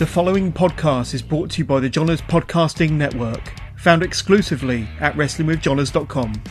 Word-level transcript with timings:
The 0.00 0.06
following 0.06 0.50
podcast 0.50 1.12
is 1.12 1.20
brought 1.20 1.50
to 1.50 1.58
you 1.58 1.66
by 1.66 1.78
the 1.78 1.90
Johners 1.90 2.22
Podcasting 2.22 2.92
Network, 2.92 3.52
found 3.76 4.02
exclusively 4.02 4.88
at 4.98 5.12
WrestlingWithJohners.com. 5.12 6.42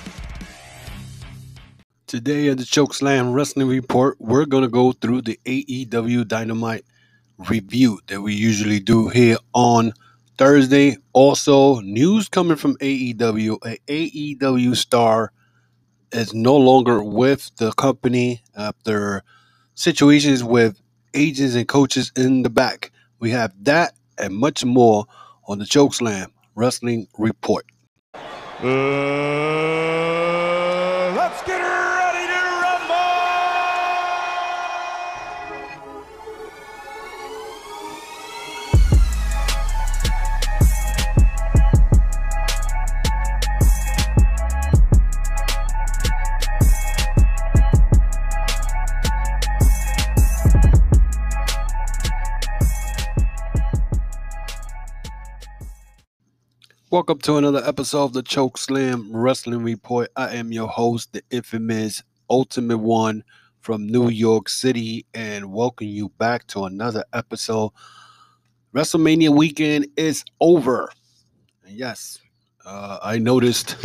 Today 2.05 2.49
at 2.49 2.59
the 2.59 2.63
Chokeslam 2.63 3.33
Wrestling 3.33 3.67
Report, 3.67 4.17
we're 4.19 4.45
going 4.45 4.61
to 4.61 4.69
go 4.69 4.91
through 4.91 5.23
the 5.23 5.39
AEW 5.45 6.27
Dynamite 6.27 6.85
review 7.49 7.99
that 8.05 8.21
we 8.21 8.35
usually 8.35 8.79
do 8.79 9.07
here 9.07 9.37
on 9.55 9.93
Thursday. 10.37 10.97
Also, 11.13 11.79
news 11.79 12.29
coming 12.29 12.55
from 12.55 12.77
AEW. 12.77 13.57
A 13.65 13.79
AEW 13.87 14.75
star 14.75 15.31
is 16.11 16.35
no 16.35 16.55
longer 16.55 17.03
with 17.03 17.49
the 17.57 17.71
company 17.71 18.43
after 18.55 19.23
situations 19.73 20.43
with 20.43 20.79
agents 21.15 21.55
and 21.55 21.67
coaches 21.67 22.11
in 22.15 22.43
the 22.43 22.51
back. 22.51 22.91
We 23.19 23.31
have 23.31 23.53
that 23.65 23.93
and 24.17 24.33
much 24.35 24.63
more 24.63 25.05
on 25.47 25.59
the 25.59 25.65
Chokeslam 25.65 26.27
Wrestling 26.55 27.07
Report. 27.17 27.65
Uh, 28.63 29.88
Welcome 56.91 57.19
to 57.19 57.37
another 57.37 57.61
episode 57.65 58.05
of 58.05 58.13
the 58.13 58.23
Choke 58.23 58.57
Slam 58.57 59.15
Wrestling 59.15 59.61
Report. 59.61 60.09
I 60.15 60.35
am 60.35 60.51
your 60.51 60.67
host, 60.67 61.13
the 61.13 61.21
infamous 61.29 62.01
Ultimate 62.31 62.79
One 62.79 63.23
from 63.61 63.85
New 63.85 64.09
York 64.09 64.49
City, 64.49 65.05
and 65.13 65.53
welcome 65.53 65.85
you 65.85 66.09
back 66.17 66.47
to 66.47 66.63
another 66.63 67.05
episode. 67.13 67.73
WrestleMania 68.73 69.29
weekend 69.29 69.85
is 69.97 70.25
over. 70.41 70.91
And 71.63 71.77
yes, 71.77 72.17
uh, 72.65 72.97
I 73.03 73.19
noticed 73.19 73.75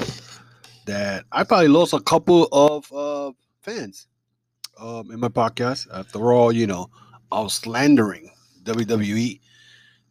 that 0.86 1.26
I 1.30 1.44
probably 1.44 1.68
lost 1.68 1.92
a 1.92 2.00
couple 2.00 2.48
of 2.52 2.90
uh, 2.90 3.32
fans 3.60 4.06
um, 4.80 5.10
in 5.10 5.20
my 5.20 5.28
podcast. 5.28 5.88
After 5.92 6.32
all, 6.32 6.52
you 6.52 6.66
know, 6.66 6.88
I 7.30 7.40
was 7.40 7.52
slandering 7.52 8.30
WWE 8.62 9.40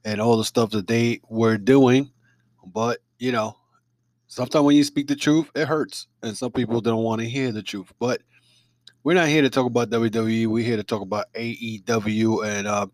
and 0.05 0.21
all 0.21 0.37
the 0.37 0.45
stuff 0.45 0.69
that 0.69 0.85
they 0.85 1.21
were 1.27 1.57
doing 1.57 2.11
but 2.65 2.99
you 3.19 3.31
know, 3.31 3.55
sometimes 4.27 4.63
when 4.63 4.75
you 4.75 4.83
speak 4.83 5.07
the 5.07 5.15
truth, 5.15 5.49
it 5.55 5.67
hurts, 5.67 6.07
and 6.21 6.35
some 6.35 6.51
people 6.51 6.81
don't 6.81 7.03
want 7.03 7.21
to 7.21 7.27
hear 7.27 7.51
the 7.51 7.63
truth. 7.63 7.91
But 7.99 8.21
we're 9.03 9.15
not 9.15 9.27
here 9.27 9.41
to 9.41 9.49
talk 9.49 9.65
about 9.65 9.89
WWE. 9.89 10.47
We're 10.47 10.63
here 10.63 10.77
to 10.77 10.83
talk 10.83 11.01
about 11.01 11.31
AEW. 11.33 12.45
And 12.45 12.67
um, 12.67 12.91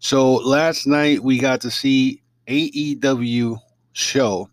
so 0.00 0.34
last 0.34 0.86
night 0.86 1.20
we 1.20 1.38
got 1.38 1.60
to 1.60 1.70
see 1.70 2.22
AEW 2.48 3.58
show 3.92 4.48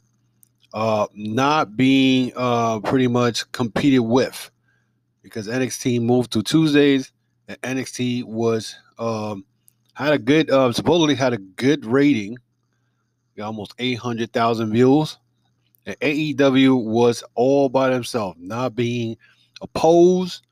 uh, 0.74 1.08
not 1.16 1.76
being 1.76 2.32
uh, 2.36 2.80
pretty 2.82 3.08
much 3.08 3.52
competed 3.52 4.02
with 4.02 4.52
because 5.24 5.48
NXT 5.48 6.02
moved 6.02 6.32
to 6.34 6.44
Tuesdays 6.44 7.12
and 7.48 7.60
NXT 7.62 8.26
was 8.26 8.76
um, 9.00 9.44
had 9.94 10.14
a 10.14 10.20
good 10.20 10.52
uh, 10.52 10.72
supposedly 10.72 11.16
had 11.16 11.34
a 11.34 11.38
good 11.38 11.86
rating 11.86 12.38
almost 13.40 13.74
800,000 13.80 14.72
views. 14.72 15.18
And 15.86 16.00
AEW 16.00 16.84
was 16.84 17.24
all 17.36 17.70
by 17.70 17.90
themselves, 17.90 18.38
not 18.40 18.76
being 18.76 19.18
opposed 19.62 20.46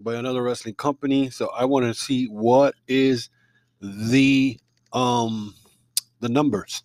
by 0.00 0.14
another 0.14 0.42
wrestling 0.42 0.74
company. 0.74 1.30
So 1.30 1.50
I 1.56 1.64
want 1.64 1.86
to 1.86 1.94
see 1.94 2.26
what 2.26 2.74
is 2.86 3.30
the 3.80 4.58
um 4.92 5.54
the 6.20 6.28
numbers 6.28 6.82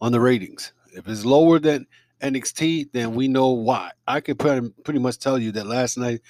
on 0.00 0.12
the 0.12 0.20
ratings. 0.20 0.72
If 0.92 1.08
it's 1.08 1.24
lower 1.24 1.58
than 1.58 1.86
NXT, 2.22 2.92
then 2.92 3.14
we 3.14 3.28
know 3.28 3.50
why. 3.50 3.90
I 4.06 4.20
can 4.20 4.36
pretty, 4.36 4.98
much 4.98 5.18
tell 5.18 5.38
you 5.38 5.52
that 5.52 5.66
last 5.66 5.98
night 5.98 6.20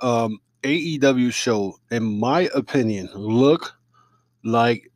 um 0.00 0.38
AEW 0.62 1.32
show, 1.32 1.78
in 1.90 2.20
my 2.20 2.48
opinion, 2.54 3.08
look 3.14 3.74
like 4.44 4.91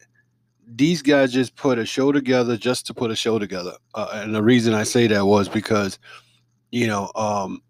these 0.66 1.02
guys 1.02 1.32
just 1.32 1.54
put 1.56 1.78
a 1.78 1.86
show 1.86 2.12
together 2.12 2.56
just 2.56 2.86
to 2.86 2.94
put 2.94 3.10
a 3.10 3.16
show 3.16 3.38
together. 3.38 3.72
Uh, 3.94 4.08
and 4.14 4.34
the 4.34 4.42
reason 4.42 4.74
I 4.74 4.82
say 4.82 5.06
that 5.06 5.24
was 5.24 5.48
because, 5.48 5.98
you 6.70 6.86
know, 6.86 7.10
um, 7.14 7.62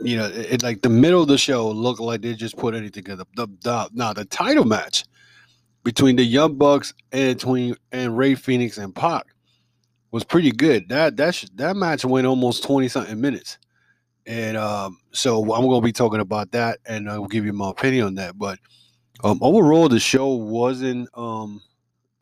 you 0.00 0.16
know, 0.16 0.26
it, 0.26 0.52
it, 0.52 0.62
like 0.62 0.82
the 0.82 0.88
middle 0.88 1.20
of 1.20 1.28
the 1.28 1.36
show 1.36 1.68
looked 1.70 2.00
like 2.00 2.22
they 2.22 2.34
just 2.34 2.56
put 2.56 2.74
anything 2.74 3.04
together. 3.04 3.24
The, 3.36 3.46
the 3.62 3.90
now 3.92 4.12
the 4.12 4.24
title 4.24 4.64
match 4.64 5.04
between 5.84 6.16
the 6.16 6.24
Young 6.24 6.56
Bucks 6.56 6.94
and 7.12 7.36
between 7.36 7.76
and 7.92 8.16
Rey 8.16 8.34
Fenix 8.34 8.78
and 8.78 8.94
Pac 8.94 9.26
was 10.10 10.24
pretty 10.24 10.52
good. 10.52 10.88
That 10.88 11.16
that 11.18 11.34
sh- 11.34 11.46
that 11.56 11.76
match 11.76 12.04
went 12.04 12.26
almost 12.26 12.64
twenty 12.64 12.88
something 12.88 13.20
minutes, 13.20 13.58
and 14.26 14.56
um, 14.56 14.98
so 15.12 15.40
I'm 15.52 15.66
going 15.66 15.82
to 15.82 15.84
be 15.84 15.92
talking 15.92 16.20
about 16.20 16.50
that, 16.52 16.78
and 16.86 17.10
I'll 17.10 17.26
give 17.26 17.44
you 17.44 17.52
my 17.52 17.70
opinion 17.70 18.06
on 18.06 18.14
that. 18.14 18.38
But 18.38 18.58
um, 19.22 19.38
overall, 19.42 19.90
the 19.90 20.00
show 20.00 20.28
wasn't 20.28 21.10
um, 21.14 21.60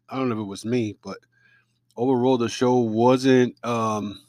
I 0.09 0.17
don't 0.17 0.29
know 0.29 0.37
if 0.37 0.41
it 0.41 0.45
was 0.45 0.65
me, 0.65 0.97
but 1.03 1.19
overall 1.97 2.39
the 2.39 2.49
show 2.49 2.77
wasn't 2.77 3.55
um, 3.65 4.21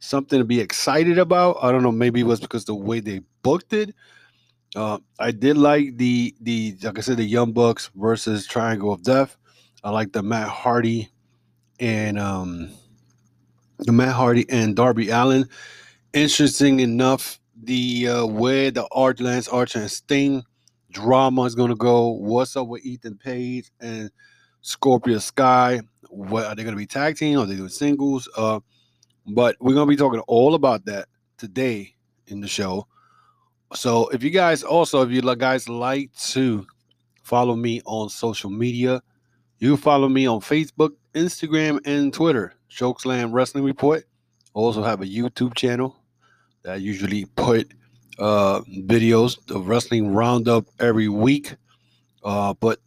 something 0.00 0.38
to 0.38 0.44
be 0.44 0.60
excited 0.60 1.18
about. 1.18 1.58
I 1.62 1.72
don't 1.72 1.82
know, 1.82 1.92
maybe 1.92 2.20
it 2.20 2.26
was 2.26 2.40
because 2.40 2.64
the 2.64 2.74
way 2.74 3.00
they 3.00 3.20
booked 3.42 3.72
it. 3.72 3.94
Uh, 4.74 4.98
I 5.18 5.30
did 5.30 5.56
like 5.56 5.96
the 5.96 6.34
the 6.40 6.76
like 6.82 6.98
I 6.98 7.00
said 7.00 7.16
the 7.16 7.24
Young 7.24 7.52
Bucks 7.52 7.90
versus 7.94 8.46
Triangle 8.46 8.92
of 8.92 9.02
Death. 9.02 9.36
I 9.82 9.90
like 9.90 10.12
the 10.12 10.22
Matt 10.22 10.48
Hardy 10.48 11.10
and 11.80 12.18
um, 12.18 12.70
the 13.78 13.92
Matt 13.92 14.14
Hardy 14.14 14.44
and 14.50 14.76
Darby 14.76 15.10
Allin. 15.10 15.48
Interesting 16.12 16.80
enough, 16.80 17.40
the 17.62 18.08
uh, 18.08 18.26
the 18.26 18.86
Art 18.92 19.20
Lance 19.20 19.48
Archer 19.48 19.80
and 19.80 19.90
Sting 19.90 20.44
drama 20.90 21.42
is 21.44 21.54
gonna 21.54 21.76
go. 21.76 22.10
What's 22.10 22.56
up 22.56 22.68
with 22.68 22.84
Ethan 22.84 23.16
Page 23.16 23.70
and 23.80 24.10
Scorpio 24.66 25.18
Sky. 25.18 25.80
What 26.10 26.46
are 26.46 26.54
they 26.56 26.64
going 26.64 26.74
to 26.74 26.78
be 26.78 26.86
tag 26.86 27.16
team? 27.16 27.38
Are 27.38 27.46
they 27.46 27.54
doing 27.54 27.68
singles? 27.68 28.28
Uh, 28.36 28.58
but 29.28 29.54
we're 29.60 29.74
going 29.74 29.86
to 29.86 29.90
be 29.90 29.96
talking 29.96 30.20
all 30.26 30.54
about 30.54 30.84
that 30.86 31.06
today 31.38 31.94
in 32.26 32.40
the 32.40 32.48
show. 32.48 32.88
So 33.74 34.08
if 34.08 34.24
you 34.24 34.30
guys 34.30 34.64
also, 34.64 35.02
if 35.02 35.10
you 35.10 35.22
guys 35.36 35.68
like 35.68 36.12
to 36.30 36.66
follow 37.22 37.54
me 37.54 37.80
on 37.84 38.08
social 38.08 38.50
media, 38.50 39.02
you 39.58 39.76
follow 39.76 40.08
me 40.08 40.26
on 40.26 40.40
Facebook, 40.40 40.90
Instagram, 41.14 41.78
and 41.86 42.12
Twitter. 42.12 42.52
Chokeslam 42.68 43.32
Wrestling 43.32 43.62
Report. 43.62 44.04
also 44.52 44.82
have 44.82 45.00
a 45.00 45.06
YouTube 45.06 45.54
channel 45.54 45.96
that 46.62 46.72
I 46.72 46.76
usually 46.76 47.24
put 47.36 47.72
uh, 48.18 48.62
videos 48.62 49.38
of 49.54 49.68
wrestling 49.68 50.12
roundup 50.12 50.66
every 50.80 51.08
week. 51.08 51.54
Uh, 52.24 52.54
but 52.54 52.80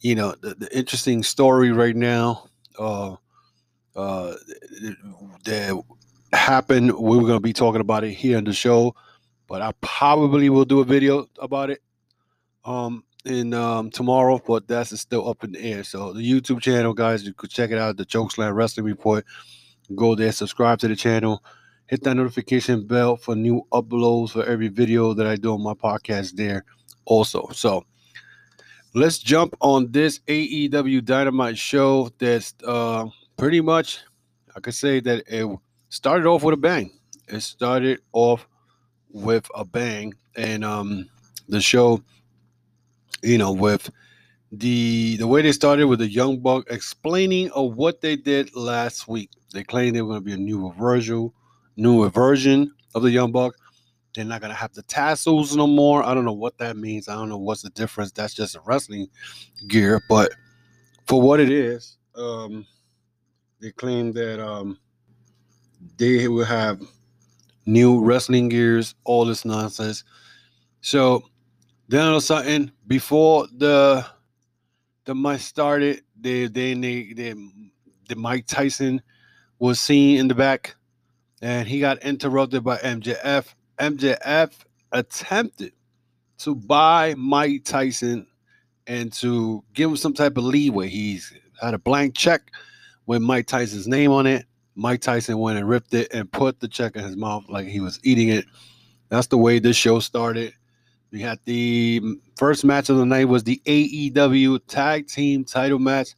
you 0.00 0.14
know 0.14 0.34
the, 0.40 0.54
the 0.54 0.76
interesting 0.76 1.22
story 1.22 1.72
right 1.72 1.96
now 1.96 2.48
uh 2.78 3.14
uh 3.96 4.34
that 5.44 5.82
happened 6.32 6.92
we 6.92 7.16
were 7.16 7.24
going 7.24 7.34
to 7.34 7.40
be 7.40 7.52
talking 7.52 7.80
about 7.80 8.04
it 8.04 8.12
here 8.12 8.38
in 8.38 8.44
the 8.44 8.52
show 8.52 8.94
but 9.48 9.60
i 9.62 9.72
probably 9.80 10.48
will 10.48 10.64
do 10.64 10.80
a 10.80 10.84
video 10.84 11.26
about 11.40 11.70
it 11.70 11.82
um 12.64 13.04
in 13.24 13.52
um 13.52 13.90
tomorrow 13.90 14.40
but 14.46 14.66
that's 14.66 14.98
still 14.98 15.28
up 15.28 15.44
in 15.44 15.52
the 15.52 15.60
air. 15.60 15.84
So 15.84 16.12
the 16.12 16.20
youtube 16.22 16.60
channel 16.60 16.94
guys 16.94 17.24
you 17.24 17.34
could 17.34 17.50
check 17.50 17.70
it 17.70 17.78
out 17.78 17.96
the 17.96 18.06
chokeslam 18.06 18.54
wrestling 18.54 18.86
report. 18.86 19.24
Go 19.94 20.14
there 20.14 20.32
subscribe 20.32 20.78
to 20.80 20.88
the 20.88 20.96
channel 20.96 21.42
hit 21.86 22.02
that 22.04 22.14
notification 22.14 22.86
bell 22.86 23.16
for 23.16 23.34
new 23.34 23.66
uploads 23.72 24.30
for 24.30 24.44
every 24.44 24.68
video 24.68 25.12
that 25.12 25.26
i 25.26 25.36
do 25.36 25.52
on 25.52 25.62
my 25.62 25.74
podcast 25.74 26.32
there 26.32 26.64
also. 27.04 27.48
So 27.52 27.84
let's 28.94 29.18
jump 29.18 29.56
on 29.60 29.90
this 29.92 30.20
AEW 30.26 31.04
Dynamite 31.04 31.58
show 31.58 32.10
that's 32.18 32.54
uh, 32.64 33.06
pretty 33.36 33.60
much, 33.60 34.00
I 34.56 34.60
could 34.60 34.74
say 34.74 35.00
that 35.00 35.24
it 35.26 35.58
started 35.88 36.26
off 36.26 36.42
with 36.42 36.54
a 36.54 36.58
bang. 36.58 36.90
It 37.28 37.40
started 37.40 38.00
off 38.12 38.46
with 39.10 39.48
a 39.54 39.64
bang, 39.64 40.14
and 40.36 40.64
um, 40.64 41.08
the 41.48 41.60
show, 41.60 42.02
you 43.22 43.38
know, 43.38 43.52
with 43.52 43.90
the 44.52 45.16
the 45.16 45.26
way 45.26 45.42
they 45.42 45.52
started 45.52 45.86
with 45.86 46.00
the 46.00 46.08
Young 46.08 46.40
Buck 46.40 46.66
explaining 46.70 47.50
of 47.52 47.76
what 47.76 48.00
they 48.00 48.16
did 48.16 48.54
last 48.56 49.06
week. 49.06 49.30
They 49.52 49.62
claimed 49.62 49.94
they 49.94 50.02
were 50.02 50.08
going 50.08 50.20
to 50.20 50.24
be 50.24 50.32
a 50.32 50.36
new 50.36 50.72
version, 50.72 51.30
newer 51.76 52.08
version 52.08 52.72
of 52.94 53.02
the 53.02 53.10
Young 53.10 53.30
Buck. 53.30 53.54
They're 54.14 54.24
not 54.24 54.40
gonna 54.40 54.54
have 54.54 54.72
the 54.72 54.82
tassels 54.82 55.56
no 55.56 55.66
more. 55.66 56.02
I 56.02 56.14
don't 56.14 56.24
know 56.24 56.32
what 56.32 56.58
that 56.58 56.76
means. 56.76 57.08
I 57.08 57.14
don't 57.14 57.28
know 57.28 57.38
what's 57.38 57.62
the 57.62 57.70
difference. 57.70 58.12
That's 58.12 58.34
just 58.34 58.56
a 58.56 58.60
wrestling 58.64 59.08
gear. 59.68 60.00
But 60.08 60.32
for 61.10 61.20
what 61.20 61.40
it 61.40 61.50
is. 61.50 61.96
Um, 62.14 62.66
they 63.60 63.72
claim 63.72 64.12
that 64.12 64.40
um, 64.40 64.78
they 65.96 66.28
will 66.28 66.44
have 66.44 66.80
new 67.66 68.00
wrestling 68.00 68.48
gears, 68.48 68.94
all 69.04 69.24
this 69.24 69.44
nonsense. 69.44 70.04
So 70.82 71.24
then 71.88 72.06
all 72.06 72.10
of 72.12 72.16
a 72.16 72.20
sudden, 72.20 72.70
before 72.86 73.48
the 73.56 74.06
the 75.04 75.14
match 75.14 75.40
started, 75.40 76.02
they 76.18 76.46
they 76.46 76.74
they, 76.74 77.12
they 77.12 77.34
the 78.08 78.16
Mike 78.16 78.46
Tyson 78.46 79.02
was 79.58 79.80
seen 79.80 80.18
in 80.18 80.28
the 80.28 80.34
back, 80.34 80.76
and 81.42 81.66
he 81.66 81.80
got 81.80 82.02
interrupted 82.04 82.62
by 82.62 82.78
MJF. 82.78 83.46
MJF 83.80 84.52
attempted 84.92 85.72
to 86.38 86.54
buy 86.54 87.14
Mike 87.16 87.64
Tyson 87.64 88.26
and 88.86 89.12
to 89.14 89.64
give 89.74 89.90
him 89.90 89.96
some 89.96 90.14
type 90.14 90.36
of 90.36 90.44
leeway. 90.44 90.88
He's 90.88 91.32
had 91.60 91.74
a 91.74 91.78
blank 91.78 92.14
check 92.14 92.50
with 93.06 93.22
Mike 93.22 93.46
Tyson's 93.46 93.88
name 93.88 94.10
on 94.12 94.26
it. 94.26 94.46
Mike 94.74 95.00
Tyson 95.00 95.38
went 95.38 95.58
and 95.58 95.68
ripped 95.68 95.94
it 95.94 96.12
and 96.12 96.30
put 96.30 96.60
the 96.60 96.68
check 96.68 96.96
in 96.96 97.04
his 97.04 97.16
mouth 97.16 97.44
like 97.48 97.66
he 97.66 97.80
was 97.80 97.98
eating 98.02 98.28
it. 98.28 98.44
That's 99.08 99.26
the 99.26 99.38
way 99.38 99.58
this 99.58 99.76
show 99.76 99.98
started. 99.98 100.54
We 101.10 101.20
had 101.20 101.40
the 101.44 102.00
first 102.36 102.64
match 102.64 102.88
of 102.88 102.96
the 102.96 103.04
night 103.04 103.26
was 103.26 103.44
the 103.44 103.60
AEW 103.66 104.60
Tag 104.68 105.08
Team 105.08 105.44
Title 105.44 105.78
match 105.78 106.10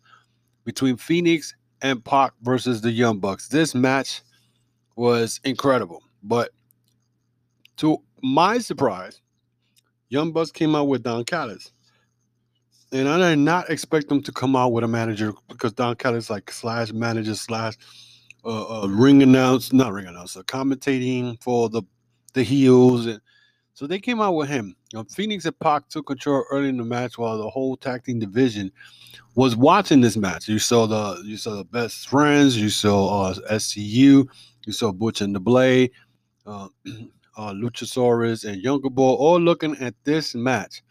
between 0.64 0.96
Fenix 0.96 1.54
and 1.80 2.04
Pac 2.04 2.32
versus 2.42 2.82
the 2.82 2.90
Young 2.90 3.18
Bucks. 3.18 3.48
This 3.48 3.74
match 3.74 4.20
was 4.94 5.40
incredible, 5.44 6.02
but 6.22 6.50
to 7.82 8.00
my 8.22 8.58
surprise, 8.58 9.20
Young 10.08 10.30
Bucks 10.30 10.52
came 10.52 10.76
out 10.76 10.84
with 10.84 11.02
Don 11.02 11.24
Callis. 11.24 11.72
And 12.92 13.08
I 13.08 13.30
did 13.30 13.40
not 13.40 13.70
expect 13.70 14.08
them 14.08 14.22
to 14.22 14.30
come 14.30 14.54
out 14.54 14.70
with 14.70 14.84
a 14.84 14.88
manager 14.88 15.32
because 15.48 15.72
Don 15.72 15.96
Callis 15.96 16.30
like 16.30 16.52
slash 16.52 16.92
manager 16.92 17.34
slash 17.34 17.74
uh, 18.44 18.84
uh, 18.84 18.86
ring 18.86 19.20
announce, 19.24 19.72
not 19.72 19.92
ring 19.92 20.06
announcer, 20.06 20.44
commentating 20.44 21.42
for 21.42 21.68
the 21.68 21.82
the 22.34 22.44
heels, 22.44 23.06
and 23.06 23.20
so 23.74 23.86
they 23.86 23.98
came 23.98 24.20
out 24.20 24.32
with 24.32 24.48
him. 24.48 24.76
Fenix 25.10 25.44
and 25.44 25.58
Pac 25.58 25.88
took 25.88 26.06
control 26.06 26.44
early 26.50 26.68
in 26.68 26.76
the 26.76 26.84
match 26.84 27.18
while 27.18 27.36
the 27.36 27.50
whole 27.50 27.76
tag 27.76 28.04
team 28.04 28.18
division 28.18 28.70
was 29.34 29.56
watching 29.56 30.00
this 30.00 30.16
match. 30.16 30.48
You 30.48 30.58
saw 30.58 30.86
the 30.86 31.20
you 31.24 31.36
saw 31.36 31.56
the 31.56 31.64
best 31.64 32.08
friends, 32.08 32.56
you 32.56 32.68
saw 32.68 33.22
uh, 33.22 33.34
SCU, 33.52 34.28
you 34.66 34.72
saw 34.72 34.92
Butch 34.92 35.20
and 35.20 35.34
the 35.34 35.40
Blade, 35.40 35.90
uh, 36.46 36.68
uh, 37.36 37.52
Luchasaurus, 37.52 38.44
and 38.44 38.62
Jungle 38.62 38.90
Boy 38.90 39.12
all 39.12 39.40
looking 39.40 39.76
at 39.78 39.94
this 40.04 40.34
match 40.34 40.82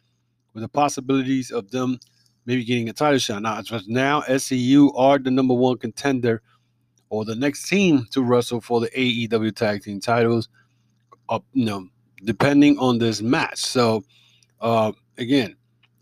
with 0.53 0.63
the 0.63 0.69
possibilities 0.69 1.51
of 1.51 1.69
them 1.71 1.99
maybe 2.45 2.63
getting 2.63 2.89
a 2.89 2.93
title 2.93 3.19
shot. 3.19 3.41
Now, 3.41 3.59
as 3.59 3.87
now 3.87 4.21
SCU 4.21 4.91
are 4.97 5.19
the 5.19 5.31
number 5.31 5.53
one 5.53 5.77
contender 5.77 6.41
or 7.09 7.25
the 7.25 7.35
next 7.35 7.67
team 7.67 8.07
to 8.11 8.23
wrestle 8.23 8.61
for 8.61 8.79
the 8.79 8.89
AEW 8.89 9.55
tag 9.55 9.83
team 9.83 9.99
titles. 9.99 10.49
Up, 11.29 11.45
you 11.53 11.65
know, 11.65 11.87
depending 12.23 12.77
on 12.79 12.97
this 12.97 13.21
match. 13.21 13.59
So, 13.59 14.03
uh, 14.59 14.91
again, 15.17 15.55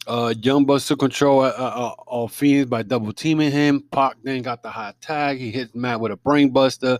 uh, 0.07 0.33
Young 0.41 0.65
Bucks 0.65 0.87
took 0.87 0.99
control 0.99 1.41
uh, 1.41 1.49
uh, 1.49 1.93
of 2.07 2.31
Fenix 2.31 2.67
by 2.67 2.81
double 2.81 3.13
teaming 3.13 3.51
him. 3.51 3.83
Pac 3.91 4.15
then 4.23 4.41
got 4.41 4.63
the 4.63 4.71
hot 4.71 4.99
tag. 5.01 5.37
He 5.37 5.51
hit 5.51 5.75
Matt 5.75 5.99
with 5.99 6.11
a 6.11 6.17
brainbuster. 6.17 6.97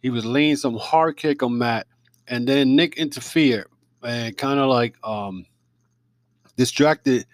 He 0.00 0.10
was 0.10 0.24
laying 0.24 0.56
some 0.56 0.76
hard 0.76 1.16
kick 1.16 1.42
on 1.42 1.58
Matt, 1.58 1.86
and 2.30 2.46
then 2.46 2.76
Nick 2.76 2.96
interfered 2.96 3.66
and 4.02 4.36
kind 4.38 4.58
of 4.58 4.70
like 4.70 4.94
um, 5.04 5.44
distracted 6.56 7.26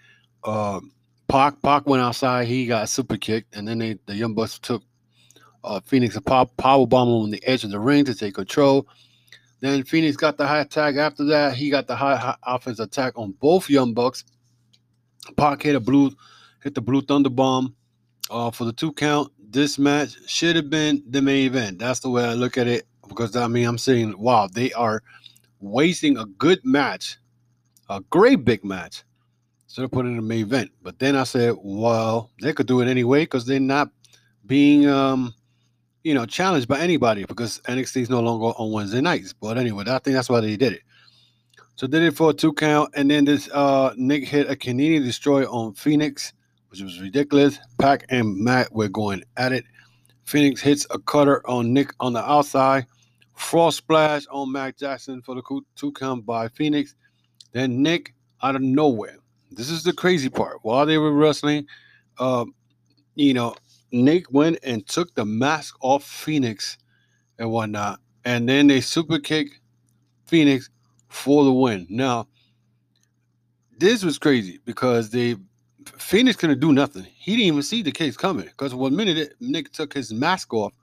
uh, 0.43 0.81
Pac. 1.29 1.61
Pac 1.61 1.85
went 1.85 2.03
outside. 2.03 2.47
He 2.47 2.65
got 2.65 2.89
super 2.89 3.15
kicked, 3.15 3.55
and 3.55 3.67
then 3.67 3.77
they, 3.77 3.99
the 4.07 4.15
Young 4.15 4.33
Bucks 4.33 4.59
took 4.59 4.83
uh, 5.63 5.79
Fenix 5.81 6.15
a 6.15 6.21
power, 6.21 6.45
power 6.57 6.85
bomb 6.85 7.09
on 7.09 7.29
the 7.29 7.41
edge 7.45 7.63
of 7.63 7.69
the 7.69 7.79
ring 7.79 8.03
to 8.05 8.15
take 8.15 8.33
control. 8.33 8.87
Then 9.59 9.83
Fenix 9.83 10.17
got 10.17 10.37
the 10.37 10.47
high 10.47 10.61
attack. 10.61 10.95
After 10.95 11.23
that, 11.25 11.55
he 11.55 11.69
got 11.69 11.87
the 11.87 11.95
high, 11.95 12.15
high 12.15 12.35
offense 12.45 12.79
attack 12.79 13.13
on 13.17 13.31
both 13.39 13.69
Young 13.69 13.93
Bucks. 13.93 14.23
Pac 15.35 15.61
hit 15.61 15.75
a 15.75 15.79
blue, 15.79 16.11
hit 16.63 16.73
the 16.73 16.81
blue 16.81 17.01
thunder 17.01 17.29
bomb 17.29 17.75
uh, 18.31 18.49
for 18.51 18.65
the 18.65 18.73
two 18.73 18.93
count. 18.93 19.31
This 19.49 19.77
match 19.77 20.15
should 20.27 20.55
have 20.55 20.69
been 20.69 21.03
the 21.09 21.21
main 21.21 21.45
event. 21.47 21.79
That's 21.79 21.99
the 21.99 22.09
way 22.09 22.23
I 22.23 22.33
look 22.33 22.57
at 22.57 22.67
it. 22.67 22.87
Because 23.07 23.35
I 23.35 23.47
mean, 23.47 23.67
I'm 23.67 23.77
saying, 23.77 24.17
wow, 24.17 24.47
they 24.51 24.71
are 24.73 25.03
wasting 25.59 26.17
a 26.17 26.25
good 26.25 26.63
match, 26.63 27.17
a 27.89 28.01
great 28.09 28.45
big 28.45 28.63
match, 28.63 29.03
instead 29.65 29.85
of 29.85 29.91
putting 29.91 30.11
in 30.11 30.17
the 30.17 30.23
main 30.23 30.41
event. 30.41 30.71
But 30.81 30.99
then 30.99 31.15
I 31.15 31.23
said, 31.23 31.55
well, 31.57 32.31
they 32.41 32.53
could 32.53 32.67
do 32.67 32.81
it 32.81 32.87
anyway 32.87 33.23
because 33.23 33.45
they're 33.45 33.59
not 33.59 33.89
being 34.45 34.87
um, 34.87 35.33
you 36.07 36.13
know, 36.13 36.25
challenged 36.25 36.69
by 36.69 36.79
anybody 36.79 37.25
because 37.25 37.59
NXT 37.67 38.03
is 38.03 38.09
no 38.09 38.21
longer 38.21 38.57
on 38.57 38.71
Wednesday 38.71 39.01
nights. 39.01 39.33
But 39.33 39.57
anyway, 39.57 39.83
I 39.87 39.99
think 39.99 40.15
that's 40.15 40.29
why 40.29 40.39
they 40.39 40.55
did 40.55 40.71
it. 40.71 40.81
So 41.75 41.85
did 41.85 42.01
it 42.01 42.15
for 42.15 42.29
a 42.29 42.33
two 42.33 42.53
count, 42.53 42.91
and 42.95 43.11
then 43.11 43.25
this 43.25 43.49
uh 43.51 43.93
Nick 43.97 44.25
hit 44.25 44.49
a 44.49 44.55
Canadian 44.55 45.03
destroy 45.03 45.43
on 45.45 45.73
Fenix, 45.73 46.31
which 46.69 46.81
was 46.81 47.01
ridiculous. 47.01 47.59
Pac 47.77 48.05
and 48.09 48.37
Matt 48.37 48.73
were 48.73 48.87
going 48.87 49.21
at 49.35 49.51
it. 49.51 49.65
Fenix 50.23 50.61
hits 50.61 50.87
a 50.91 50.99
cutter 50.99 51.45
on 51.47 51.73
Nick 51.73 51.93
on 51.99 52.13
the 52.13 52.23
outside. 52.23 52.85
Frog 53.37 53.71
splash 53.71 54.23
on 54.31 54.51
Matt 54.51 54.77
Jackson 54.77 55.21
for 55.21 55.35
the 55.35 55.61
two 55.75 55.91
count 55.93 56.25
by 56.25 56.47
Fenix. 56.49 56.95
Then 57.53 57.81
Nick 57.81 58.13
out 58.41 58.55
of 58.55 58.61
nowhere. 58.61 59.17
This 59.51 59.69
is 59.69 59.83
the 59.83 59.93
crazy 59.93 60.27
part. 60.27 60.57
While 60.63 60.85
they 60.85 60.97
were 60.97 61.13
wrestling, 61.13 61.67
uh, 62.17 62.45
you 63.15 63.33
know, 63.33 63.55
Nick 63.91 64.31
went 64.31 64.59
and 64.63 64.85
took 64.87 65.13
the 65.15 65.23
mask 65.23 65.75
off 65.81 66.03
Fenix 66.03 66.77
and 67.37 67.51
whatnot, 67.51 67.99
and 68.25 68.49
then 68.49 68.67
they 68.67 68.81
super 68.81 69.19
kick 69.19 69.47
Fenix 70.25 70.69
for 71.07 71.45
the 71.45 71.53
win. 71.53 71.85
Now, 71.89 72.27
this 73.77 74.03
was 74.03 74.17
crazy 74.17 74.59
because 74.65 75.11
they 75.11 75.35
Fenix 75.97 76.35
couldn't 76.37 76.59
do 76.59 76.73
nothing. 76.73 77.05
He 77.15 77.33
didn't 77.33 77.47
even 77.47 77.63
see 77.63 77.81
the 77.81 77.91
case 77.91 78.17
coming 78.17 78.45
because 78.45 78.73
one 78.73 78.95
minute 78.95 79.35
Nick 79.39 79.71
took 79.71 79.93
his 79.93 80.11
mask 80.11 80.53
off, 80.53 80.73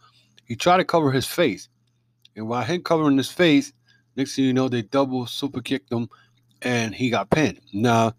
he 0.47 0.57
tried 0.57 0.79
to 0.79 0.85
cover 0.85 1.11
his 1.11 1.27
face, 1.27 1.69
and 2.37 2.49
while 2.49 2.65
him 2.65 2.83
covering 2.83 3.17
his 3.17 3.31
face, 3.31 3.73
next 4.17 4.37
thing 4.37 4.45
you 4.45 4.53
know, 4.53 4.69
they 4.69 4.83
double 4.83 5.27
super 5.27 5.61
kicked 5.61 5.93
him, 5.93 6.09
and 6.63 6.95
he 6.95 7.11
got 7.11 7.31
pinned. 7.31 7.61
Now 7.73 8.15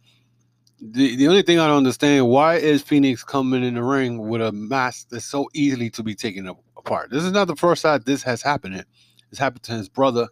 the, 0.80 1.16
the 1.16 1.28
only 1.28 1.42
thing 1.42 1.60
I 1.60 1.68
don't 1.68 1.78
understand 1.78 2.28
why 2.28 2.56
is 2.56 2.82
Fenix 2.82 3.24
coming 3.24 3.64
in 3.64 3.76
the 3.76 3.84
ring 3.84 4.18
with 4.28 4.42
a 4.42 4.52
mask 4.52 5.10
that's 5.10 5.26
so 5.26 5.50
easily 5.54 5.90
to 5.92 6.04
be 6.04 6.16
taken 6.16 6.48
apart. 6.78 7.12
This 7.12 7.24
is 7.24 7.32
not 7.32 7.48
the 7.48 7.56
first 7.56 7.84
time 7.84 8.02
this 8.06 8.24
has 8.24 8.42
happened. 8.42 8.84
This 9.30 9.40
happened 9.40 9.64
to 9.64 9.74
his 9.74 9.90
brother 9.90 10.28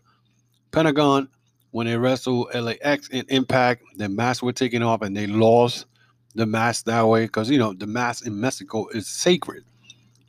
Pentagon 0.71 1.29
when 1.71 1.87
they 1.87 1.97
wrestled 1.97 2.53
LAX 2.53 3.07
in 3.09 3.25
Impact. 3.29 3.83
The 3.95 4.09
masks 4.09 4.43
were 4.43 4.53
taken 4.53 4.83
off 4.83 5.01
and 5.01 5.15
they 5.15 5.27
lost 5.27 5.85
the 6.35 6.45
mask 6.45 6.85
that 6.85 7.07
way 7.07 7.25
because 7.25 7.49
you 7.49 7.57
know 7.57 7.73
the 7.73 7.87
mask 7.87 8.25
in 8.25 8.39
Mexico 8.39 8.87
is 8.89 9.07
sacred. 9.07 9.63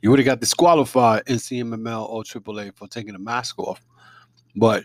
You 0.05 0.11
would 0.11 0.19
have 0.19 0.25
got 0.27 0.39
disqualified 0.39 1.23
in 1.25 1.37
CMLL 1.37 2.07
or 2.07 2.21
AAA 2.21 2.75
for 2.75 2.87
taking 2.87 3.13
the 3.13 3.17
mask 3.17 3.57
off, 3.57 3.81
but 4.55 4.83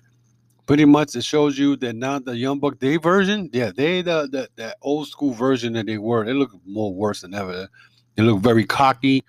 pretty 0.67 0.87
much 0.87 1.15
it 1.15 1.25
shows 1.25 1.59
you 1.59 1.77
that 1.77 1.95
now 1.95 2.19
the 2.21 2.35
Young 2.35 2.59
Buck 2.59 2.79
Day 2.79 2.97
version, 2.97 3.51
yeah, 3.53 3.71
they 3.71 4.01
the, 4.01 4.31
the 4.33 4.49
that 4.57 4.79
old 4.81 5.09
school 5.09 5.35
version 5.35 5.75
that 5.75 5.85
they 5.85 5.99
were. 5.99 6.25
They 6.25 6.33
look 6.33 6.53
more 6.65 6.95
worse 6.95 7.21
than 7.21 7.35
ever. 7.35 7.69
They 8.15 8.23
look 8.23 8.41
very 8.41 8.65
cocky. 8.65 9.23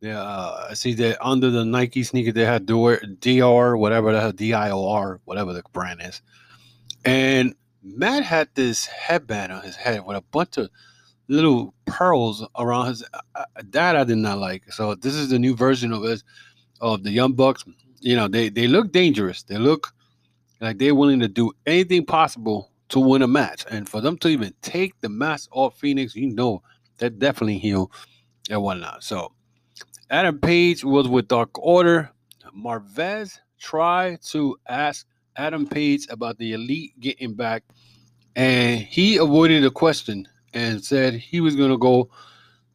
Yeah, 0.00 0.22
uh, 0.22 0.68
I 0.70 0.72
see 0.72 0.94
that 0.94 1.22
under 1.22 1.50
the 1.50 1.66
Nike 1.66 2.02
sneaker 2.02 2.32
they 2.32 2.46
had 2.46 2.64
DR, 2.64 3.76
whatever 3.76 4.12
the 4.12 4.20
hell, 4.22 4.32
D-I-O-R, 4.32 5.20
whatever 5.26 5.52
the 5.52 5.62
brand 5.70 6.00
is. 6.02 6.22
And 7.04 7.54
Matt 7.82 8.22
had 8.22 8.48
this 8.54 8.86
headband 8.86 9.52
on 9.52 9.60
his 9.60 9.76
head 9.76 10.02
with 10.06 10.16
a 10.16 10.22
bunch 10.32 10.56
of 10.56 10.70
little 11.28 11.74
pearls 11.86 12.46
around 12.58 12.88
his. 12.88 13.02
Uh, 13.12 13.20
uh 13.34 13.44
that 13.70 13.96
I 13.96 14.04
did 14.04 14.18
not 14.18 14.38
like. 14.38 14.72
So 14.72 14.94
this 14.94 15.14
is 15.14 15.30
the 15.30 15.38
new 15.38 15.54
version 15.54 15.92
of 15.92 16.04
it, 16.04 16.22
of 16.80 17.02
the 17.02 17.10
Young 17.10 17.32
Bucks. 17.32 17.64
You 18.00 18.16
know, 18.16 18.28
they 18.28 18.48
they 18.48 18.66
look 18.66 18.92
dangerous. 18.92 19.42
They 19.42 19.58
look 19.58 19.92
like 20.60 20.78
they're 20.78 20.94
willing 20.94 21.20
to 21.20 21.28
do 21.28 21.52
anything 21.66 22.04
possible 22.04 22.70
to 22.88 23.00
win 23.00 23.22
a 23.22 23.26
match. 23.26 23.64
And 23.70 23.88
for 23.88 24.00
them 24.00 24.16
to 24.18 24.28
even 24.28 24.54
take 24.62 24.98
the 25.00 25.08
mask 25.08 25.48
off 25.52 25.78
Fenix, 25.78 26.14
you 26.14 26.34
know 26.34 26.62
they're 26.98 27.10
definitely 27.10 27.58
heel 27.58 27.90
and 28.50 28.62
whatnot. 28.62 29.02
So 29.02 29.32
Adam 30.10 30.38
Page 30.38 30.84
was 30.84 31.08
with 31.08 31.28
Dark 31.28 31.50
Order. 31.58 32.10
Marvez 32.56 33.38
tried 33.58 34.22
to 34.22 34.56
ask 34.68 35.06
Adam 35.36 35.66
Page 35.66 36.06
about 36.08 36.38
the 36.38 36.52
elite 36.52 36.98
getting 37.00 37.34
back, 37.34 37.64
and 38.34 38.80
he 38.80 39.16
avoided 39.16 39.62
the 39.62 39.70
question 39.70 40.26
and 40.54 40.84
said 40.84 41.14
he 41.14 41.40
was 41.40 41.56
going 41.56 41.70
to 41.70 41.78
go 41.78 42.10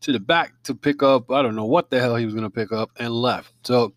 to 0.02 0.12
the 0.12 0.20
back 0.20 0.54
to 0.64 0.76
pick 0.76 1.04
up, 1.04 1.32
I 1.32 1.42
don't 1.42 1.56
know 1.56 1.66
what 1.66 1.90
the 1.90 2.00
hell 2.00 2.16
he 2.16 2.26
was 2.26 2.34
going 2.34 2.44
to 2.44 2.50
pick 2.50 2.72
up, 2.72 2.92
and 3.00 3.14
left. 3.14 3.54
So 3.64 3.94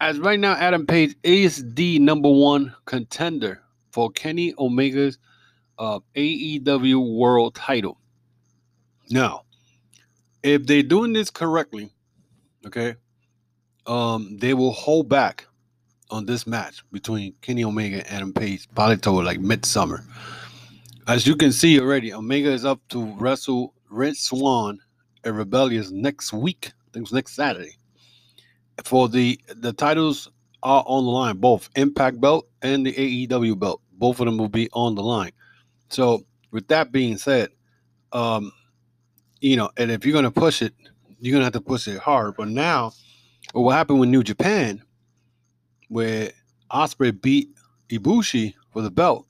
as 0.00 0.18
right 0.18 0.38
now, 0.38 0.52
Adam 0.54 0.86
Page 0.86 1.16
is 1.22 1.64
the 1.74 1.98
number 1.98 2.30
one 2.30 2.74
contender 2.84 3.62
for 3.90 4.10
Kenny 4.10 4.54
Omega's 4.56 5.18
uh, 5.78 6.00
AEW 6.14 7.16
World 7.16 7.54
Title. 7.54 7.98
Now, 9.10 9.42
if 10.42 10.66
they're 10.66 10.82
doing 10.82 11.12
this 11.12 11.30
correctly, 11.30 11.90
okay, 12.66 12.94
um, 13.86 14.38
they 14.38 14.54
will 14.54 14.72
hold 14.72 15.08
back 15.08 15.46
on 16.10 16.26
this 16.26 16.46
match 16.46 16.84
between 16.92 17.34
Kenny 17.42 17.64
Omega 17.64 17.98
and 17.98 18.06
Adam 18.08 18.32
Page, 18.32 18.68
probably 18.74 18.98
toward 18.98 19.24
like 19.24 19.40
midsummer. 19.40 20.04
As 21.08 21.26
you 21.26 21.36
can 21.36 21.52
see 21.52 21.80
already, 21.80 22.12
Omega 22.12 22.50
is 22.50 22.66
up 22.66 22.82
to 22.90 23.02
wrestle 23.18 23.72
Rich 23.88 24.20
Swann 24.20 24.78
and 25.24 25.38
Rebellious 25.38 25.90
next 25.90 26.34
week. 26.34 26.66
I 26.66 26.92
think 26.92 27.04
it's 27.04 27.14
next 27.14 27.32
Saturday. 27.32 27.78
For 28.84 29.08
the 29.08 29.40
the 29.56 29.72
titles 29.72 30.30
are 30.62 30.84
on 30.86 31.06
the 31.06 31.10
line, 31.10 31.38
both 31.38 31.70
Impact 31.76 32.20
belt 32.20 32.46
and 32.60 32.84
the 32.84 32.92
AEW 32.92 33.58
belt. 33.58 33.80
Both 33.92 34.20
of 34.20 34.26
them 34.26 34.36
will 34.36 34.50
be 34.50 34.68
on 34.74 34.96
the 34.96 35.02
line. 35.02 35.32
So, 35.88 36.26
with 36.50 36.68
that 36.68 36.92
being 36.92 37.16
said, 37.16 37.48
um, 38.12 38.52
you 39.40 39.56
know, 39.56 39.70
and 39.78 39.90
if 39.90 40.04
you're 40.04 40.12
gonna 40.12 40.30
push 40.30 40.60
it, 40.60 40.74
you're 41.20 41.32
gonna 41.32 41.44
have 41.44 41.54
to 41.54 41.60
push 41.62 41.88
it 41.88 42.00
hard. 42.00 42.34
But 42.36 42.48
now, 42.48 42.92
what 43.54 43.72
happened 43.72 44.00
with 44.00 44.10
New 44.10 44.22
Japan, 44.22 44.82
where 45.88 46.32
Ospreay 46.70 47.18
beat 47.18 47.48
Ibushi 47.88 48.52
for 48.74 48.82
the 48.82 48.90
belt? 48.90 49.27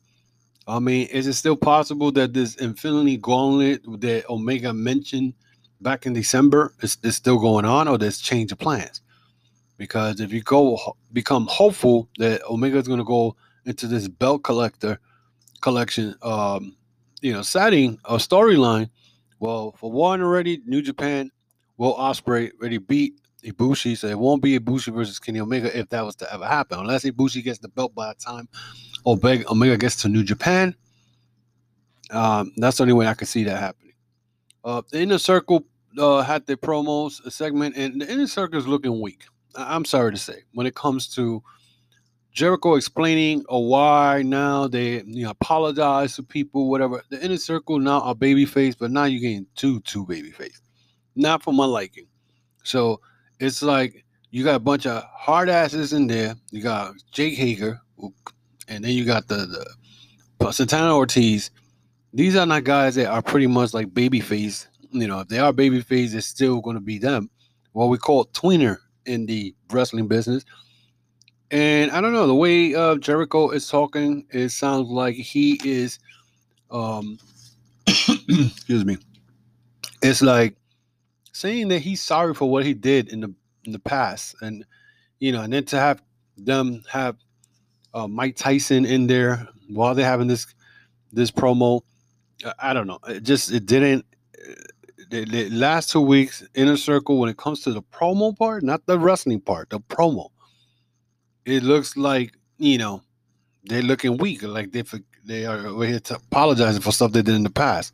I 0.69 0.79
mean, 0.81 1.07
is 1.07 1.27
it 1.27 1.33
still 1.33 1.57
possible 1.57 2.13
that 2.13 2.35
this 2.35 2.55
Infinity 2.57 3.17
Gauntlet 3.17 3.83
that 4.01 4.29
Omega 4.29 4.75
mentioned 4.75 5.33
back 5.81 6.05
in 6.05 6.13
December 6.13 6.75
is, 6.83 6.99
is 7.03 7.17
still 7.17 7.39
going 7.39 7.65
on, 7.65 7.89
or 7.89 7.97
there's 7.97 8.19
change 8.19 8.53
of 8.53 8.59
plans? 8.59 9.01
Because 9.79 10.21
if 10.21 10.31
you 10.31 10.43
go 10.43 10.79
become 11.15 11.47
hopeful 11.47 12.09
that 12.19 12.43
Omega 12.51 12.77
is 12.77 12.87
going 12.87 12.99
to 12.99 13.05
go 13.05 13.35
into 13.65 13.87
this 13.87 14.09
belt 14.09 14.45
collector 14.45 15.01
collection, 15.63 16.15
um, 16.23 16.77
you 17.23 17.33
know, 17.33 17.43
setting 17.43 17.99
a 18.05 18.17
storyline. 18.17 18.91
Well, 19.41 19.75
for 19.79 19.91
one 19.91 20.21
already, 20.21 20.61
New 20.67 20.83
Japan 20.83 21.31
will 21.79 21.95
Ospreay 21.95 22.51
already 22.61 22.79
beat 22.79 23.15
Ibushi, 23.45 23.97
so 23.97 24.09
it 24.09 24.19
won't 24.19 24.43
be 24.43 24.59
Ibushi 24.59 24.93
versus 24.93 25.19
Kenny 25.19 25.41
Omega 25.41 25.77
if 25.77 25.89
that 25.91 26.05
was 26.05 26.17
to 26.17 26.33
ever 26.33 26.47
happen, 26.47 26.79
unless 26.79 27.05
Ibushi 27.05 27.43
gets 27.45 27.59
the 27.59 27.69
belt 27.69 27.95
by 27.95 28.09
the 28.09 28.15
time 28.15 28.49
Omega 29.07 29.77
gets 29.77 29.97
to 30.03 30.09
New 30.09 30.25
Japan. 30.25 30.75
Um, 32.11 32.53
that's 32.57 32.79
the 32.79 32.85
only 32.85 32.95
way 32.95 33.07
I 33.07 33.15
can 33.15 33.27
see 33.27 33.45
that 33.45 33.59
happening. 33.59 33.93
Uh, 34.65 34.83
the 34.91 35.01
inner 35.01 35.19
circle 35.19 35.65
uh, 35.99 36.23
had 36.23 36.47
their 36.47 36.57
promos 36.57 37.25
a 37.25 37.31
segment, 37.31 37.77
and 37.77 38.01
the 38.01 38.11
inner 38.11 38.27
circle 38.27 38.59
is 38.59 38.67
looking 38.67 39.01
weak. 39.01 39.25
I'm 39.55 39.85
sorry 39.85 40.13
to 40.13 40.19
say, 40.19 40.43
when 40.53 40.67
it 40.67 40.75
comes 40.75 41.09
to 41.15 41.43
Jericho 42.33 42.75
explaining 42.75 43.45
or 43.49 43.67
why 43.67 44.23
now 44.23 44.69
they 44.69 45.03
you 45.03 45.25
know 45.25 45.31
apologize 45.31 46.17
to 46.17 46.23
people, 46.23 46.71
whatever. 46.71 47.03
The 47.11 47.23
inner 47.25 47.37
circle 47.37 47.79
now 47.79 48.01
are 48.01 48.15
babyface, 48.15 48.77
but 48.79 48.91
now 48.91 49.05
you're 49.05 49.21
getting 49.21 49.47
two 49.57 49.81
two 49.81 50.07
babyface. 50.07 50.61
Not 51.17 51.43
for 51.43 51.53
my 51.53 51.65
liking. 51.65 52.07
So 52.63 53.01
it's 53.41 53.63
like 53.63 54.05
you 54.31 54.45
got 54.45 54.57
a 54.57 54.61
bunch 54.61 54.87
of 54.87 55.03
hard 55.05 55.49
asses 55.49 55.93
in 55.93 56.07
there. 56.07 56.35
You 56.51 56.63
got 56.63 56.95
Jake 57.13 57.35
Hager, 57.35 57.81
and 58.69 58.85
then 58.85 58.91
you 58.91 59.05
got 59.05 59.29
the 59.29 59.67
the 60.39 60.53
Santana 60.53 60.95
Ortiz. 60.95 61.51
These 62.13 62.37
are 62.37 62.47
not 62.47 62.65
guys 62.65 62.95
that 62.95 63.07
are 63.07 63.23
pretty 63.23 63.47
much 63.47 63.75
like 63.75 63.89
babyface. 63.89 64.67
You 64.91 65.07
know, 65.07 65.21
if 65.21 65.29
they 65.29 65.39
are 65.39 65.53
babyface, 65.53 66.15
it's 66.15 66.27
still 66.27 66.61
going 66.61 66.77
to 66.77 66.81
be 66.81 66.99
them. 66.99 67.31
What 67.73 67.89
we 67.89 67.99
call 67.99 68.27
tweener 68.27 68.79
in 69.07 69.27
the 69.27 69.55
wrestling 69.71 70.09
business. 70.09 70.45
And 71.51 71.91
I 71.91 72.01
don't 72.01 72.13
know 72.13 72.27
the 72.27 72.35
way 72.35 72.75
uh, 72.75 72.97
Jericho 72.97 73.51
is 73.51 73.69
talking. 73.69 74.27
It 74.31 74.51
sounds 74.51 74.89
like 74.89 75.15
he 75.15 75.59
is, 75.65 75.99
um, 76.71 77.19
excuse 77.87 78.85
me. 78.85 78.99
It's 80.03 80.21
like 80.21 80.58
saying 81.39 81.69
that 81.69 81.81
he's 81.81 82.03
sorry 82.03 82.35
for 82.35 82.51
what 82.51 82.65
he 82.65 82.75
did 82.75 83.09
in 83.09 83.21
the 83.21 83.35
in 83.65 83.73
the 83.73 83.79
past, 83.79 84.37
and 84.41 84.65
you 85.19 85.33
know, 85.33 85.43
and 85.43 85.53
then 85.53 85.65
to 85.67 85.79
have 85.79 86.03
them 86.37 86.83
have 86.91 87.17
uh, 87.95 88.07
Mike 88.07 88.37
Tyson 88.37 88.85
in 88.85 89.07
there 89.07 89.47
while 89.69 89.95
they're 89.95 90.05
having 90.05 90.29
this 90.29 90.47
this 91.13 91.31
promo. 91.31 91.83
I 92.59 92.73
don't 92.73 92.87
know. 92.87 93.01
It 93.09 93.23
just 93.23 93.53
it 93.53 93.67
didn't. 93.67 94.05
Uh, 94.39 94.53
the, 95.11 95.25
the 95.25 95.49
last 95.51 95.91
two 95.91 96.03
weeks, 96.03 96.47
inner 96.55 96.77
circle, 96.77 97.19
when 97.19 97.31
it 97.31 97.39
comes 97.39 97.61
to 97.63 97.73
the 97.73 97.83
promo 97.83 98.37
part, 98.37 98.63
not 98.63 98.85
the 98.85 98.99
wrestling 98.99 99.41
part, 99.41 99.71
the 99.71 99.81
promo 99.81 100.29
it 101.49 101.63
looks 101.63 101.97
like 101.97 102.33
you 102.59 102.79
know 102.79 103.03
they're 103.65 103.83
looking 103.83 104.17
weak, 104.19 104.43
like 104.43 104.73
they 104.73 104.83
they 105.25 105.47
are 105.47 105.75
we're 105.75 105.89
here 105.89 106.01
to 106.01 106.17
apologizing 106.17 106.83
for 106.83 106.93
stuff 106.93 107.13
they 107.13 107.23
did 107.23 107.35
in 107.35 107.43
the 107.43 107.51
past. 107.51 107.93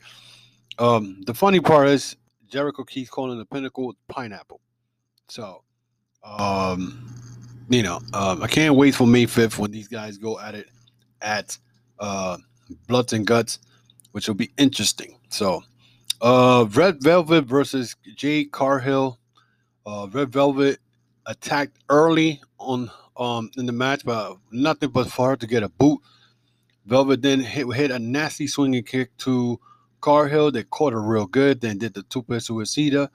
Um, 0.78 1.22
the 1.26 1.34
funny 1.34 1.60
part 1.60 1.88
is 1.88 2.16
Jericho 2.48 2.84
keeps 2.84 3.10
calling 3.10 3.38
the 3.38 3.44
pinnacle 3.44 3.94
pineapple. 4.08 4.60
So, 5.28 5.62
um, 6.22 7.14
you 7.68 7.82
know, 7.82 8.00
um, 8.12 8.42
I 8.42 8.46
can't 8.46 8.74
wait 8.74 8.94
for 8.94 9.06
May 9.06 9.26
fifth 9.26 9.58
when 9.58 9.70
these 9.70 9.88
guys 9.88 10.18
go 10.18 10.38
at 10.38 10.54
it 10.54 10.68
at 11.20 11.56
uh, 11.98 12.36
Bloods 12.86 13.12
and 13.12 13.26
Guts, 13.26 13.58
which 14.12 14.28
will 14.28 14.34
be 14.34 14.50
interesting. 14.58 15.18
So, 15.30 15.62
uh, 16.20 16.66
Red 16.70 17.02
Velvet 17.02 17.42
versus 17.44 17.96
Jade 18.16 18.52
Cargill. 18.52 19.18
Uh, 19.86 20.08
Red 20.10 20.32
Velvet 20.32 20.78
attacked 21.26 21.78
early 21.88 22.40
on 22.58 22.90
um 23.16 23.50
in 23.56 23.66
the 23.66 23.72
match, 23.72 24.04
but 24.04 24.36
nothing 24.50 24.90
but 24.90 25.08
for 25.08 25.30
her 25.30 25.36
to 25.36 25.46
get 25.46 25.62
a 25.62 25.68
boot. 25.68 26.00
Velvet 26.86 27.22
then 27.22 27.40
hit, 27.40 27.66
hit 27.74 27.90
a 27.90 27.98
nasty 27.98 28.46
swinging 28.46 28.82
kick 28.82 29.16
to 29.18 29.58
Cargill. 30.04 30.52
They 30.52 30.64
caught 30.64 30.92
her 30.92 31.02
real 31.02 31.26
good, 31.26 31.62
then 31.62 31.78
did 31.78 31.94
the 31.94 32.02
tope 32.02 32.28
suicida. 32.28 33.08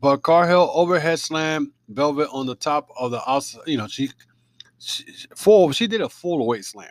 But 0.00 0.22
Cargill 0.22 0.70
overhead 0.74 1.20
slam 1.20 1.72
Velvet 1.88 2.28
on 2.32 2.46
the 2.46 2.56
top 2.56 2.88
of 2.98 3.12
the 3.12 3.22
outside. 3.30 3.62
You 3.66 3.78
know, 3.78 3.86
she, 3.86 4.10
she 4.78 5.04
full. 5.36 5.70
She 5.70 5.86
did 5.86 6.00
a 6.00 6.08
full 6.08 6.44
weight 6.44 6.64
slam 6.64 6.90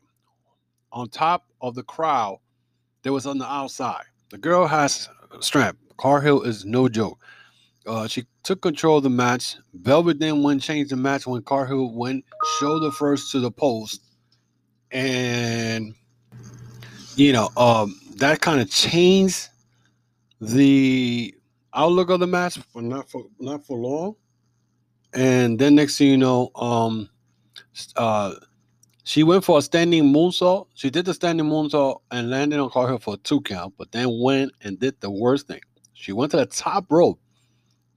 on 0.93 1.09
top 1.09 1.43
of 1.61 1.75
the 1.75 1.83
crowd 1.83 2.39
that 3.03 3.11
was 3.11 3.25
on 3.25 3.37
the 3.37 3.45
outside. 3.45 4.05
The 4.31 4.37
girl 4.37 4.65
has 4.65 5.09
strength. 5.41 5.77
Cargill 5.97 6.43
is 6.43 6.63
no 6.63 6.87
joke. 6.87 7.19
Uh, 7.85 8.07
she 8.07 8.25
took 8.43 8.61
control 8.61 8.97
of 8.97 9.03
the 9.03 9.09
match. 9.09 9.57
Velvet 9.73 10.19
then 10.19 10.41
went 10.41 10.61
changed 10.61 10.91
the 10.91 10.95
match 10.95 11.27
when 11.27 11.41
Cargill 11.41 11.93
went 11.93 12.23
shoulder 12.59 12.91
first 12.91 13.31
to 13.33 13.41
the 13.41 13.51
post, 13.51 14.01
and 14.91 15.93
you 17.15 17.33
know 17.33 17.49
um, 17.57 17.99
that 18.17 18.41
kind 18.41 18.61
of 18.61 18.69
changed 18.69 19.49
the 20.41 21.33
outlook 21.73 22.09
of 22.09 22.19
the 22.19 22.27
match, 22.27 22.59
but 22.73 22.83
not 22.83 23.09
for 23.09 23.25
not 23.39 23.65
for 23.65 23.77
long. 23.77 24.15
And 25.13 25.57
then 25.57 25.75
next 25.75 25.97
thing 25.97 26.09
you 26.09 26.17
know, 26.17 26.51
um, 26.55 27.09
uh, 27.95 28.35
she 29.03 29.23
went 29.23 29.43
for 29.43 29.57
a 29.57 29.61
standing 29.61 30.03
moonsault. 30.03 30.67
She 30.73 30.89
did 30.89 31.05
the 31.05 31.13
standing 31.13 31.45
moonsault 31.45 32.01
and 32.11 32.29
landed 32.29 32.59
on 32.59 32.69
Cargill 32.69 32.99
for 32.99 33.13
a 33.15 33.17
two 33.17 33.41
count, 33.41 33.73
but 33.77 33.91
then 33.91 34.19
went 34.21 34.51
and 34.63 34.79
did 34.79 34.99
the 34.99 35.09
worst 35.09 35.47
thing. 35.47 35.61
She 35.93 36.11
went 36.11 36.31
to 36.31 36.37
the 36.37 36.45
top 36.45 36.91
rope 36.91 37.19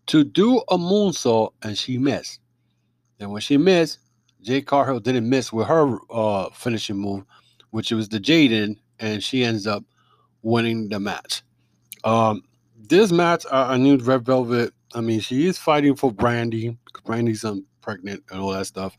to 0.07 0.25
do 0.25 0.59
a 0.69 0.79
moonsault 0.79 1.53
and 1.63 1.77
she 1.77 1.99
missed. 1.99 2.41
And 3.19 3.31
when 3.33 3.41
she 3.41 3.57
missed, 3.57 3.99
Jade 4.43 4.67
Cargill 4.67 5.01
didn't 5.01 5.29
miss 5.29 5.53
with 5.53 5.67
her 5.67 5.99
uh, 6.11 6.49
finishing 6.51 6.97
move, 6.97 7.25
which 7.71 7.91
was 7.91 8.09
the 8.09 8.19
Jaden, 8.19 8.79
and 8.99 9.23
she 9.23 9.45
ends 9.45 9.67
up 9.67 9.85
winning 10.43 10.89
the 10.89 11.01
match. 11.01 11.43
Um, 12.05 12.43
this 12.77 13.13
match, 13.13 13.45
I, 13.51 13.77
knew 13.77 13.97
Red 13.99 14.25
Velvet. 14.25 14.73
I 14.95 15.01
mean, 15.01 15.21
she 15.21 15.47
is 15.47 15.59
fighting 15.59 15.97
for 15.97 16.13
Brandi. 16.13 16.77
Brandi's 17.05 17.45
um, 17.45 17.65
pregnant 17.81 18.23
and 18.31 18.41
all 18.41 18.51
that 18.51 18.67
stuff. 18.67 18.97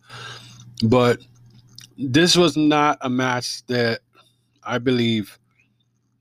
But 0.88 1.20
this 1.98 2.36
was 2.36 2.56
not 2.58 2.98
a 3.02 3.10
match 3.10 3.66
that 3.68 4.02
I 4.64 4.78
believe 4.78 5.38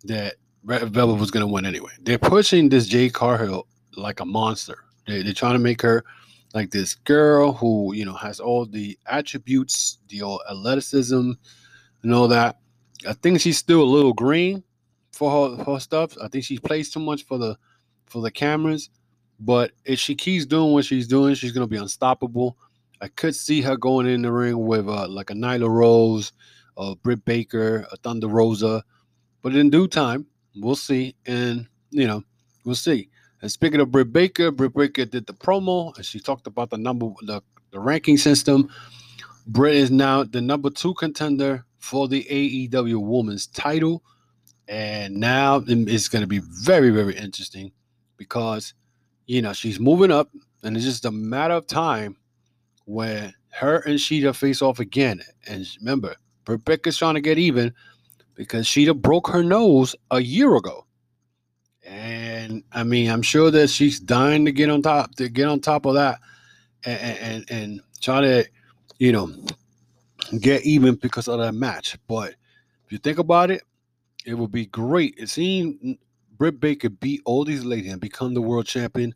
that 0.05 0.35
Red 0.65 0.91
Velvet 0.91 1.21
was 1.21 1.31
going 1.31 1.47
to 1.47 1.53
win 1.53 1.67
anyway. 1.67 1.93
They're 2.01 2.19
pushing 2.19 2.69
this 2.69 2.87
Jade 2.87 3.13
Cargill 3.13 3.67
like 3.97 4.21
a 4.21 4.25
monster. 4.25 4.79
They, 5.07 5.23
they're 5.23 5.33
trying 5.33 5.55
to 5.55 5.59
make 5.59 5.83
her 5.83 6.05
like 6.55 6.71
this 6.71 6.95
girl 6.95 7.53
who 7.53 7.95
you 7.95 8.05
know 8.05 8.15
has 8.15 8.41
all 8.41 8.67
the 8.67 8.99
attributes, 9.07 9.99
the 10.09 10.23
athleticism, 10.51 11.33
and 12.03 12.15
all 12.15 12.29
that. 12.29 12.59
I 13.09 13.15
think 13.15 13.41
she's 13.41 13.59
still 13.59 13.83
a 13.83 13.85
little 13.85 14.13
green 14.13 14.63
for 15.21 15.51
her, 15.51 15.65
her 15.65 15.79
stuff. 15.79 16.17
I 16.23 16.29
think 16.29 16.45
she 16.45 16.59
plays 16.59 16.91
too 16.91 16.99
much 16.99 17.27
for 17.27 17.37
the 17.37 17.59
for 18.07 18.23
the 18.23 18.31
cameras. 18.31 18.89
But 19.39 19.73
if 19.85 19.99
she 19.99 20.15
keeps 20.15 20.47
doing 20.47 20.73
what 20.73 20.87
she's 20.87 21.07
doing, 21.07 21.35
she's 21.35 21.53
gonna 21.53 21.67
be 21.67 21.77
unstoppable. 21.77 22.57
I 23.03 23.09
could 23.09 23.37
see 23.37 23.61
her 23.61 23.77
going 23.77 24.07
in 24.07 24.23
the 24.23 24.33
ring 24.33 24.59
with 24.59 24.89
uh, 24.89 25.09
like 25.09 25.29
a 25.29 25.35
Nyla 25.35 25.69
Rose, 25.69 26.33
a 26.79 26.97
Britt 26.97 27.23
Baker, 27.27 27.87
a 27.93 27.99
Thunder 27.99 28.29
Rosa. 28.29 28.83
But 29.43 29.55
in 29.55 29.69
due 29.69 29.89
time, 29.89 30.25
we'll 30.57 30.75
see. 30.75 31.15
And 31.27 31.67
you 31.91 32.07
know, 32.07 32.25
we'll 32.65 32.75
see. 32.75 33.11
And 33.43 33.53
speaking 33.53 33.81
of 33.81 33.91
Britt 33.91 34.15
Baker, 34.15 34.51
Britt 34.51 34.73
Baker 34.73 35.05
did 35.05 35.27
the 35.27 35.35
promo 35.35 35.95
and 35.97 36.05
she 36.07 36.19
talked 36.19 36.47
about 36.47 36.71
the 36.71 36.79
number 36.79 37.11
the, 37.21 37.43
the 37.73 37.79
ranking 37.79 38.17
system. 38.17 38.71
Britt 39.47 39.75
is 39.75 39.91
now 39.91 40.25
the 40.25 40.41
number 40.41 40.71
two 40.71 40.95
contender 40.95 41.67
for 41.79 42.09
the 42.09 42.25
AEW 42.25 43.03
Women's 43.03 43.49
title. 43.49 44.03
And 44.71 45.17
now 45.17 45.63
it's 45.67 46.09
going 46.09 46.23
to 46.23 46.27
be 46.27 46.39
very, 46.39 46.89
very 46.89 47.15
interesting 47.15 47.73
because 48.17 48.73
you 49.31 49.41
know, 49.41 49.53
she's 49.53 49.79
moving 49.79 50.11
up, 50.11 50.29
and 50.65 50.77
it's 50.77 50.85
just 50.85 51.05
a 51.05 51.11
matter 51.13 51.55
of 51.55 51.65
time 51.69 52.17
when 52.87 53.33
her 53.51 53.77
and 53.87 53.97
Shida 53.97 54.35
face 54.35 54.61
off 54.61 54.81
again. 54.81 55.23
And 55.47 55.65
remember, 55.79 56.17
Rebecca's 56.49 56.99
trying 56.99 57.15
to 57.15 57.21
get 57.21 57.39
even 57.39 57.73
because 58.35 58.67
Shida 58.67 59.01
broke 59.01 59.29
her 59.29 59.45
nose 59.45 59.95
a 60.11 60.21
year 60.21 60.57
ago. 60.57 60.85
And 61.87 62.65
I 62.73 62.83
mean, 62.83 63.09
I'm 63.09 63.23
sure 63.23 63.53
that 63.53 63.71
she's 63.71 64.01
dying 64.01 64.45
to 64.47 64.51
get 64.51 64.69
on 64.69 64.83
top 64.83 65.15
to 65.15 65.29
get 65.29 65.47
on 65.47 65.61
top 65.61 65.87
of 65.87 65.95
that 65.95 66.19
and 66.85 67.19
and, 67.21 67.51
and 67.53 67.81
try 68.01 68.21
to, 68.21 68.45
you 68.99 69.13
know, 69.13 69.33
get 70.41 70.67
even 70.67 70.97
because 70.97 71.29
of 71.29 71.39
that 71.39 71.55
match. 71.55 71.97
But 72.09 72.31
if 72.85 72.91
you 72.91 72.99
think 72.99 73.19
about 73.19 73.53
it, 73.53 73.63
it 74.27 74.35
would 74.35 74.53
be 74.53 74.67
great. 74.67 75.29
Seeing 75.29 75.99
Britt 76.37 76.61
Baker 76.61 76.91
beat 76.91 77.23
all 77.25 77.45
these 77.45 77.65
ladies 77.65 77.93
and 77.93 78.01
become 78.01 78.35
the 78.35 78.43
world 78.43 78.67
champion. 78.67 79.15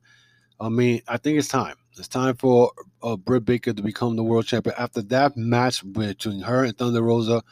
I 0.60 0.68
mean, 0.68 1.02
I 1.08 1.16
think 1.16 1.38
it's 1.38 1.48
time. 1.48 1.76
It's 1.96 2.08
time 2.08 2.36
for 2.36 2.72
uh, 3.02 3.16
Britt 3.16 3.44
Baker 3.44 3.72
to 3.72 3.82
become 3.82 4.16
the 4.16 4.22
world 4.22 4.46
champion 4.46 4.74
after 4.78 5.02
that 5.02 5.36
match 5.36 5.82
between 5.92 6.40
her 6.40 6.64
and 6.64 6.76
Thunder 6.76 7.02
Rosa. 7.02 7.42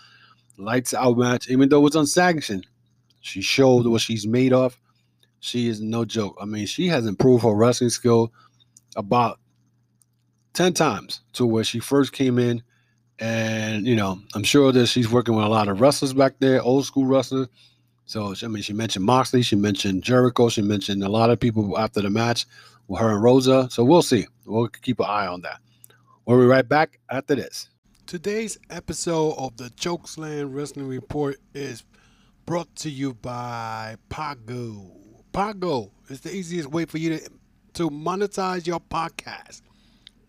Lights 0.58 0.94
out 0.94 1.16
match, 1.16 1.48
even 1.48 1.68
though 1.68 1.86
it's 1.86 1.96
unsanctioned. 1.96 2.66
She 3.20 3.40
showed 3.40 3.86
what 3.86 4.00
she's 4.00 4.26
made 4.26 4.52
of. 4.52 4.78
She 5.40 5.68
is 5.68 5.80
no 5.80 6.04
joke. 6.04 6.36
I 6.40 6.44
mean, 6.44 6.66
she 6.66 6.88
has 6.88 7.06
improved 7.06 7.44
her 7.44 7.54
wrestling 7.54 7.90
skill 7.90 8.32
about 8.96 9.40
10 10.52 10.74
times 10.74 11.20
to 11.34 11.46
where 11.46 11.64
she 11.64 11.78
first 11.78 12.12
came 12.12 12.38
in. 12.38 12.62
And, 13.22 13.86
you 13.86 13.94
know, 13.94 14.18
I'm 14.34 14.42
sure 14.42 14.72
that 14.72 14.88
she's 14.88 15.08
working 15.08 15.36
with 15.36 15.44
a 15.44 15.48
lot 15.48 15.68
of 15.68 15.80
wrestlers 15.80 16.12
back 16.12 16.34
there, 16.40 16.60
old 16.60 16.86
school 16.86 17.06
wrestlers. 17.06 17.46
So, 18.04 18.34
I 18.42 18.48
mean, 18.48 18.64
she 18.64 18.72
mentioned 18.72 19.04
Moxley, 19.04 19.42
she 19.42 19.54
mentioned 19.54 20.02
Jericho, 20.02 20.48
she 20.48 20.60
mentioned 20.60 21.04
a 21.04 21.08
lot 21.08 21.30
of 21.30 21.38
people 21.38 21.78
after 21.78 22.02
the 22.02 22.10
match 22.10 22.46
with 22.88 23.00
her 23.00 23.10
and 23.10 23.22
Rosa. 23.22 23.68
So 23.70 23.84
we'll 23.84 24.02
see. 24.02 24.26
We'll 24.44 24.66
keep 24.66 24.98
an 24.98 25.06
eye 25.08 25.28
on 25.28 25.42
that. 25.42 25.60
We'll 26.26 26.40
be 26.40 26.46
right 26.46 26.68
back 26.68 26.98
after 27.10 27.36
this. 27.36 27.68
Today's 28.06 28.58
episode 28.70 29.36
of 29.38 29.56
the 29.56 29.70
Chokeslam 29.70 30.52
Wrestling 30.52 30.88
Report 30.88 31.36
is 31.54 31.84
brought 32.44 32.74
to 32.76 32.90
you 32.90 33.14
by 33.14 33.94
Podgo. 34.10 34.90
Podgo 35.32 35.92
is 36.08 36.22
the 36.22 36.34
easiest 36.34 36.72
way 36.72 36.86
for 36.86 36.98
you 36.98 37.18
to, 37.18 37.30
to 37.74 37.88
monetize 37.88 38.66
your 38.66 38.80
podcast, 38.80 39.62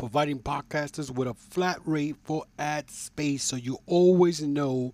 providing 0.03 0.37
podcasters 0.37 1.09
with 1.09 1.29
a 1.29 1.33
flat 1.33 1.79
rate 1.85 2.17
for 2.25 2.43
ad 2.59 2.91
space 2.91 3.41
so 3.41 3.55
you 3.55 3.77
always 3.85 4.41
know 4.41 4.91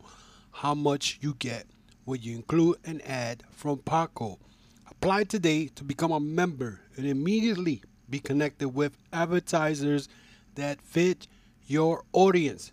how 0.51 0.75
much 0.75 1.17
you 1.19 1.33
get 1.39 1.65
when 2.05 2.21
you 2.21 2.35
include 2.35 2.77
an 2.85 3.01
ad 3.01 3.41
from 3.49 3.79
Podgo. 3.79 4.37
Apply 4.87 5.23
today 5.23 5.65
to 5.73 5.83
become 5.83 6.11
a 6.11 6.19
member 6.19 6.81
and 6.95 7.07
immediately 7.07 7.81
be 8.07 8.19
connected 8.19 8.69
with 8.69 8.95
advertisers 9.11 10.09
that 10.53 10.79
fit 10.79 11.25
your 11.65 12.03
audience. 12.13 12.71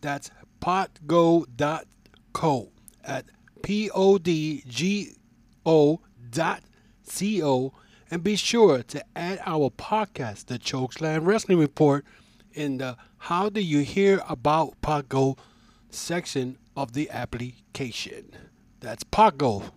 That's 0.00 0.30
podgo.co 0.62 1.48
at 3.04 3.26
P-O-D-G-O 3.62 5.10
dot 6.30 6.62
C-O 7.02 7.74
and 8.14 8.22
be 8.22 8.36
sure 8.36 8.80
to 8.80 9.04
add 9.16 9.40
our 9.44 9.70
podcast, 9.70 10.46
the 10.46 10.56
Chokeslam 10.56 11.26
Wrestling 11.26 11.58
Report, 11.58 12.04
in 12.52 12.78
the 12.78 12.96
How 13.18 13.48
Do 13.48 13.60
You 13.60 13.80
Hear 13.80 14.22
About 14.28 14.80
Podgo 14.80 15.36
section 15.90 16.56
of 16.76 16.92
the 16.92 17.10
application. 17.10 18.30
That's 18.78 19.02
podgo.co. 19.02 19.72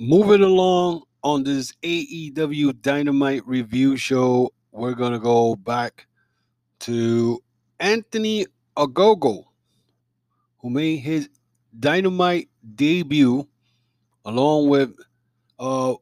Moving 0.00 0.42
along 0.42 1.02
on 1.22 1.44
this 1.44 1.72
AEW 1.84 2.82
Dynamite 2.82 3.46
review 3.46 3.96
show, 3.96 4.50
we're 4.80 4.94
going 4.94 5.12
to 5.12 5.18
go 5.18 5.54
back 5.54 6.06
to 6.80 7.38
Anthony 7.78 8.46
Ogogo, 8.76 9.44
who 10.58 10.70
made 10.70 10.96
his 10.96 11.28
Dynamite 11.78 12.48
debut 12.74 13.46
along 14.24 14.68
with 14.70 14.92
uh, 15.58 15.94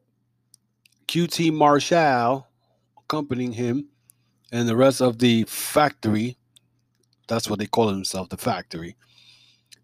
QT 1.07 1.53
Marshall 1.53 2.47
accompanying 2.97 3.51
him 3.51 3.87
and 4.51 4.67
the 4.67 4.75
rest 4.75 5.01
of 5.01 5.19
the 5.19 5.43
factory. 5.43 6.37
That's 7.27 7.49
what 7.49 7.59
they 7.59 7.67
call 7.67 7.87
themselves, 7.87 8.29
the 8.29 8.37
factory. 8.37 8.95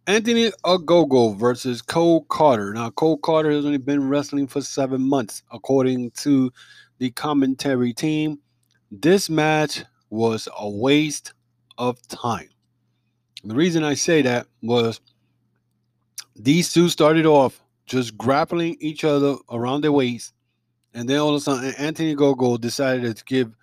Anthony 0.07 0.51
Ogogo 0.63 1.37
versus 1.37 1.81
Cole 1.81 2.23
Carter. 2.29 2.73
Now, 2.73 2.91
Cole 2.91 3.17
Carter 3.17 3.51
has 3.51 3.65
only 3.65 3.77
been 3.77 4.07
wrestling 4.07 4.47
for 4.47 4.61
seven 4.61 5.01
months, 5.01 5.43
according 5.51 6.11
to 6.11 6.51
the 6.99 7.11
commentary 7.11 7.91
team. 7.91 8.39
This 8.91 9.29
match 9.29 9.83
was 10.09 10.47
a 10.57 10.69
waste 10.69 11.33
of 11.77 12.05
time. 12.07 12.49
The 13.43 13.55
reason 13.55 13.83
I 13.83 13.93
say 13.95 14.21
that 14.23 14.47
was 14.61 15.01
these 16.35 16.73
two 16.73 16.89
started 16.89 17.25
off 17.25 17.61
just 17.85 18.17
grappling 18.17 18.77
each 18.79 19.03
other 19.03 19.35
around 19.51 19.81
their 19.81 19.91
waist, 19.91 20.33
and 20.93 21.07
then 21.07 21.19
all 21.19 21.29
of 21.29 21.35
a 21.35 21.39
sudden, 21.39 21.73
Anthony 21.77 22.15
Ogogo 22.15 22.59
decided 22.59 23.17
to 23.17 23.23
give 23.25 23.53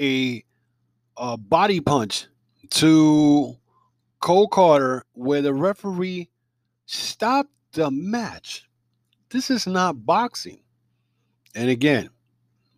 a, 0.00 0.44
a 1.16 1.36
body 1.36 1.80
punch 1.80 2.26
to 2.70 3.56
Cole 4.20 4.48
Carter 4.48 5.04
where 5.12 5.42
the 5.42 5.52
referee 5.52 6.28
stopped 6.86 7.50
the 7.72 7.90
match. 7.90 8.68
This 9.30 9.50
is 9.50 9.66
not 9.66 10.06
boxing. 10.06 10.60
And 11.54 11.68
again, 11.68 12.10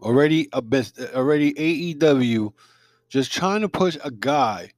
already 0.02 0.48
a 0.52 0.60
best, 0.60 1.00
already 1.14 1.54
AEW 1.54 2.52
just 3.08 3.32
trying 3.32 3.60
to 3.60 3.68
push 3.68 3.96
a 4.04 4.10
guy 4.10 4.70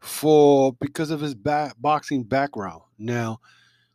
for 0.00 0.72
because 0.74 1.10
of 1.10 1.20
his 1.20 1.34
back, 1.34 1.74
boxing 1.78 2.24
background. 2.24 2.82
Now, 2.98 3.40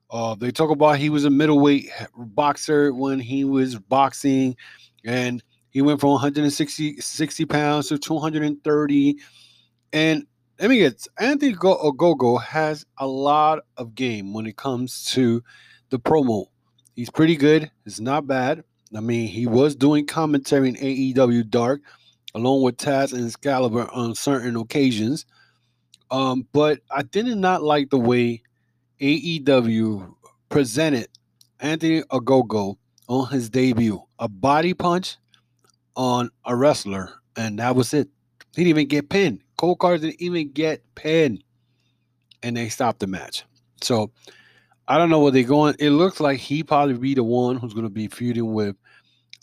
uh, 0.09 0.35
they 0.35 0.51
talk 0.51 0.69
about 0.69 0.97
he 0.97 1.09
was 1.09 1.25
a 1.25 1.29
middleweight 1.29 1.89
boxer 2.15 2.93
when 2.93 3.19
he 3.19 3.43
was 3.43 3.75
boxing, 3.75 4.55
and 5.03 5.43
he 5.69 5.81
went 5.81 5.99
from 5.99 6.11
160 6.11 7.01
60 7.01 7.45
pounds 7.45 7.89
to 7.89 7.97
230. 7.97 9.17
And 9.93 10.25
let 10.59 10.69
me 10.69 10.77
get 10.77 11.05
Anthony 11.19 11.53
Ogogo 11.53 12.41
has 12.41 12.85
a 12.97 13.07
lot 13.07 13.59
of 13.75 13.95
game 13.95 14.33
when 14.33 14.45
it 14.45 14.55
comes 14.55 15.05
to 15.11 15.43
the 15.89 15.99
promo. 15.99 16.45
He's 16.95 17.09
pretty 17.09 17.35
good. 17.35 17.69
It's 17.85 17.99
not 17.99 18.27
bad. 18.27 18.63
I 18.95 18.99
mean, 18.99 19.27
he 19.27 19.47
was 19.47 19.75
doing 19.75 20.05
commentary 20.05 20.69
in 20.69 20.75
AEW 20.75 21.49
Dark 21.49 21.81
along 22.33 22.61
with 22.61 22.77
Taz 22.77 23.13
and 23.13 23.25
Excalibur 23.25 23.89
on 23.91 24.15
certain 24.15 24.55
occasions. 24.55 25.25
Um, 26.11 26.47
but 26.53 26.79
I 26.91 27.01
did 27.03 27.25
not 27.25 27.63
like 27.63 27.89
the 27.89 27.97
way 27.97 28.43
AEW 29.01 30.13
presented 30.49 31.07
Anthony 31.59 32.01
Ogogo 32.03 32.77
on 33.07 33.29
his 33.29 33.49
debut. 33.49 34.01
A 34.19 34.27
body 34.27 34.73
punch 34.73 35.17
on 35.95 36.29
a 36.45 36.55
wrestler, 36.55 37.11
and 37.35 37.59
that 37.59 37.75
was 37.75 37.93
it. 37.93 38.07
He 38.55 38.63
didn't 38.63 38.69
even 38.69 38.87
get 38.87 39.09
pinned. 39.09 39.41
Cole 39.57 39.75
Carter 39.75 39.97
didn't 39.97 40.21
even 40.21 40.51
get 40.51 40.81
pinned, 40.95 41.43
and 42.43 42.55
they 42.55 42.69
stopped 42.69 42.99
the 42.99 43.07
match. 43.07 43.43
So 43.81 44.11
I 44.87 44.97
don't 44.97 45.09
know 45.09 45.19
what 45.19 45.33
they're 45.33 45.43
going. 45.43 45.75
It 45.79 45.89
looks 45.89 46.19
like 46.19 46.39
he 46.39 46.63
probably 46.63 46.97
be 46.97 47.13
the 47.13 47.23
one 47.23 47.57
who's 47.57 47.73
going 47.73 47.85
to 47.85 47.89
be 47.89 48.07
feuding 48.07 48.53
with 48.53 48.75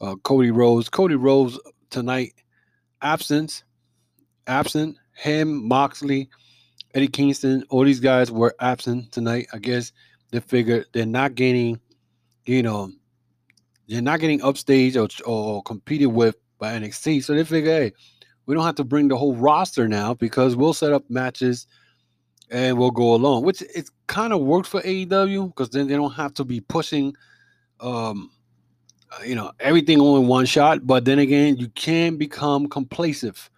uh, 0.00 0.16
Cody 0.22 0.50
Rhodes. 0.50 0.88
Cody 0.88 1.16
Rhodes 1.16 1.59
tonight, 1.90 2.35
absence, 3.02 3.62
absent. 4.46 4.96
Him, 5.12 5.68
Moxley, 5.68 6.28
Eddie 6.94 7.09
Kingston, 7.09 7.64
all 7.70 7.85
these 7.85 8.00
guys 8.00 8.33
were 8.33 8.54
absent 8.61 9.12
tonight. 9.12 9.46
I 9.52 9.59
guess 9.59 9.92
they 10.33 10.40
figured 10.40 10.87
they're 10.92 11.07
not 11.07 11.37
getting, 11.37 11.78
you 12.46 12.62
know, 12.62 12.90
they're 13.88 14.02
not 14.02 14.18
getting 14.18 14.42
upstage 14.42 14.96
or, 14.96 15.09
or 15.24 15.62
competed 15.62 16.09
with 16.09 16.35
by 16.59 16.72
NXT. 16.72 17.22
So 17.22 17.35
they 17.35 17.44
figure, 17.44 17.70
hey, 17.70 17.92
we 18.46 18.54
don't 18.54 18.64
have 18.64 18.74
to 18.76 18.85
bring 18.85 19.09
the 19.09 19.16
whole 19.16 19.37
roster 19.37 19.87
now 19.87 20.14
because 20.14 20.57
we'll 20.57 20.74
set 20.74 20.92
up 20.92 21.09
matches 21.09 21.66
and 22.50 22.78
we'll 22.78 22.90
go 22.90 23.14
along, 23.14 23.44
which 23.44 23.62
it 23.62 23.88
kind 24.07 24.33
of 24.33 24.40
worked 24.40 24.68
for 24.68 24.80
AEW 24.83 25.48
because 25.48 25.70
then 25.70 25.88
they 25.88 25.94
don't 25.94 26.12
have 26.12 26.35
to 26.35 26.44
be 26.44 26.61
pushing, 26.61 27.14
um, 27.80 28.30
uh, 29.11 29.22
you 29.24 29.35
know, 29.35 29.52
everything 29.61 30.00
on 30.00 30.22
in 30.22 30.28
one 30.28 30.46
shot. 30.46 30.87
But 30.87 31.04
then 31.04 31.18
again, 31.18 31.57
you 31.57 31.68
can 31.68 32.16
become 32.16 32.68
complacent 32.68 33.50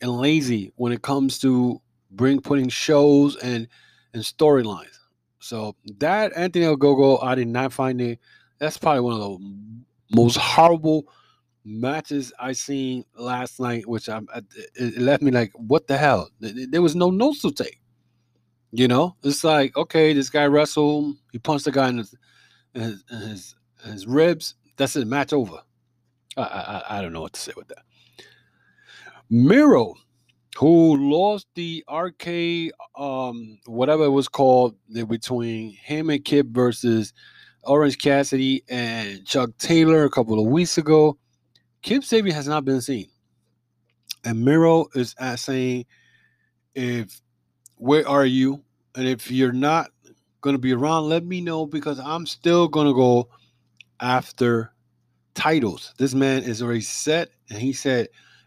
and 0.00 0.10
lazy 0.10 0.72
when 0.76 0.92
it 0.92 1.02
comes 1.02 1.38
to 1.40 1.80
bring 2.10 2.40
putting 2.40 2.68
shows 2.68 3.36
and 3.36 3.68
and 4.14 4.22
storylines. 4.22 4.98
So 5.38 5.74
that 5.98 6.32
Anthony 6.36 6.66
Ogogo, 6.66 7.22
I 7.22 7.34
did 7.34 7.48
not 7.48 7.72
find 7.72 8.00
it. 8.00 8.20
That's 8.58 8.78
probably 8.78 9.00
one 9.00 9.14
of 9.14 9.20
the 9.20 10.16
most 10.16 10.36
horrible 10.36 11.06
matches 11.64 12.32
I 12.38 12.52
seen 12.52 13.04
last 13.16 13.58
night, 13.58 13.88
which 13.88 14.08
I, 14.08 14.20
I 14.34 14.42
it 14.76 14.98
left 14.98 15.22
me 15.22 15.30
like, 15.30 15.52
what 15.54 15.86
the 15.86 15.96
hell? 15.96 16.28
There 16.40 16.82
was 16.82 16.94
no 16.94 17.10
notes 17.10 17.42
to 17.42 17.50
take. 17.50 17.81
You 18.72 18.88
know, 18.88 19.16
it's 19.22 19.44
like 19.44 19.76
okay, 19.76 20.12
this 20.14 20.30
guy 20.30 20.46
wrestled, 20.46 21.16
he 21.30 21.38
punched 21.38 21.66
the 21.66 21.72
guy 21.72 21.88
in 21.88 21.98
his 21.98 22.14
in 22.74 22.80
his, 22.80 23.04
in 23.84 23.92
his, 23.92 24.06
ribs. 24.06 24.54
That's 24.78 24.96
it, 24.96 25.06
match 25.06 25.34
over. 25.34 25.58
I, 26.38 26.42
I 26.42 26.98
I 26.98 27.02
don't 27.02 27.12
know 27.12 27.20
what 27.20 27.34
to 27.34 27.40
say 27.40 27.52
with 27.54 27.68
that. 27.68 27.82
Miro, 29.28 29.94
who 30.58 31.10
lost 31.10 31.46
the 31.54 31.82
arcade, 31.88 32.72
um, 32.98 33.58
whatever 33.64 34.04
it 34.04 34.10
was 34.10 34.28
called, 34.28 34.74
between 35.08 35.72
him 35.72 36.10
and 36.10 36.22
Kip 36.24 36.48
versus 36.48 37.14
Orange 37.62 37.96
Cassidy 37.96 38.62
and 38.68 39.24
Chuck 39.24 39.50
Taylor 39.56 40.04
a 40.04 40.10
couple 40.10 40.38
of 40.38 40.50
weeks 40.50 40.76
ago. 40.76 41.16
Kip 41.80 42.02
Sabian 42.02 42.32
has 42.32 42.46
not 42.46 42.66
been 42.66 42.82
seen. 42.82 43.08
And 44.22 44.44
Miro 44.44 44.86
is 44.94 45.14
saying, 45.36 45.86
if 46.74 47.21
where 47.82 48.08
are 48.08 48.24
you? 48.24 48.62
And 48.94 49.08
if 49.08 49.28
you're 49.28 49.52
not 49.52 49.90
going 50.40 50.54
to 50.54 50.60
be 50.60 50.72
around, 50.72 51.08
let 51.08 51.24
me 51.24 51.40
know 51.40 51.66
because 51.66 51.98
I'm 51.98 52.26
still 52.26 52.68
going 52.68 52.86
to 52.86 52.94
go 52.94 53.28
after 54.00 54.72
titles. 55.34 55.92
This 55.98 56.14
man 56.14 56.44
is 56.44 56.62
already 56.62 56.82
set, 56.82 57.30
and 57.50 57.58
he 57.58 57.72
said 57.72 58.06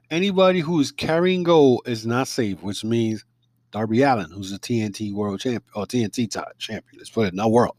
anybody 0.09 0.61
who's 0.61 0.89
carrying 0.89 1.43
gold 1.43 1.81
is 1.85 2.05
not 2.05 2.29
safe, 2.29 2.63
which 2.63 2.85
means 2.85 3.25
Darby 3.71 4.03
Allin, 4.03 4.31
who's 4.31 4.53
a 4.53 4.59
TNT 4.59 5.13
World 5.13 5.41
Champion 5.41 5.63
or 5.75 5.85
TNT 5.85 6.31
champion. 6.57 6.97
Let's 6.97 7.09
put 7.09 7.27
it 7.27 7.33
not 7.33 7.51
world 7.51 7.75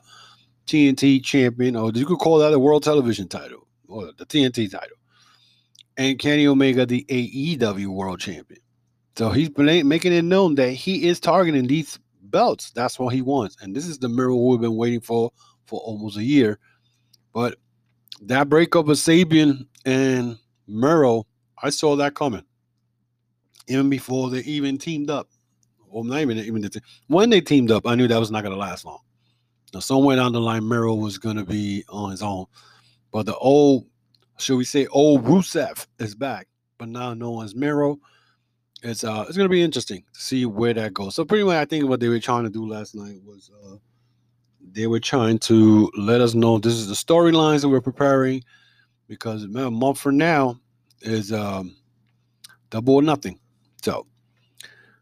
TNT 0.67 1.25
champion, 1.25 1.75
or 1.75 1.91
you 1.95 2.05
could 2.05 2.19
call 2.19 2.39
that 2.39 2.53
a 2.53 2.59
World 2.59 2.83
Television 2.83 3.29
title 3.29 3.67
or 3.89 4.11
the 4.19 4.27
TNT 4.27 4.71
title 4.71 4.97
and 5.97 6.19
Kenny 6.19 6.47
Omega, 6.47 6.85
the 6.85 7.07
AEW 7.09 7.87
World 7.87 8.21
Champion. 8.21 8.61
So 9.17 9.31
he's 9.31 9.51
making 9.57 10.13
it 10.13 10.23
known 10.23 10.57
that 10.57 10.73
he 10.73 11.07
is 11.07 11.21
targeting 11.21 11.67
these 11.67 11.99
belts. 12.25 12.71
That's 12.73 12.99
what 12.99 13.15
he 13.15 13.23
wants. 13.23 13.57
And 13.63 13.75
this 13.75 13.87
is 13.87 13.99
the 13.99 14.09
miracle 14.09 14.49
we've 14.49 14.61
been 14.61 14.77
waiting 14.77 15.01
for 15.01 15.33
for 15.65 15.81
almost 15.81 16.19
a 16.19 16.23
year. 16.23 16.59
But 17.33 17.57
that 18.23 18.49
breakup 18.49 18.89
of 18.89 18.97
Sabian 18.97 19.67
and 19.85 20.37
Miro, 20.67 21.27
I 21.63 21.71
saw 21.71 21.97
that 21.97 22.15
coming. 22.15 22.45
Even 23.69 23.89
before 23.89 24.31
they 24.31 24.41
even 24.41 24.79
teamed 24.79 25.11
up. 25.11 25.29
Well, 25.89 26.05
not 26.05 26.21
even, 26.21 26.39
even 26.39 26.61
the, 26.61 26.81
when 27.07 27.31
they 27.31 27.41
teamed 27.41 27.71
up, 27.71 27.87
I 27.87 27.95
knew 27.95 28.07
that 28.09 28.21
was 28.21 28.31
not 28.31 28.43
going 28.43 28.55
to 28.55 28.61
last 28.61 28.85
long. 28.85 29.01
Now, 29.73 29.81
somewhere 29.81 30.17
down 30.17 30.33
the 30.33 30.41
line, 30.41 30.69
Miro 30.69 30.95
was 30.95 31.19
going 31.19 31.37
to 31.37 31.45
be 31.45 31.85
on 31.89 32.11
his 32.11 32.23
own. 32.23 32.47
But 33.13 33.27
the 33.27 33.37
old 33.37 33.87
should 34.39 34.59
we 34.59 34.65
say 34.65 34.87
old 34.89 35.25
Rusev 35.25 35.87
is 35.99 36.15
back, 36.15 36.49
but 36.77 36.89
now 36.89 37.15
known 37.15 37.45
as 37.45 37.55
Miro. 37.55 37.99
It's 38.83 39.05
uh 39.05 39.25
it's 39.27 39.37
gonna 39.37 39.49
be 39.49 39.63
interesting 39.63 40.05
to 40.13 40.21
see 40.21 40.47
where 40.47 40.75
that 40.75 40.95
goes. 40.95 41.15
So 41.15 41.25
pretty 41.25 41.45
much 41.45 41.57
I 41.57 41.65
think 41.65 41.89
what 41.89 42.01
they 42.01 42.09
were 42.09 42.21
trying 42.21 42.45
to 42.45 42.51
do 42.51 42.67
last 42.69 42.95
night 42.95 43.21
was 43.25 43.51
uh 43.65 43.77
they 44.73 44.87
were 44.87 45.01
trying 45.01 45.39
to 45.39 45.91
let 45.97 46.21
us 46.21 46.35
know 46.35 46.59
this 46.59 46.75
is 46.75 46.89
the 46.89 46.95
storylines 46.95 47.63
that 47.63 47.69
we're 47.69 47.81
preparing 47.81 48.43
because 49.09 49.45
a 49.45 49.71
month 49.71 49.99
from 49.99 50.17
now 50.19 50.61
is 51.01 51.33
um 51.33 51.77
double 52.71 52.97
or 52.97 53.03
nothing. 53.03 53.39
So 53.83 54.07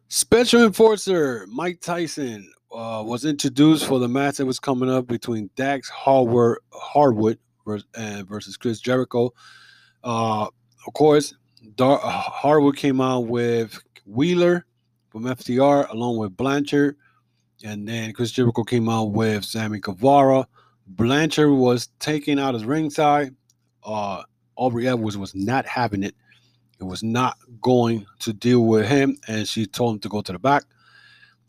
special 0.08 0.64
enforcer 0.64 1.46
Mike 1.48 1.80
Tyson 1.80 2.50
uh, 2.74 3.02
was 3.06 3.24
introduced 3.24 3.86
for 3.86 3.98
the 3.98 4.08
match 4.08 4.36
that 4.36 4.46
was 4.46 4.58
coming 4.58 4.90
up 4.90 5.06
between 5.06 5.48
Dax 5.54 5.88
Harwood, 5.88 6.58
Harwood 6.72 7.38
versus 7.64 8.56
Chris 8.56 8.80
Jericho. 8.80 9.32
Uh, 10.02 10.48
of 10.86 10.92
course, 10.92 11.34
Dar- 11.76 12.00
Harwood 12.02 12.76
came 12.76 13.00
out 13.00 13.26
with 13.26 13.78
Wheeler 14.06 14.66
from 15.10 15.24
FTR 15.24 15.88
along 15.90 16.18
with 16.18 16.36
Blanchard, 16.36 16.96
and 17.64 17.86
then 17.88 18.12
Chris 18.12 18.30
Jericho 18.30 18.64
came 18.64 18.88
out 18.88 19.12
with 19.12 19.44
Sammy 19.44 19.80
Guevara. 19.80 20.46
Blanchard 20.86 21.50
was 21.50 21.88
taken 21.98 22.38
out 22.38 22.54
as 22.54 22.64
ringside. 22.64 23.34
Uh, 23.84 24.22
Aubrey 24.56 24.86
Edwards 24.88 25.16
was 25.16 25.34
not 25.34 25.66
having 25.66 26.02
it. 26.02 26.14
It 26.80 26.84
was 26.84 27.02
not 27.02 27.38
going 27.60 28.06
to 28.20 28.32
deal 28.32 28.64
with 28.64 28.86
him, 28.86 29.16
and 29.28 29.46
she 29.48 29.66
told 29.66 29.94
him 29.94 30.00
to 30.00 30.08
go 30.08 30.20
to 30.20 30.32
the 30.32 30.38
back. 30.38 30.64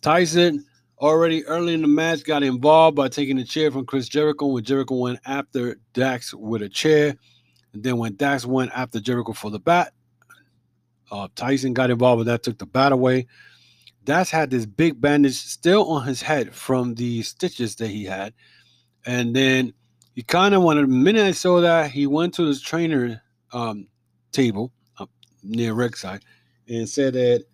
Tyson 0.02 0.66
already 1.00 1.46
early 1.46 1.74
in 1.74 1.82
the 1.82 1.88
match 1.88 2.24
got 2.24 2.44
involved 2.44 2.96
by 2.96 3.08
taking 3.08 3.38
a 3.40 3.44
chair 3.44 3.72
from 3.72 3.86
Chris 3.86 4.08
Jericho 4.08 4.48
when 4.48 4.64
Jericho 4.64 4.96
went 4.96 5.20
after 5.26 5.78
Dax 5.94 6.34
with 6.34 6.62
a 6.62 6.70
chair. 6.70 7.16
And 7.74 7.84
then 7.84 7.98
when 7.98 8.16
Dax 8.16 8.46
went 8.46 8.72
after 8.74 9.00
Jericho 9.00 9.34
for 9.34 9.52
the 9.52 9.60
bat, 9.60 9.94
uh, 11.16 11.28
Tyson 11.36 11.74
got 11.74 11.90
involved 11.90 12.20
with 12.20 12.28
that, 12.28 12.44
took 12.44 12.58
the 12.58 12.66
bat 12.66 12.92
away. 12.92 13.28
Dax 14.04 14.30
had 14.30 14.50
this 14.50 14.66
big 14.66 15.02
bandage 15.02 15.36
still 15.36 15.90
on 15.90 16.06
his 16.06 16.22
head 16.22 16.54
from 16.54 16.96
the 16.96 17.22
stitches 17.24 17.76
that 17.78 17.88
he 17.88 18.06
had. 18.06 18.34
And 19.06 19.36
then 19.36 19.74
he 20.14 20.22
kind 20.22 20.54
of 20.54 20.62
wanted, 20.62 20.84
the 20.84 20.88
minute 20.88 21.26
I 21.26 21.32
saw 21.32 21.62
that, 21.62 21.92
he 21.92 22.06
went 22.06 22.34
to 22.36 22.44
his 22.46 22.62
trainer 22.62 23.22
um, 23.52 23.88
table 24.32 24.72
up 25.00 25.10
near 25.44 25.74
Ringside 25.74 26.24
and 26.68 26.88
said 26.88 27.14
that 27.14 27.46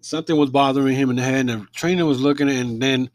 something 0.00 0.36
was 0.36 0.50
bothering 0.50 0.96
him 0.96 1.10
in 1.10 1.16
the 1.16 1.22
head, 1.22 1.48
and 1.48 1.48
the 1.48 1.66
trainer 1.74 2.04
was 2.06 2.20
looking 2.20 2.48
and 2.48 2.80
then 2.80 3.10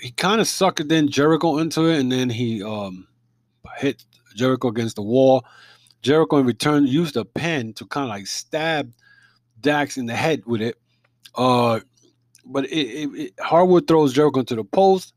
he 0.00 0.12
kind 0.12 0.40
of 0.40 0.46
suckered 0.46 0.88
then 0.88 1.08
Jericho 1.08 1.58
into 1.58 1.86
it, 1.86 1.98
and 1.98 2.12
then 2.12 2.30
he 2.30 2.62
um, 2.62 3.08
hit 3.78 4.04
Jericho 4.34 4.68
against 4.68 4.96
the 4.96 5.02
wall. 5.02 5.44
Jericho 6.02 6.38
in 6.38 6.46
return 6.46 6.86
used 6.86 7.16
a 7.16 7.24
pen 7.24 7.72
to 7.74 7.86
kind 7.86 8.04
of 8.04 8.10
like 8.10 8.26
stab 8.26 8.92
Dax 9.60 9.96
in 9.96 10.06
the 10.06 10.14
head 10.14 10.42
with 10.46 10.62
it. 10.62 10.76
Uh, 11.34 11.80
but 12.44 12.64
it, 12.66 12.70
it, 12.70 13.10
it, 13.14 13.34
Harwood 13.40 13.86
throws 13.86 14.12
Jericho 14.12 14.40
into 14.40 14.54
the 14.54 14.64
post 14.64 15.12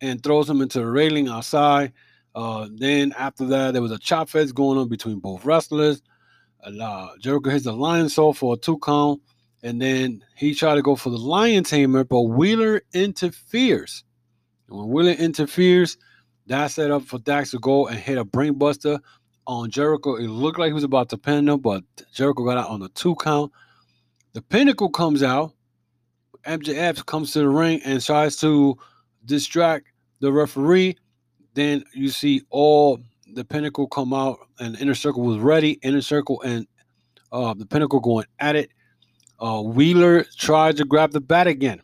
and 0.00 0.22
throws 0.22 0.48
him 0.48 0.60
into 0.60 0.78
the 0.78 0.86
railing 0.86 1.28
outside. 1.28 1.92
Uh, 2.34 2.68
then 2.74 3.14
after 3.16 3.46
that, 3.46 3.72
there 3.72 3.82
was 3.82 3.92
a 3.92 3.98
chop 3.98 4.28
fest 4.28 4.54
going 4.54 4.78
on 4.78 4.88
between 4.88 5.18
both 5.18 5.44
wrestlers. 5.44 6.02
Uh, 6.62 7.08
Jericho 7.18 7.50
hits 7.50 7.64
the 7.64 7.72
Lionsault 7.72 8.36
for 8.36 8.54
a 8.54 8.56
two 8.56 8.78
count. 8.78 9.20
And 9.62 9.80
then 9.80 10.22
he 10.36 10.54
tried 10.54 10.76
to 10.76 10.82
go 10.82 10.94
for 10.96 11.10
the 11.10 11.16
lion 11.18 11.64
tamer, 11.64 12.04
but 12.04 12.20
Wheeler 12.22 12.82
interferes. 12.92 14.04
And 14.68 14.78
when 14.78 14.88
Wheeler 14.88 15.12
interferes, 15.12 15.96
that 16.46 16.68
set 16.70 16.90
up 16.90 17.02
for 17.02 17.18
Dax 17.18 17.50
to 17.50 17.58
go 17.58 17.88
and 17.88 17.98
hit 17.98 18.18
a 18.18 18.24
brainbuster 18.24 19.00
on 19.46 19.70
Jericho. 19.70 20.16
It 20.16 20.28
looked 20.28 20.58
like 20.58 20.68
he 20.68 20.72
was 20.72 20.84
about 20.84 21.08
to 21.10 21.18
pin 21.18 21.48
him, 21.48 21.60
but 21.60 21.84
Jericho 22.12 22.44
got 22.44 22.58
out 22.58 22.68
on 22.68 22.80
the 22.80 22.88
two 22.90 23.14
count. 23.16 23.52
The 24.32 24.42
pinnacle 24.42 24.90
comes 24.90 25.22
out. 25.22 25.52
MJF 26.46 27.06
comes 27.06 27.32
to 27.32 27.40
the 27.40 27.48
ring 27.48 27.80
and 27.84 28.02
tries 28.04 28.36
to 28.36 28.76
distract 29.24 29.86
the 30.20 30.32
referee. 30.32 30.96
Then 31.54 31.84
you 31.94 32.08
see 32.08 32.42
all 32.50 33.00
the 33.32 33.44
pinnacle 33.44 33.88
come 33.88 34.12
out, 34.12 34.38
and 34.58 34.78
inner 34.78 34.94
circle 34.94 35.22
was 35.22 35.38
ready. 35.38 35.72
Inner 35.82 36.00
circle 36.02 36.40
and 36.42 36.66
uh, 37.32 37.54
the 37.54 37.66
pinnacle 37.66 38.00
going 38.00 38.26
at 38.38 38.56
it. 38.56 38.70
Uh, 39.38 39.62
Wheeler 39.62 40.24
tried 40.36 40.76
to 40.78 40.84
grab 40.84 41.12
the 41.12 41.20
bat 41.20 41.46
again, 41.46 41.82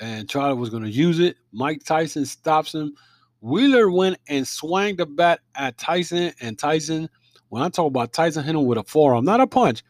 and 0.00 0.28
Charlie 0.28 0.58
was 0.58 0.70
going 0.70 0.84
to 0.84 0.90
use 0.90 1.18
it. 1.18 1.36
Mike 1.52 1.82
Tyson 1.84 2.24
stops 2.24 2.74
him. 2.74 2.94
Wheeler 3.40 3.90
went 3.90 4.18
and 4.28 4.46
swung 4.46 4.96
the 4.96 5.06
bat 5.06 5.40
at 5.54 5.78
Tyson, 5.78 6.32
and 6.40 6.58
Tyson, 6.58 7.08
when 7.48 7.62
I 7.62 7.68
talk 7.68 7.86
about 7.86 8.12
Tyson, 8.12 8.44
hit 8.44 8.54
him 8.54 8.66
with 8.66 8.78
a 8.78 8.84
forearm, 8.84 9.24
not 9.24 9.40
a 9.40 9.46
punch. 9.46 9.82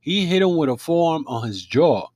He 0.00 0.24
hit 0.24 0.42
him 0.42 0.56
with 0.56 0.70
a 0.70 0.76
forearm 0.76 1.24
on 1.26 1.46
his 1.46 1.64
jaw. 1.64 2.08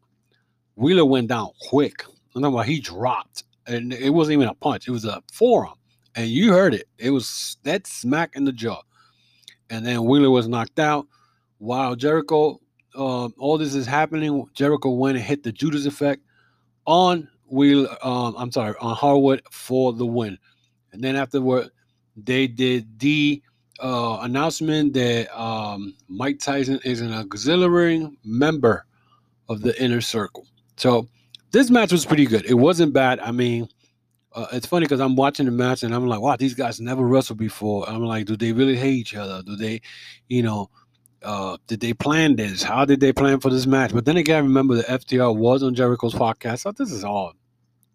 Wheeler 0.77 1.05
went 1.05 1.29
down 1.29 1.51
quick. 1.69 2.05
I'm 2.35 2.43
talking 2.43 2.55
about 2.55 2.67
he 2.67 2.81
dropped, 2.81 3.45
and 3.67 3.93
it 3.93 4.11
wasn't 4.11 4.35
even 4.35 4.49
a 4.49 4.55
punch; 4.55 4.89
it 4.89 4.93
was 4.93 5.05
a 5.05 5.23
forearm, 5.31 5.75
and 6.15 6.29
you 6.29 6.53
heard 6.53 6.73
it. 6.73 6.89
It 6.99 7.11
was 7.11 7.59
that 7.65 7.87
smack 7.87 8.35
in 8.35 8.45
the 8.45 8.53
jaw, 8.53 8.81
and 9.69 9.85
then 9.85 10.05
Wheeler 10.05 10.31
was 10.31 10.49
knocked 10.49 10.79
out. 10.79 11.07
While 11.59 11.95
Jericho 11.95 12.59
um, 12.95 13.35
all 13.39 13.59
this 13.59 13.75
is 13.75 13.87
happening, 13.87 14.47
Jericho 14.55 14.91
went 14.91 15.17
and 15.17 15.25
hit 15.25 15.43
the 15.43 15.53
Judas 15.53 15.87
effect 15.87 16.23
on 16.87 17.29
Wheel. 17.47 17.89
Um, 18.03 18.35
I'm 18.37 18.53
sorry, 18.53 18.75
on 18.81 18.97
Harwood 18.97 19.43
for 19.51 19.93
the 19.93 20.07
win. 20.07 20.39
And 20.93 21.03
then 21.03 21.17
afterward, 21.17 21.71
they 22.17 22.47
did 22.47 22.99
the 22.99 23.43
uh, 23.81 24.19
announcement 24.23 24.93
that 24.95 25.29
um, 25.39 25.95
Mike 26.09 26.39
Tyson 26.39 26.79
is 26.85 27.01
an 27.01 27.13
auxiliary 27.13 28.09
member 28.25 28.87
of 29.49 29.63
the 29.63 29.81
inner 29.83 30.01
circle. 30.01 30.47
So 30.77 31.09
this 31.51 31.71
match 31.71 31.93
was 31.93 32.07
pretty 32.07 32.27
good. 32.27 32.45
It 32.47 32.55
wasn't 32.55 32.93
bad. 32.93 33.21
I 33.21 33.33
mean, 33.33 33.69
uh, 34.35 34.47
it's 34.53 34.67
funny 34.67 34.85
because 34.85 35.01
I'm 35.01 35.17
watching 35.17 35.47
the 35.47 35.53
match 35.53 35.83
and 35.83 35.95
I'm 35.95 36.07
like, 36.07 36.21
wow, 36.21 36.37
these 36.37 36.55
guys 36.55 36.81
never 36.81 37.07
wrestled 37.07 37.39
before. 37.39 37.89
I'm 37.89 38.05
like, 38.05 38.27
do 38.27 38.37
they 38.37 38.53
really 38.53 38.77
hate 38.77 38.95
each 38.95 39.15
other? 39.15 39.43
Do 39.43 39.57
they, 39.57 39.81
you 40.29 40.43
know, 40.43 40.71
uh, 41.23 41.57
did 41.67 41.81
they 41.81 41.93
plan 41.93 42.37
this? 42.37 42.63
How 42.63 42.85
did 42.85 43.01
they 43.01 43.13
plan 43.13 43.41
for 43.41 43.51
this 43.51 43.67
match? 43.67 43.93
But 43.93 44.05
then 44.05 44.17
again, 44.17 44.45
remember 44.45 44.75
the 44.75 44.83
FTR 44.85 45.37
was 45.37 45.63
on 45.63 45.75
Jericho's 45.75 46.15
podcast. 46.15 46.61
So 46.61 46.73
this 46.73 46.91
is 46.91 47.05
all, 47.05 47.35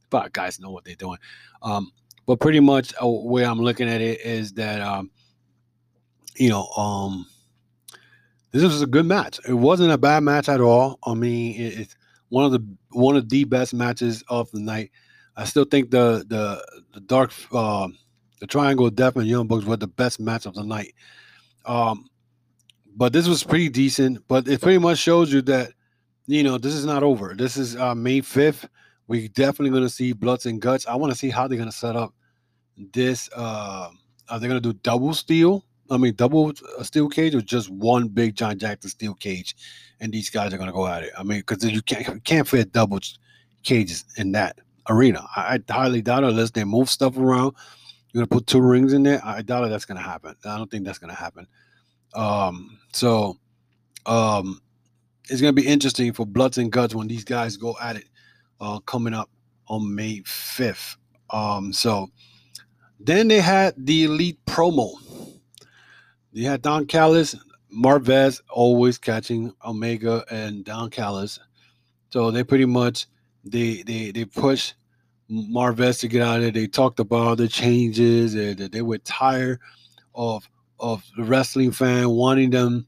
but 0.09 0.31
guys 0.33 0.59
know 0.59 0.69
what 0.69 0.85
they're 0.85 0.95
doing. 0.95 1.17
Um, 1.61 1.91
but 2.27 2.41
pretty 2.41 2.59
much 2.59 2.93
uh, 3.01 3.07
where 3.07 3.45
I'm 3.45 3.59
looking 3.59 3.89
at 3.89 4.01
it 4.01 4.21
is 4.21 4.51
that, 4.53 4.81
um, 4.81 5.09
you 6.35 6.49
know, 6.49 6.67
um, 6.77 7.25
this 8.51 8.61
was 8.61 8.81
a 8.81 8.87
good 8.87 9.05
match. 9.05 9.39
It 9.47 9.53
wasn't 9.53 9.91
a 9.91 9.97
bad 9.97 10.23
match 10.23 10.49
at 10.49 10.61
all. 10.61 10.99
I 11.03 11.13
mean, 11.13 11.55
it, 11.55 11.79
it's 11.79 11.95
one 12.29 12.45
of 12.45 12.51
the 12.51 12.63
one 12.91 13.15
of 13.15 13.29
the 13.29 13.45
best 13.45 13.73
matches 13.73 14.23
of 14.27 14.51
the 14.51 14.59
night. 14.59 14.91
I 15.37 15.45
still 15.45 15.63
think 15.63 15.89
the 15.89 16.25
the 16.27 16.83
the 16.93 16.99
dark 16.99 17.31
uh, 17.53 17.87
the 18.39 18.47
Triangle 18.47 18.85
of 18.85 18.95
Death 18.95 19.15
and 19.15 19.27
Young 19.27 19.47
Bucks 19.47 19.65
were 19.65 19.77
the 19.77 19.87
best 19.87 20.19
match 20.19 20.45
of 20.45 20.53
the 20.53 20.63
night. 20.63 20.93
Um, 21.65 22.09
but 22.95 23.13
this 23.13 23.27
was 23.27 23.43
pretty 23.43 23.69
decent. 23.69 24.27
But 24.27 24.47
it 24.47 24.61
pretty 24.61 24.79
much 24.79 24.97
shows 24.97 25.31
you 25.31 25.41
that 25.43 25.71
you 26.25 26.43
know 26.43 26.57
this 26.57 26.73
is 26.73 26.85
not 26.85 27.03
over. 27.03 27.35
This 27.35 27.55
is 27.55 27.77
uh, 27.77 27.95
May 27.95 28.19
fifth. 28.19 28.67
We're 29.07 29.29
definitely 29.29 29.69
going 29.69 29.83
to 29.83 29.89
see 29.89 30.11
Bloods 30.11 30.45
and 30.45 30.61
Guts. 30.61 30.85
I 30.85 30.95
want 30.95 31.13
to 31.13 31.17
see 31.17 31.29
how 31.29 31.47
they're 31.47 31.57
going 31.57 31.71
to 31.71 31.75
set 31.77 31.95
up 31.95 32.13
this. 32.93 33.29
Uh, 33.35 33.89
are 34.29 34.39
they 34.39 34.47
to 34.47 34.59
do 34.59 34.73
double 34.73 35.13
steel? 35.13 35.63
I 35.89 35.97
mean, 35.97 36.13
double 36.15 36.51
uh, 36.77 36.83
steel 36.83 37.07
cage 37.07 37.33
or 37.33 37.41
just 37.41 37.69
one 37.69 38.09
big 38.09 38.35
John 38.35 38.59
Jackson 38.59 38.89
steel 38.89 39.13
cage, 39.13 39.55
and 39.99 40.11
these 40.11 40.29
guys 40.29 40.53
are 40.53 40.57
to 40.57 40.71
go 40.71 40.87
at 40.87 41.03
it. 41.03 41.11
I 41.17 41.23
mean, 41.23 41.39
because 41.39 41.63
you 41.63 41.81
can't 41.81 42.23
can't 42.23 42.47
fit 42.47 42.71
double 42.71 42.99
cages 43.63 44.05
in 44.17 44.31
that 44.33 44.59
arena. 44.89 45.25
I, 45.35 45.59
I 45.69 45.71
highly 45.71 46.01
doubt 46.01 46.23
it 46.23 46.29
unless 46.29 46.51
they 46.51 46.63
move 46.63 46.89
stuff 46.89 47.17
around. 47.17 47.55
You're 48.11 48.25
gonna 48.25 48.39
put 48.39 48.47
two 48.47 48.61
rings 48.61 48.93
in 48.93 49.03
there. 49.03 49.21
I 49.23 49.41
doubt 49.41 49.65
it. 49.65 49.69
That's 49.69 49.85
gonna 49.85 50.01
happen. 50.01 50.35
I 50.45 50.57
don't 50.57 50.69
think 50.69 50.85
that's 50.85 50.99
gonna 50.99 51.13
happen. 51.13 51.47
Um, 52.13 52.79
so, 52.93 53.37
um, 54.05 54.61
it's 55.29 55.41
gonna 55.41 55.53
be 55.53 55.67
interesting 55.67 56.11
for 56.13 56.25
Bloods 56.25 56.57
and 56.57 56.71
Guts 56.71 56.95
when 56.95 57.07
these 57.07 57.23
guys 57.23 57.57
go 57.57 57.75
at 57.81 57.95
it, 57.95 58.05
uh, 58.59 58.79
coming 58.79 59.13
up 59.13 59.29
on 59.67 59.93
May 59.93 60.21
5th. 60.21 60.95
Um, 61.29 61.73
so 61.73 62.09
then 62.99 63.27
they 63.27 63.41
had 63.41 63.73
the 63.77 64.05
elite 64.05 64.39
promo. 64.45 64.93
They 66.33 66.43
had 66.43 66.61
Don 66.61 66.85
Callis, 66.85 67.35
Marvez 67.73 68.41
always 68.49 68.97
catching 68.97 69.53
Omega 69.65 70.23
and 70.29 70.63
Don 70.63 70.89
Callis. 70.89 71.39
So 72.09 72.31
they 72.31 72.43
pretty 72.43 72.65
much 72.65 73.07
they 73.43 73.83
they 73.83 74.11
they 74.11 74.25
push 74.25 74.73
Marvez 75.29 75.99
to 76.01 76.07
get 76.07 76.21
out 76.21 76.37
of 76.37 76.41
there. 76.43 76.51
They 76.51 76.67
talked 76.67 76.99
about 76.99 77.37
the 77.37 77.47
changes 77.47 78.33
that 78.33 78.71
they 78.71 78.81
were 78.81 78.99
tired 78.99 79.59
of 80.15 80.49
of 80.79 81.03
the 81.17 81.23
wrestling 81.23 81.71
fan 81.71 82.09
wanting 82.09 82.51
them 82.51 82.87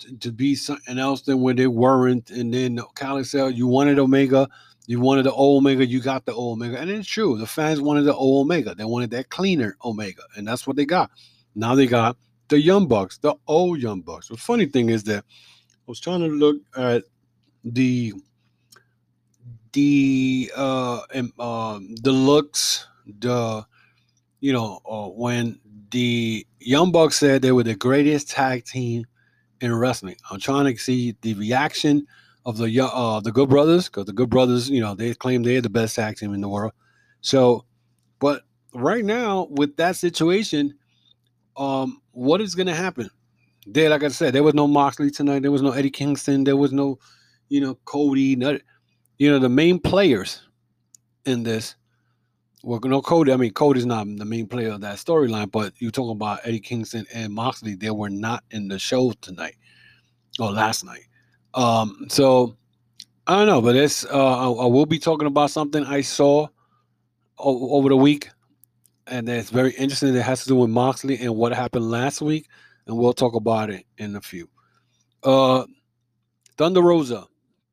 to, 0.00 0.16
to 0.18 0.32
be 0.32 0.54
something 0.54 0.98
else 0.98 1.22
than 1.22 1.40
when 1.40 1.56
they 1.56 1.66
weren't. 1.66 2.30
And 2.30 2.52
then 2.52 2.80
Callis 2.94 3.30
said, 3.30 3.56
"You 3.56 3.66
wanted 3.66 3.98
Omega." 3.98 4.48
You 4.88 5.00
wanted 5.00 5.24
the 5.24 5.32
old 5.32 5.58
Omega, 5.58 5.84
you 5.84 6.00
got 6.00 6.24
the 6.24 6.32
old 6.32 6.56
Omega. 6.56 6.80
And 6.80 6.88
it's 6.88 7.06
true. 7.06 7.36
The 7.36 7.46
fans 7.46 7.78
wanted 7.78 8.04
the 8.04 8.14
old 8.14 8.46
Omega. 8.46 8.74
They 8.74 8.86
wanted 8.86 9.10
that 9.10 9.28
cleaner 9.28 9.76
Omega. 9.84 10.22
And 10.34 10.48
that's 10.48 10.66
what 10.66 10.76
they 10.76 10.86
got. 10.86 11.10
Now 11.54 11.74
they 11.74 11.86
got 11.86 12.16
the 12.48 12.58
Young 12.58 12.88
Bucks, 12.88 13.18
the 13.18 13.34
old 13.46 13.80
Young 13.80 14.00
Bucks. 14.00 14.28
The 14.28 14.38
funny 14.38 14.64
thing 14.64 14.88
is 14.88 15.04
that 15.04 15.24
I 15.26 15.84
was 15.84 16.00
trying 16.00 16.20
to 16.20 16.28
look 16.28 16.56
at 16.74 17.04
the 17.64 18.14
the 19.74 20.50
uh, 20.56 21.00
uh 21.38 21.80
the 22.02 22.12
looks, 22.12 22.86
the 23.20 23.66
you 24.40 24.54
know, 24.54 24.80
uh, 24.90 25.08
when 25.08 25.60
the 25.90 26.46
Young 26.60 26.92
Bucks 26.92 27.16
said 27.16 27.42
they 27.42 27.52
were 27.52 27.62
the 27.62 27.74
greatest 27.74 28.30
tag 28.30 28.64
team 28.64 29.04
in 29.60 29.74
wrestling. 29.74 30.16
I'm 30.30 30.40
trying 30.40 30.72
to 30.72 30.80
see 30.80 31.14
the 31.20 31.34
reaction 31.34 32.06
of 32.48 32.56
the 32.56 32.82
uh 32.82 33.20
the 33.20 33.30
Good 33.30 33.50
Brothers 33.50 33.88
because 33.88 34.06
the 34.06 34.14
Good 34.14 34.30
Brothers, 34.30 34.70
you 34.70 34.80
know, 34.80 34.94
they 34.94 35.12
claim 35.12 35.42
they're 35.42 35.60
the 35.60 35.68
best 35.68 35.94
tag 35.94 36.16
team 36.16 36.32
in 36.32 36.40
the 36.40 36.48
world. 36.48 36.72
So, 37.20 37.66
but 38.20 38.42
right 38.72 39.04
now 39.04 39.48
with 39.50 39.76
that 39.76 39.96
situation, 39.96 40.74
um, 41.58 42.00
what 42.12 42.40
is 42.40 42.54
going 42.54 42.68
to 42.68 42.74
happen? 42.74 43.10
There, 43.66 43.90
like 43.90 44.02
I 44.02 44.08
said, 44.08 44.32
there 44.32 44.42
was 44.42 44.54
no 44.54 44.66
Moxley 44.66 45.10
tonight. 45.10 45.42
There 45.42 45.50
was 45.50 45.60
no 45.60 45.72
Eddie 45.72 45.90
Kingston. 45.90 46.44
There 46.44 46.56
was 46.56 46.72
no, 46.72 46.98
you 47.50 47.60
know, 47.60 47.74
Cody. 47.84 48.34
Not, 48.34 48.62
you 49.18 49.30
know, 49.30 49.38
the 49.38 49.50
main 49.50 49.78
players 49.78 50.40
in 51.26 51.42
this. 51.42 51.74
Well, 52.62 52.80
no 52.82 53.02
Cody. 53.02 53.30
I 53.30 53.36
mean, 53.36 53.52
Cody's 53.52 53.84
not 53.84 54.06
the 54.06 54.24
main 54.24 54.46
player 54.46 54.70
of 54.70 54.80
that 54.80 54.96
storyline, 54.96 55.50
but 55.50 55.74
you're 55.80 55.90
talking 55.90 56.12
about 56.12 56.40
Eddie 56.44 56.60
Kingston 56.60 57.04
and 57.12 57.34
Moxley. 57.34 57.74
They 57.74 57.90
were 57.90 58.08
not 58.08 58.42
in 58.50 58.68
the 58.68 58.78
show 58.78 59.12
tonight 59.20 59.56
or 60.40 60.50
last 60.50 60.82
night. 60.82 61.07
Um, 61.58 62.06
so 62.08 62.56
I 63.26 63.36
don't 63.36 63.46
know, 63.46 63.60
but 63.60 63.74
it's 63.74 64.04
uh, 64.04 64.38
I, 64.38 64.44
I 64.44 64.66
will 64.66 64.86
be 64.86 65.00
talking 65.00 65.26
about 65.26 65.50
something 65.50 65.84
I 65.84 66.02
saw 66.02 66.46
o- 67.36 67.70
over 67.72 67.88
the 67.88 67.96
week, 67.96 68.30
and 69.08 69.28
it's 69.28 69.50
very 69.50 69.72
interesting. 69.72 70.14
It 70.14 70.22
has 70.22 70.42
to 70.44 70.48
do 70.48 70.54
with 70.54 70.70
Moxley 70.70 71.18
and 71.18 71.34
what 71.34 71.52
happened 71.52 71.90
last 71.90 72.22
week, 72.22 72.46
and 72.86 72.96
we'll 72.96 73.12
talk 73.12 73.34
about 73.34 73.70
it 73.70 73.84
in 73.98 74.14
a 74.14 74.20
few. 74.20 74.48
Uh, 75.24 75.64
Thunder 76.56 76.80
Rosa 76.80 77.26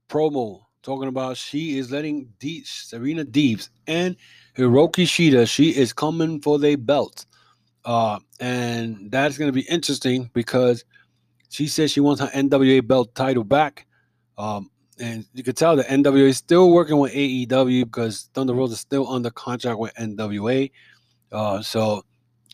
promo 0.10 0.62
talking 0.82 1.08
about 1.08 1.38
she 1.38 1.78
is 1.78 1.92
letting 1.92 2.34
De- 2.40 2.64
Serena 2.64 3.24
Deebs 3.24 3.70
and 3.86 4.16
Hikaru 4.58 4.90
Shida. 5.06 5.48
She 5.48 5.70
is 5.76 5.94
coming 5.94 6.42
for 6.42 6.58
their 6.58 6.76
belt, 6.76 7.28
uh, 7.86 8.18
and 8.40 9.12
that's 9.12 9.38
going 9.38 9.50
to 9.50 9.54
be 9.54 9.70
interesting 9.70 10.32
because 10.34 10.84
she 11.56 11.68
says 11.68 11.92
she 11.92 12.02
wants 12.02 12.22
her 12.22 12.28
NWA 12.28 12.86
belt 12.86 13.16
title 13.16 13.44
back. 13.44 13.88
Um, 14.38 14.70
and 15.00 15.26
you 15.34 15.44
can 15.44 15.56
tell 15.56 15.76
the 15.76 15.84
NWA 15.84 16.28
is 16.28 16.38
still 16.38 16.72
working 16.72 16.98
with 16.98 17.14
AEW 17.14 17.86
because 17.86 18.30
Thunder 18.34 18.54
Rosa 18.54 18.74
is 18.74 18.80
still 18.80 19.08
under 19.10 19.30
contract 19.30 19.80
with 19.80 19.94
NWA. 19.96 20.70
Uh, 21.32 21.62
so, 21.62 22.04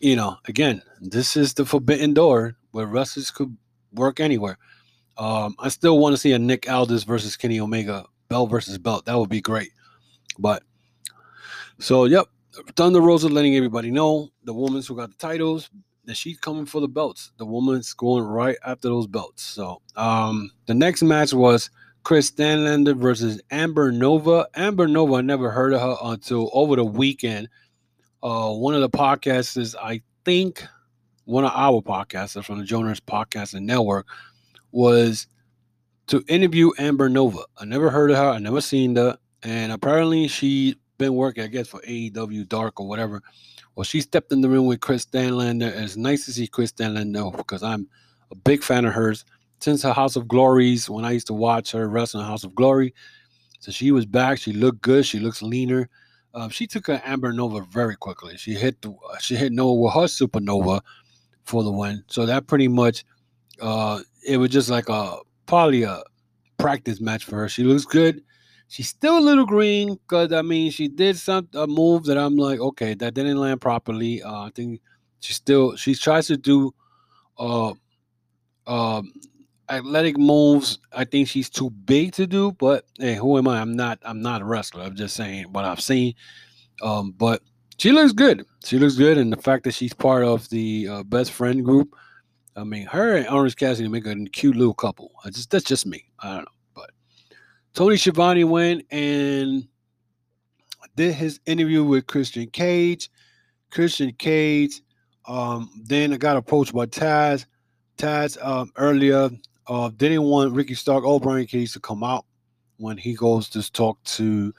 you 0.00 0.16
know, 0.16 0.36
again, 0.46 0.82
this 1.00 1.36
is 1.36 1.54
the 1.54 1.64
forbidden 1.64 2.14
door 2.14 2.56
where 2.70 2.86
wrestlers 2.86 3.30
could 3.30 3.56
work 3.92 4.20
anywhere. 4.20 4.56
Um, 5.18 5.56
I 5.58 5.68
still 5.68 5.98
want 5.98 6.14
to 6.14 6.16
see 6.16 6.32
a 6.32 6.38
Nick 6.38 6.70
Aldis 6.70 7.04
versus 7.04 7.36
Kenny 7.36 7.60
Omega 7.60 8.06
belt 8.28 8.50
versus 8.50 8.78
belt. 8.78 9.04
That 9.04 9.18
would 9.18 9.28
be 9.28 9.40
great. 9.40 9.70
But 10.38 10.62
so, 11.78 12.04
yep, 12.04 12.26
Thunder 12.76 13.00
Rosa 13.00 13.28
letting 13.28 13.56
everybody 13.56 13.90
know 13.90 14.30
the 14.44 14.54
women 14.54 14.82
who 14.82 14.96
got 14.96 15.10
the 15.10 15.16
titles 15.16 15.70
that 16.04 16.16
she's 16.16 16.38
coming 16.38 16.66
for 16.66 16.80
the 16.80 16.88
belts. 16.88 17.32
The 17.36 17.46
woman's 17.46 17.92
going 17.94 18.24
right 18.24 18.56
after 18.64 18.88
those 18.88 19.06
belts. 19.06 19.42
So 19.42 19.80
um 19.96 20.50
the 20.66 20.74
next 20.74 21.02
match 21.02 21.32
was 21.32 21.70
Kris 22.02 22.30
Statlander 22.30 22.96
versus 22.96 23.40
Amber 23.50 23.92
Nova. 23.92 24.46
Amber 24.54 24.88
Nova, 24.88 25.14
I 25.14 25.20
never 25.20 25.50
heard 25.50 25.72
of 25.72 25.80
her 25.80 25.96
until 26.02 26.50
over 26.52 26.76
the 26.76 26.84
weekend. 26.84 27.48
Uh 28.22 28.52
one 28.52 28.74
of 28.74 28.80
the 28.80 28.90
podcasters, 28.90 29.74
I 29.80 30.02
think 30.24 30.66
one 31.24 31.44
of 31.44 31.52
our 31.54 31.80
podcasters 31.80 32.44
from 32.44 32.58
the 32.58 32.64
Jonas 32.64 33.00
Podcasting 33.00 33.62
Network 33.62 34.06
was 34.72 35.26
to 36.08 36.24
interview 36.28 36.70
Amber 36.78 37.08
Nova. 37.08 37.44
I 37.58 37.64
never 37.64 37.90
heard 37.90 38.10
of 38.10 38.16
her, 38.16 38.30
I 38.30 38.38
never 38.38 38.60
seen 38.60 38.96
her, 38.96 39.16
and 39.42 39.72
apparently 39.72 40.28
she 40.28 40.76
been 41.02 41.14
working, 41.14 41.44
I 41.44 41.48
guess, 41.48 41.68
for 41.68 41.80
AEW 41.80 42.48
Dark 42.48 42.80
or 42.80 42.88
whatever 42.88 43.22
well, 43.74 43.84
she 43.84 44.00
stepped 44.00 44.32
in 44.32 44.40
the 44.40 44.48
ring 44.48 44.66
with 44.66 44.80
Kris 44.80 45.04
Statlander. 45.06 45.74
It's 45.74 45.96
nice 45.96 46.26
to 46.26 46.32
see 46.32 46.46
Kris 46.46 46.72
Statlander 46.72 47.36
because 47.36 47.62
I'm 47.62 47.88
a 48.30 48.34
big 48.34 48.62
fan 48.62 48.84
of 48.84 48.92
hers 48.92 49.24
since 49.60 49.82
her 49.82 49.92
House 49.92 50.16
of 50.16 50.28
Glories 50.28 50.90
when 50.90 51.04
I 51.04 51.12
used 51.12 51.26
to 51.28 51.34
watch 51.34 51.72
her 51.72 51.88
wrestle 51.88 52.22
House 52.22 52.44
of 52.44 52.54
Glory. 52.54 52.94
So 53.60 53.72
she 53.72 53.90
was 53.90 54.04
back. 54.04 54.38
She 54.38 54.52
looked 54.52 54.82
good. 54.82 55.06
She 55.06 55.20
looks 55.20 55.40
leaner. 55.40 55.88
Um, 56.34 56.50
she 56.50 56.66
took 56.66 56.86
her 56.86 57.00
Amber 57.04 57.32
Nova 57.32 57.62
very 57.62 57.96
quickly. 57.96 58.36
She 58.36 58.54
hit 58.54 58.80
the 58.82 58.94
she 59.20 59.36
hit 59.36 59.52
Nova 59.52 59.80
with 59.80 59.94
her 59.94 60.00
Supernova 60.00 60.80
for 61.44 61.62
the 61.62 61.70
win. 61.70 62.04
So 62.08 62.26
that 62.26 62.46
pretty 62.46 62.68
much 62.68 63.04
uh, 63.60 64.00
it 64.26 64.38
was 64.38 64.50
just 64.50 64.68
like 64.68 64.88
a 64.88 65.18
probably 65.46 65.84
a 65.84 66.02
practice 66.58 67.00
match 67.00 67.24
for 67.24 67.36
her. 67.36 67.48
She 67.48 67.64
looks 67.64 67.84
good. 67.84 68.22
She's 68.72 68.88
still 68.88 69.18
a 69.18 69.20
little 69.20 69.44
green 69.44 69.96
because 69.96 70.32
I 70.32 70.40
mean 70.40 70.70
she 70.70 70.88
did 70.88 71.18
some 71.18 71.46
a 71.52 71.66
move 71.66 72.04
that 72.04 72.16
I'm 72.16 72.38
like, 72.38 72.58
okay, 72.58 72.94
that 72.94 73.12
didn't 73.12 73.36
land 73.36 73.60
properly. 73.60 74.22
Uh, 74.22 74.46
I 74.46 74.50
think 74.54 74.80
she 75.20 75.34
still 75.34 75.76
she 75.76 75.94
tries 75.94 76.26
to 76.28 76.38
do 76.38 76.74
uh 77.38 77.74
uh 78.66 79.02
athletic 79.68 80.16
moves. 80.16 80.78
I 80.90 81.04
think 81.04 81.28
she's 81.28 81.50
too 81.50 81.68
big 81.68 82.12
to 82.14 82.26
do, 82.26 82.52
but 82.52 82.86
hey, 82.98 83.14
who 83.16 83.36
am 83.36 83.46
I? 83.46 83.60
I'm 83.60 83.76
not 83.76 83.98
I'm 84.06 84.22
not 84.22 84.40
a 84.40 84.46
wrestler. 84.46 84.84
I'm 84.84 84.96
just 84.96 85.16
saying 85.16 85.52
what 85.52 85.66
I've 85.66 85.82
seen. 85.82 86.14
Um, 86.80 87.12
but 87.12 87.42
she 87.76 87.92
looks 87.92 88.14
good. 88.14 88.42
She 88.64 88.78
looks 88.78 88.96
good, 88.96 89.18
and 89.18 89.30
the 89.30 89.36
fact 89.36 89.64
that 89.64 89.74
she's 89.74 89.92
part 89.92 90.24
of 90.24 90.48
the 90.48 90.88
uh, 90.88 91.02
best 91.02 91.32
friend 91.32 91.62
group. 91.62 91.94
I 92.56 92.64
mean, 92.64 92.86
her 92.86 93.16
and 93.16 93.28
Orange 93.28 93.56
Cassidy 93.56 93.88
make 93.88 94.06
a 94.06 94.16
cute 94.32 94.56
little 94.56 94.72
couple. 94.72 95.12
I 95.26 95.28
just 95.28 95.50
that's 95.50 95.64
just 95.64 95.84
me. 95.84 96.06
I 96.20 96.36
don't 96.36 96.44
know. 96.44 96.61
Tony 97.74 97.96
Schiavone 97.96 98.44
went 98.44 98.84
and 98.90 99.66
did 100.96 101.14
his 101.14 101.40
interview 101.46 101.84
with 101.84 102.06
Christian 102.06 102.48
Cage. 102.50 103.10
Christian 103.70 104.12
Cage 104.12 104.82
um, 105.26 105.70
then 105.84 106.10
got 106.12 106.36
approached 106.36 106.74
by 106.74 106.86
Taz. 106.86 107.46
Taz 107.96 108.42
um, 108.44 108.70
earlier 108.76 109.30
uh, 109.68 109.90
didn't 109.96 110.22
want 110.22 110.52
Ricky 110.52 110.74
Stark 110.74 111.04
or 111.04 111.18
Brian 111.18 111.46
Cage 111.46 111.72
to 111.72 111.80
come 111.80 112.04
out 112.04 112.26
when 112.76 112.98
he 112.98 113.14
goes 113.14 113.48
to 113.50 113.72
talk 113.72 114.02
to 114.04 114.52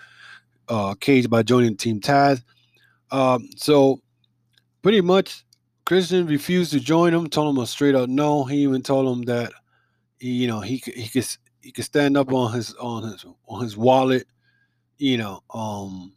uh, 0.69 0.95
Cage 0.95 1.29
by 1.29 1.43
joining 1.43 1.77
Team 1.77 1.99
Taz. 1.99 2.43
Um, 3.11 3.47
so 3.55 4.01
pretty 4.81 5.01
much 5.01 5.45
Christian 5.85 6.25
refused 6.25 6.71
to 6.71 6.79
join 6.79 7.13
him, 7.13 7.29
told 7.29 7.55
him 7.55 7.61
a 7.61 7.67
straight 7.67 7.93
up 7.93 8.09
no. 8.09 8.43
He 8.43 8.63
even 8.63 8.81
told 8.81 9.17
him 9.17 9.23
that 9.23 9.51
you 10.23 10.47
know, 10.47 10.61
he 10.61 10.77
he 10.95 11.09
could 11.09 11.27
he 11.63 11.71
could 11.71 11.85
stand 11.85 12.17
up 12.17 12.31
on 12.31 12.53
his 12.53 12.75
on 12.75 13.03
his 13.03 13.25
on 13.47 13.63
his 13.63 13.77
wallet, 13.77 14.27
you 14.97 15.17
know, 15.17 15.41
um, 15.53 16.13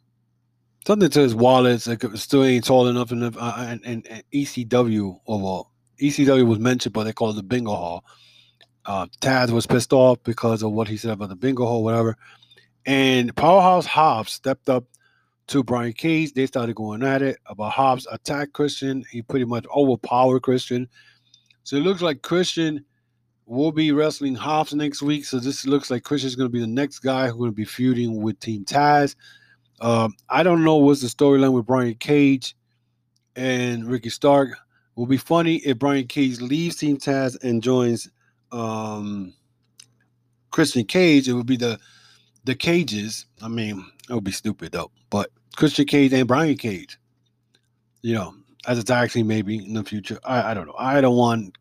something 0.85 1.09
to 1.09 1.21
his 1.21 1.33
wallet. 1.33 1.87
Like 1.87 2.03
still 2.15 2.43
ain't 2.43 2.65
tall 2.65 2.87
enough, 2.87 3.11
enough 3.11 3.37
uh, 3.39 3.55
and, 3.57 3.81
and, 3.85 4.07
and 4.07 4.23
ECW 4.33 5.19
overall. 5.25 5.71
ECW 6.01 6.45
was 6.45 6.59
mentioned, 6.59 6.93
but 6.93 7.05
they 7.05 7.13
called 7.13 7.35
it 7.35 7.37
the 7.37 7.43
bingo 7.43 7.71
hall. 7.71 8.03
Uh, 8.85 9.07
Taz 9.21 9.51
was 9.51 9.65
pissed 9.65 9.93
off 9.93 10.21
because 10.23 10.63
of 10.63 10.71
what 10.71 10.87
he 10.87 10.97
said 10.97 11.11
about 11.11 11.29
the 11.29 11.35
bingo 11.35 11.65
hall, 11.65 11.83
whatever. 11.83 12.17
And 12.85 13.35
Powerhouse 13.35 13.85
Hobbs 13.85 14.33
stepped 14.33 14.69
up 14.69 14.83
to 15.47 15.63
Brian 15.63 15.93
Cage. 15.93 16.33
They 16.33 16.45
started 16.45 16.75
going 16.75 17.03
at 17.03 17.21
it 17.21 17.37
about 17.45 17.71
Hobbs 17.71 18.05
attacked 18.11 18.53
Christian. 18.53 19.03
He 19.11 19.21
pretty 19.21 19.45
much 19.45 19.65
overpowered 19.73 20.41
Christian. 20.41 20.89
So 21.63 21.77
it 21.77 21.83
looks 21.83 22.01
like 22.01 22.21
Christian 22.21 22.85
will 23.47 23.71
be 23.71 23.91
wrestling 23.93 24.35
Hobbs 24.35 24.73
next 24.73 25.01
week. 25.01 25.25
So 25.25 25.39
this 25.39 25.65
looks 25.65 25.89
like 25.89 26.03
Christian's 26.03 26.35
going 26.35 26.49
to 26.49 26.53
be 26.53 26.59
the 26.59 26.67
next 26.67 26.99
guy 26.99 27.27
who's 27.27 27.37
going 27.37 27.51
to 27.51 27.55
be 27.55 27.65
feuding 27.65 28.21
with 28.21 28.39
Team 28.39 28.65
Taz. 28.65 29.15
Um, 29.79 30.13
I 30.29 30.43
don't 30.43 30.63
know 30.63 30.75
what's 30.75 31.01
the 31.01 31.07
storyline 31.07 31.53
with 31.53 31.65
Brian 31.65 31.95
Cage 31.95 32.55
and 33.35 33.85
Ricky 33.87 34.09
Stark. 34.09 34.49
Will 34.95 35.05
be 35.05 35.17
funny 35.17 35.57
if 35.57 35.79
Brian 35.79 36.07
Cage 36.07 36.41
leaves 36.41 36.75
Team 36.75 36.97
Taz 36.97 37.41
and 37.43 37.63
joins 37.63 38.09
um, 38.51 39.33
Christian 40.51 40.85
Cage. 40.85 41.29
It 41.29 41.33
would 41.33 41.45
be 41.45 41.57
the 41.57 41.79
the 42.43 42.55
Cages. 42.55 43.27
I 43.41 43.47
mean, 43.47 43.85
it 44.09 44.13
would 44.13 44.23
be 44.23 44.31
stupid 44.31 44.71
though. 44.71 44.91
But 45.09 45.31
Christian 45.55 45.85
Cage 45.85 46.13
and 46.13 46.27
Brian 46.27 46.57
Cage, 46.57 46.97
you 48.01 48.15
know, 48.15 48.33
as 48.65 48.79
a 48.79 48.83
tag 48.83 49.11
team 49.11 49.27
maybe 49.27 49.63
in 49.63 49.73
the 49.73 49.83
future. 49.83 50.19
I, 50.23 50.51
I 50.51 50.53
don't 50.55 50.65
know. 50.65 50.75
I 50.77 50.99
don't 50.99 51.15
want 51.15 51.55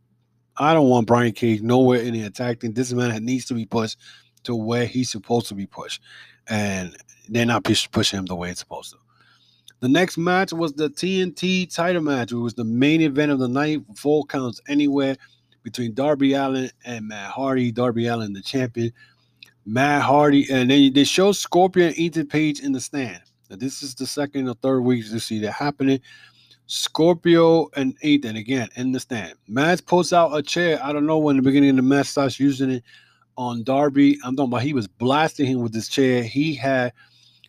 I 0.59 0.73
don't 0.73 0.89
want 0.89 1.07
Brian 1.07 1.33
Cage 1.33 1.61
nowhere 1.61 2.01
in 2.01 2.15
the 2.15 2.23
attack 2.23 2.61
team. 2.61 2.73
This 2.73 2.93
man 2.93 3.25
needs 3.25 3.45
to 3.47 3.55
be 3.55 3.67
pushed 3.67 3.99
to 4.45 4.55
where 4.55 4.87
he's 4.87 5.11
supposed 5.11 5.49
to 5.49 5.55
be 5.55 5.67
pushed, 5.67 6.01
and 6.49 6.97
they're 7.29 7.47
not 7.47 7.65
push, 7.65 7.91
pushing 7.91 8.19
him 8.19 8.27
the 8.27 8.37
way 8.37 8.51
it's 8.51 8.61
supposed 8.61 8.93
to. 8.93 8.99
The 9.81 9.89
next 9.89 10.17
match 10.17 10.53
was 10.53 10.73
the 10.73 10.89
TNT 10.89 11.73
title 11.73 12.03
match. 12.03 12.33
It 12.33 12.37
was 12.37 12.55
the 12.55 12.65
main 12.65 13.03
event 13.03 13.33
of 13.33 13.39
the 13.39 13.49
night, 13.49 13.83
falls 13.95 14.27
counts 14.29 14.61
anywhere 14.69 15.17
between 15.63 15.93
Darby 15.93 16.33
Allin 16.33 16.71
and 16.85 17.09
Matt 17.09 17.31
Hardy. 17.31 17.73
Darby 17.73 18.07
Allin, 18.07 18.33
the 18.33 18.41
champion. 18.41 18.93
Matt 19.67 20.03
Hardy, 20.03 20.51
and 20.51 20.71
then 20.71 20.93
they 20.93 21.05
show 21.05 21.33
Scorpio 21.33 21.89
and 21.89 21.99
Ethan 21.99 22.29
Page 22.29 22.61
in 22.61 22.73
the 22.73 22.81
stand. 22.81 23.21
Now, 23.51 23.57
this 23.57 23.83
is 23.83 23.95
the 23.95 24.07
second 24.07 24.49
or 24.49 24.55
third 24.55 24.81
week 24.81 25.05
to 25.11 25.21
see 25.21 25.41
that 25.41 25.53
happening. 25.53 26.01
Scorpio 26.67 27.69
and 27.77 27.97
Ethan 28.03 28.37
again 28.37 28.69
in 28.77 28.93
the 28.93 29.01
stand. 29.01 29.35
Matt 29.47 29.87
pulls 29.87 30.13
out 30.13 30.37
a 30.37 30.43
chair. 30.43 30.81
I 30.83 30.93
don't 30.93 31.07
know 31.07 31.19
when 31.19 31.37
the 31.37 31.43
beginning 31.43 31.71
of 31.71 31.77
the 31.77 31.83
match 31.83 32.09
starts 32.09 32.41
using 32.41 32.71
it 32.71 32.83
on 33.37 33.63
Darby. 33.63 34.19
I'm 34.25 34.35
talking 34.37 34.51
about 34.51 34.63
he 34.63 34.73
was 34.73 34.89
blasting 34.89 35.47
him 35.47 35.61
with 35.61 35.73
this 35.73 35.89
chair. 35.89 36.23
He 36.23 36.55
had 36.55 36.93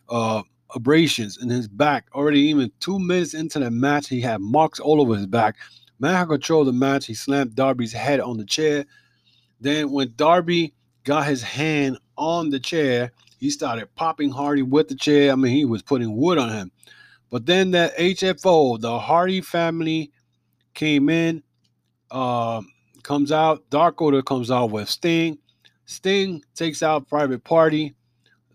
uh 0.08 0.42
abrasions 0.74 1.38
in 1.42 1.48
his 1.48 1.66
back 1.66 2.06
already. 2.14 2.40
Even 2.40 2.70
two 2.80 2.98
minutes 2.98 3.34
into 3.34 3.58
the 3.58 3.70
match, 3.70 4.08
he 4.08 4.20
had 4.20 4.40
marks 4.40 4.78
all 4.80 5.00
over 5.00 5.16
his 5.16 5.26
back. 5.26 5.56
Matt 5.98 6.16
had 6.16 6.28
control 6.28 6.64
the 6.64 6.72
match. 6.72 7.06
He 7.06 7.14
slammed 7.14 7.54
Darby's 7.54 7.92
head 7.92 8.20
on 8.20 8.36
the 8.36 8.44
chair. 8.44 8.84
Then 9.60 9.90
when 9.90 10.12
Darby 10.16 10.74
got 11.04 11.26
his 11.26 11.42
hand 11.42 11.98
on 12.16 12.50
the 12.50 12.60
chair, 12.60 13.10
he 13.38 13.50
started 13.50 13.92
popping 13.94 14.30
Hardy 14.30 14.62
with 14.62 14.88
the 14.88 14.94
chair. 14.94 15.32
I 15.32 15.34
mean, 15.34 15.52
he 15.52 15.64
was 15.64 15.82
putting 15.82 16.16
wood 16.16 16.38
on 16.38 16.50
him. 16.50 16.70
But 17.30 17.46
then 17.46 17.70
that 17.72 17.96
HFO, 17.96 18.80
the 18.80 18.98
Hardy 18.98 19.40
family 19.40 20.10
came 20.74 21.08
in, 21.08 21.42
uh, 22.10 22.62
comes 23.02 23.32
out. 23.32 23.68
Dark 23.70 24.00
Order 24.00 24.22
comes 24.22 24.50
out 24.50 24.70
with 24.70 24.88
Sting. 24.88 25.38
Sting 25.84 26.42
takes 26.54 26.82
out 26.82 27.08
Private 27.08 27.44
Party. 27.44 27.94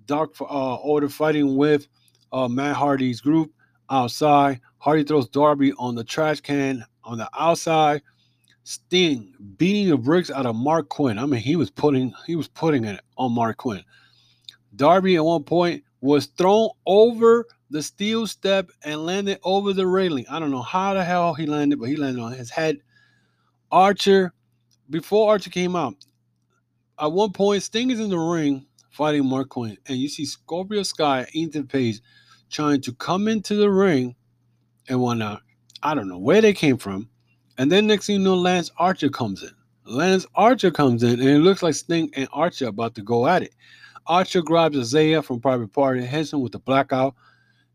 Dark 0.05 0.33
uh, 0.41 0.75
Order 0.75 1.09
fighting 1.09 1.55
with 1.55 1.87
uh, 2.31 2.47
Matt 2.47 2.75
Hardy's 2.75 3.21
group 3.21 3.51
outside. 3.89 4.59
Hardy 4.79 5.03
throws 5.03 5.29
Darby 5.29 5.73
on 5.73 5.95
the 5.95 6.03
trash 6.03 6.41
can 6.41 6.83
on 7.03 7.17
the 7.17 7.29
outside. 7.37 8.01
Sting 8.63 9.33
beating 9.57 9.89
the 9.89 9.97
bricks 9.97 10.31
out 10.31 10.45
of 10.45 10.55
Marq 10.55 10.89
Quen. 10.89 11.19
I 11.19 11.25
mean, 11.25 11.41
he 11.41 11.55
was 11.55 11.69
putting 11.69 12.13
he 12.25 12.35
was 12.35 12.47
putting 12.47 12.85
it 12.85 12.99
on 13.17 13.31
Marq 13.31 13.57
Quen. 13.57 13.83
Darby 14.75 15.15
at 15.15 15.25
one 15.25 15.43
point 15.43 15.83
was 16.01 16.25
thrown 16.25 16.69
over 16.85 17.45
the 17.73 17.81
steel 17.81 18.27
step 18.27 18.69
and 18.83 19.03
landed 19.03 19.39
over 19.43 19.73
the 19.73 19.87
railing. 19.87 20.25
I 20.29 20.37
don't 20.39 20.51
know 20.51 20.61
how 20.61 20.93
the 20.93 21.03
hell 21.03 21.33
he 21.33 21.47
landed, 21.47 21.79
but 21.79 21.89
he 21.89 21.95
landed 21.95 22.21
on 22.21 22.31
his 22.31 22.51
head. 22.51 22.77
Archer, 23.71 24.31
before 24.91 25.31
Archer 25.31 25.49
came 25.49 25.75
out, 25.75 25.95
at 26.99 27.11
one 27.11 27.31
point, 27.31 27.63
Sting 27.63 27.89
is 27.89 27.99
in 27.99 28.11
the 28.11 28.17
ring 28.19 28.67
fighting 28.91 29.23
Marq 29.23 29.49
Quen, 29.49 29.75
and 29.87 29.97
you 29.97 30.07
see 30.07 30.23
Scorpio 30.23 30.83
Sky, 30.83 31.25
Ethan 31.33 31.65
Page, 31.65 31.99
trying 32.51 32.79
to 32.81 32.93
come 32.93 33.27
into 33.27 33.55
the 33.55 33.71
ring 33.71 34.15
and 34.87 35.01
whatnot. 35.01 35.41
I 35.81 35.95
don't 35.95 36.07
know 36.07 36.19
where 36.19 36.41
they 36.41 36.53
came 36.53 36.77
from. 36.77 37.09
And 37.57 37.71
then 37.71 37.87
next 37.87 38.05
thing 38.05 38.17
you 38.17 38.21
know, 38.21 38.35
Lance 38.35 38.69
Archer 38.77 39.09
comes 39.09 39.41
in. 39.41 39.49
Lance 39.85 40.27
Archer 40.35 40.69
comes 40.69 41.01
in, 41.01 41.19
and 41.19 41.27
it 41.27 41.39
looks 41.39 41.63
like 41.63 41.73
Sting 41.73 42.11
and 42.15 42.29
Archer 42.31 42.67
about 42.67 42.93
to 42.95 43.01
go 43.01 43.25
at 43.25 43.41
it. 43.41 43.55
Archer 44.05 44.43
grabs 44.43 44.77
Isaiah 44.77 45.23
from 45.23 45.41
Private 45.41 45.73
Party, 45.73 46.01
and 46.01 46.07
hits 46.07 46.31
him 46.31 46.41
with 46.41 46.51
the 46.51 46.59
blackout 46.59 47.15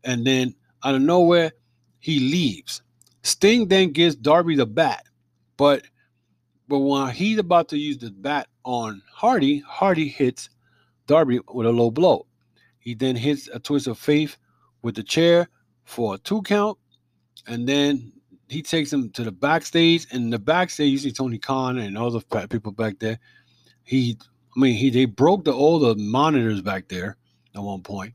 and 0.03 0.25
then 0.25 0.55
out 0.83 0.95
of 0.95 1.01
nowhere, 1.01 1.51
he 1.99 2.19
leaves. 2.19 2.81
Sting 3.23 3.67
then 3.67 3.91
gives 3.91 4.15
Darby 4.15 4.55
the 4.55 4.65
bat, 4.65 5.05
but 5.57 5.85
but 6.67 6.79
when 6.79 7.09
he's 7.13 7.39
about 7.39 7.67
to 7.69 7.77
use 7.77 7.97
the 7.97 8.11
bat 8.11 8.47
on 8.63 9.01
Hardy, 9.11 9.59
Hardy 9.67 10.07
hits 10.07 10.49
Darby 11.07 11.39
with 11.51 11.65
a 11.65 11.71
low 11.71 11.89
blow. 11.89 12.27
He 12.77 12.93
then 12.93 13.15
hits 13.15 13.47
a 13.47 13.59
Twist 13.59 13.87
of 13.87 13.97
Fate 13.97 14.37
with 14.83 14.95
the 14.95 15.03
chair 15.03 15.49
for 15.83 16.15
a 16.15 16.17
two 16.19 16.41
count, 16.43 16.77
and 17.47 17.67
then 17.67 18.13
he 18.47 18.61
takes 18.61 18.91
him 18.91 19.09
to 19.11 19.23
the 19.23 19.31
backstage. 19.31 20.07
And 20.11 20.31
the 20.31 20.39
backstage, 20.39 20.91
you 20.91 20.97
see 20.97 21.11
Tony 21.11 21.37
Khan 21.37 21.77
and 21.77 21.95
the 21.95 22.47
people 22.49 22.71
back 22.71 22.99
there. 22.99 23.19
He, 23.83 24.17
I 24.55 24.59
mean, 24.59 24.75
he 24.75 24.89
they 24.89 25.05
broke 25.05 25.45
the 25.45 25.51
all 25.51 25.79
the 25.79 25.95
monitors 25.95 26.61
back 26.61 26.87
there 26.87 27.17
at 27.55 27.61
one 27.61 27.81
point. 27.81 28.13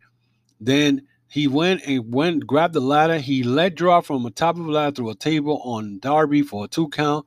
Then 0.60 1.02
he 1.34 1.48
went 1.48 1.82
and 1.84 2.14
went, 2.14 2.46
grabbed 2.46 2.74
the 2.74 2.80
ladder. 2.80 3.18
He 3.18 3.42
let 3.42 3.74
drop 3.74 4.04
from 4.04 4.22
the 4.22 4.30
top 4.30 4.56
of 4.56 4.66
the 4.66 4.70
ladder 4.70 4.94
through 4.94 5.10
a 5.10 5.16
table 5.16 5.60
on 5.64 5.98
Darby 5.98 6.42
for 6.42 6.66
a 6.66 6.68
two 6.68 6.88
count. 6.90 7.26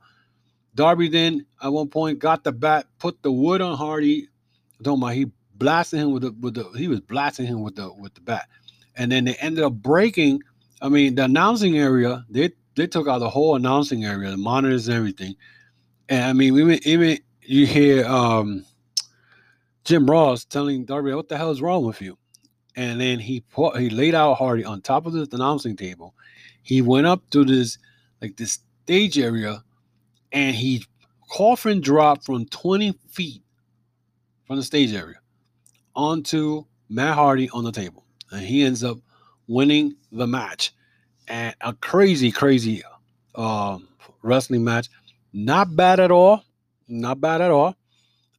Darby 0.74 1.10
then 1.10 1.44
at 1.62 1.74
one 1.74 1.90
point 1.90 2.18
got 2.18 2.42
the 2.42 2.50
bat, 2.50 2.86
put 2.98 3.22
the 3.22 3.30
wood 3.30 3.60
on 3.60 3.76
Hardy. 3.76 4.28
Don't 4.80 4.98
mind, 4.98 5.18
he 5.18 5.26
blasted 5.56 6.00
him 6.00 6.12
with 6.12 6.22
the 6.22 6.32
with 6.40 6.54
the 6.54 6.64
he 6.78 6.88
was 6.88 7.00
blasting 7.00 7.44
him 7.44 7.60
with 7.60 7.76
the 7.76 7.92
with 7.92 8.14
the 8.14 8.22
bat. 8.22 8.48
And 8.96 9.12
then 9.12 9.26
they 9.26 9.34
ended 9.34 9.62
up 9.62 9.74
breaking. 9.74 10.40
I 10.80 10.88
mean, 10.88 11.14
the 11.14 11.24
announcing 11.24 11.76
area, 11.76 12.24
they 12.30 12.52
they 12.76 12.86
took 12.86 13.08
out 13.08 13.18
the 13.18 13.28
whole 13.28 13.56
announcing 13.56 14.06
area, 14.06 14.30
the 14.30 14.38
monitors 14.38 14.88
and 14.88 14.96
everything. 14.96 15.34
And 16.08 16.24
I 16.24 16.32
mean, 16.32 16.58
even 16.58 16.80
even 16.88 17.18
you 17.42 17.66
hear 17.66 18.06
um 18.06 18.64
Jim 19.84 20.10
Ross 20.10 20.46
telling 20.46 20.86
Darby, 20.86 21.12
what 21.12 21.28
the 21.28 21.36
hell 21.36 21.50
is 21.50 21.60
wrong 21.60 21.84
with 21.84 22.00
you? 22.00 22.16
And 22.78 23.00
then 23.00 23.18
he 23.18 23.40
put 23.40 23.76
he 23.76 23.90
laid 23.90 24.14
out 24.14 24.34
Hardy 24.34 24.64
on 24.64 24.80
top 24.80 25.04
of 25.04 25.12
the 25.12 25.28
announcing 25.32 25.76
table. 25.76 26.14
He 26.62 26.80
went 26.80 27.08
up 27.08 27.28
to 27.30 27.44
this 27.44 27.76
like 28.22 28.36
this 28.36 28.60
stage 28.84 29.18
area, 29.18 29.64
and 30.30 30.54
he 30.54 30.84
coffin 31.28 31.80
dropped 31.80 32.24
from 32.24 32.46
20 32.46 32.96
feet 33.10 33.42
from 34.46 34.56
the 34.56 34.62
stage 34.62 34.94
area 34.94 35.16
onto 35.96 36.64
Matt 36.88 37.16
Hardy 37.16 37.50
on 37.50 37.64
the 37.64 37.72
table, 37.72 38.04
and 38.30 38.42
he 38.42 38.62
ends 38.62 38.84
up 38.84 38.98
winning 39.48 39.96
the 40.12 40.28
match. 40.28 40.72
And 41.26 41.56
a 41.60 41.74
crazy, 41.74 42.30
crazy 42.30 42.84
uh, 43.34 43.78
wrestling 44.22 44.62
match. 44.62 44.88
Not 45.32 45.74
bad 45.74 45.98
at 45.98 46.12
all. 46.12 46.44
Not 46.86 47.20
bad 47.20 47.40
at 47.40 47.50
all. 47.50 47.74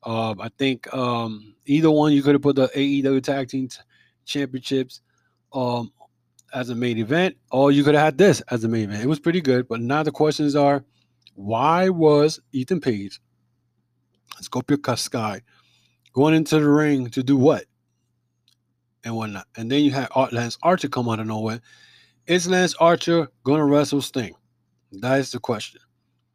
Uh, 0.01 0.33
I 0.39 0.49
think 0.57 0.91
um, 0.93 1.55
either 1.65 1.91
one 1.91 2.13
you 2.13 2.23
could 2.23 2.35
have 2.35 2.41
put 2.41 2.55
the 2.55 2.69
AEW 2.69 3.21
tag 3.21 3.49
team 3.49 3.67
championships 4.29 5.01
um, 5.53 5.91
as 6.53 6.69
a 6.69 6.75
main 6.75 6.97
event, 6.97 7.35
or 7.51 7.71
you 7.71 7.83
could 7.83 7.95
have 7.95 8.03
had 8.03 8.17
this 8.17 8.41
as 8.49 8.63
a 8.63 8.67
main 8.67 8.85
event. 8.85 9.03
It 9.03 9.07
was 9.07 9.19
pretty 9.19 9.41
good, 9.41 9.67
but 9.67 9.81
now 9.81 10.03
the 10.03 10.11
questions 10.11 10.55
are 10.55 10.83
why 11.35 11.89
was 11.89 12.39
Ethan 12.51 12.81
Page, 12.81 13.19
Scorpio 14.41 14.77
Sky, 14.95 15.41
going 16.13 16.33
into 16.33 16.59
the 16.59 16.69
ring 16.69 17.09
to 17.11 17.23
do 17.23 17.37
what? 17.37 17.65
And 19.05 19.15
whatnot. 19.15 19.47
And 19.55 19.71
then 19.71 19.83
you 19.83 19.91
had 19.91 20.09
Lance 20.33 20.57
Archer 20.61 20.89
come 20.89 21.07
out 21.07 21.19
of 21.19 21.27
nowhere. 21.27 21.61
Is 22.27 22.49
Lance 22.49 22.75
Archer 22.79 23.29
going 23.43 23.59
to 23.59 23.65
wrestle 23.65 24.01
Sting? 24.01 24.35
That 24.91 25.19
is 25.19 25.31
the 25.31 25.39
question. 25.39 25.79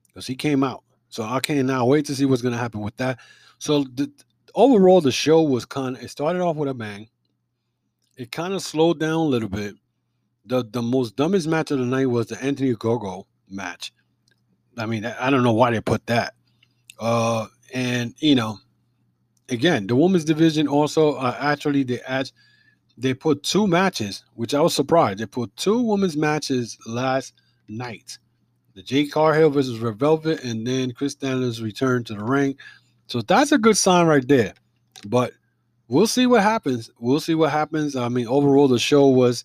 Because 0.06 0.26
he 0.26 0.34
came 0.34 0.64
out. 0.64 0.82
So 1.08 1.22
I 1.22 1.40
can't 1.40 1.66
now 1.66 1.84
wait 1.84 2.06
to 2.06 2.14
see 2.14 2.24
what's 2.24 2.42
going 2.42 2.54
to 2.54 2.58
happen 2.58 2.80
with 2.80 2.96
that. 2.96 3.18
So 3.58 3.84
the, 3.94 4.10
overall, 4.54 5.00
the 5.00 5.12
show 5.12 5.42
was 5.42 5.66
kind 5.66 5.96
of, 5.96 6.02
it 6.02 6.08
started 6.08 6.40
off 6.40 6.56
with 6.56 6.68
a 6.68 6.74
bang 6.74 7.08
it 8.16 8.32
kind 8.32 8.54
of 8.54 8.62
slowed 8.62 9.00
down 9.00 9.12
a 9.12 9.24
little 9.24 9.48
bit. 9.48 9.74
The 10.46 10.64
the 10.64 10.82
most 10.82 11.16
dumbest 11.16 11.48
match 11.48 11.70
of 11.70 11.78
the 11.78 11.86
night 11.86 12.06
was 12.06 12.26
the 12.26 12.42
Anthony 12.42 12.74
Ogogo 12.74 13.24
match. 13.48 13.92
I 14.76 14.86
mean, 14.86 15.04
I 15.04 15.30
don't 15.30 15.42
know 15.42 15.52
why 15.52 15.70
they 15.70 15.80
put 15.80 16.06
that. 16.06 16.34
Uh, 16.98 17.46
and 17.72 18.14
you 18.18 18.34
know, 18.34 18.58
again, 19.48 19.86
the 19.86 19.96
women's 19.96 20.24
division 20.24 20.68
also 20.68 21.14
uh, 21.14 21.36
actually 21.38 21.82
they 21.82 22.00
add 22.00 22.30
they 22.96 23.14
put 23.14 23.42
two 23.42 23.66
matches, 23.66 24.24
which 24.34 24.54
I 24.54 24.60
was 24.60 24.74
surprised. 24.74 25.18
They 25.18 25.26
put 25.26 25.56
two 25.56 25.80
women's 25.80 26.16
matches 26.16 26.78
last 26.86 27.34
night. 27.68 28.18
The 28.74 28.82
Jade 28.82 29.12
Cargill 29.12 29.50
versus 29.50 29.78
Red 29.78 29.98
Velvet, 29.98 30.42
and 30.44 30.66
then 30.66 30.92
Chris 30.92 31.14
Daniels 31.14 31.60
returned 31.60 32.06
to 32.06 32.14
the 32.14 32.24
ring. 32.24 32.56
So 33.06 33.20
that's 33.22 33.52
a 33.52 33.58
good 33.58 33.76
sign 33.76 34.06
right 34.06 34.26
there. 34.26 34.54
But 35.06 35.32
we'll 35.88 36.06
see 36.06 36.26
what 36.26 36.42
happens. 36.42 36.90
We'll 36.98 37.20
see 37.20 37.34
what 37.34 37.50
happens. 37.50 37.96
I 37.96 38.08
mean, 38.08 38.26
overall, 38.26 38.68
the 38.68 38.78
show 38.78 39.06
was 39.08 39.44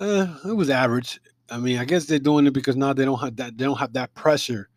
uh, 0.00 0.26
it 0.44 0.56
was 0.56 0.70
average. 0.70 1.20
I 1.50 1.58
mean, 1.58 1.78
I 1.78 1.84
guess 1.84 2.06
they're 2.06 2.18
doing 2.18 2.46
it 2.46 2.52
because 2.52 2.76
now 2.76 2.92
they 2.92 3.04
don't 3.04 3.20
have 3.20 3.36
that 3.36 3.56
they 3.58 3.64
don't 3.64 3.78
have 3.78 3.92
that 3.94 4.14
pressure 4.14 4.68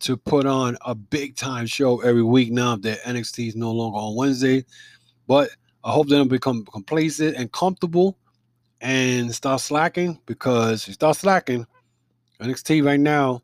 to 0.00 0.16
put 0.16 0.46
on 0.46 0.76
a 0.82 0.94
big 0.94 1.36
time 1.36 1.66
show 1.66 2.00
every 2.00 2.22
week 2.22 2.52
now 2.52 2.76
that 2.76 3.02
NXT 3.02 3.48
is 3.48 3.56
no 3.56 3.72
longer 3.72 3.98
on 3.98 4.14
Wednesday. 4.16 4.64
But 5.26 5.50
I 5.84 5.92
hope 5.92 6.08
they 6.08 6.16
don't 6.16 6.28
become 6.28 6.64
complacent 6.64 7.36
and 7.36 7.50
comfortable 7.52 8.16
and 8.80 9.34
start 9.34 9.60
slacking 9.60 10.20
because 10.26 10.82
if 10.82 10.88
you 10.88 10.94
start 10.94 11.16
slacking, 11.16 11.66
NXT 12.40 12.84
right 12.84 13.00
now, 13.00 13.42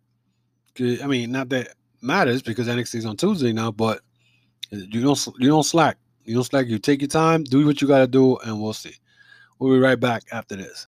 I 0.78 1.06
mean, 1.06 1.32
not 1.32 1.48
that 1.50 1.74
matters 2.00 2.42
because 2.42 2.68
NXT 2.68 2.96
is 2.96 3.06
on 3.06 3.16
Tuesday 3.16 3.52
now, 3.52 3.70
but 3.70 4.00
you 4.70 5.02
don't 5.02 5.28
you 5.38 5.48
don't 5.48 5.64
slack. 5.64 5.98
You 6.24 6.34
don't. 6.42 6.68
You 6.68 6.78
take 6.78 7.00
your 7.00 7.08
time, 7.08 7.44
do 7.44 7.66
what 7.66 7.80
you 7.80 7.88
got 7.88 8.00
to 8.00 8.06
do, 8.06 8.36
and 8.38 8.60
we'll 8.60 8.72
see. 8.72 8.94
We'll 9.58 9.74
be 9.74 9.80
right 9.80 9.98
back 9.98 10.24
after 10.32 10.56
this. 10.56 10.86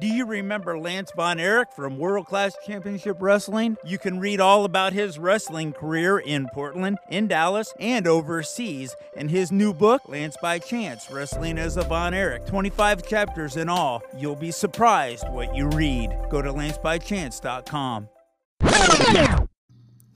Do 0.00 0.06
you 0.06 0.24
remember 0.24 0.78
Lance 0.78 1.10
Von 1.14 1.38
Erich 1.38 1.72
from 1.76 1.98
World 1.98 2.26
Class 2.26 2.54
Championship 2.66 3.18
Wrestling? 3.20 3.76
You 3.84 3.98
can 3.98 4.18
read 4.18 4.40
all 4.40 4.64
about 4.64 4.94
his 4.94 5.18
wrestling 5.18 5.74
career 5.74 6.18
in 6.18 6.48
Portland, 6.54 6.96
in 7.10 7.26
Dallas, 7.28 7.74
and 7.78 8.06
overseas 8.06 8.96
in 9.16 9.28
his 9.28 9.52
new 9.52 9.74
book, 9.74 10.08
Lance 10.08 10.36
by 10.40 10.58
Chance 10.58 11.10
Wrestling 11.10 11.58
as 11.58 11.76
a 11.76 11.82
Von 11.82 12.14
Erich. 12.14 12.46
25 12.46 13.06
chapters 13.06 13.56
in 13.56 13.68
all. 13.68 14.02
You'll 14.16 14.36
be 14.36 14.52
surprised 14.52 15.28
what 15.28 15.54
you 15.54 15.68
read. 15.68 16.16
Go 16.30 16.40
to 16.40 16.50
lancebychance.com. 16.52 18.08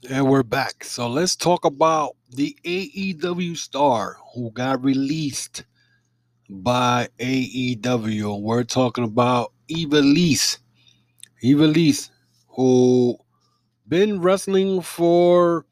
And 0.09 0.29
we're 0.29 0.43
back. 0.43 0.83
So 0.83 1.07
let's 1.09 1.35
talk 1.35 1.65
about 1.65 2.15
the 2.31 2.55
AEW 2.63 3.57
star 3.57 4.17
who 4.33 4.51
got 4.51 4.83
released 4.83 5.63
by 6.49 7.07
AEW. 7.19 8.41
We're 8.41 8.65
talking 8.65 9.03
about 9.03 9.53
Ivelisse. 9.69 10.59
Ivelisse, 11.43 12.09
who 12.49 13.17
been 13.87 14.21
wrestling 14.21 14.81
for 14.81 15.65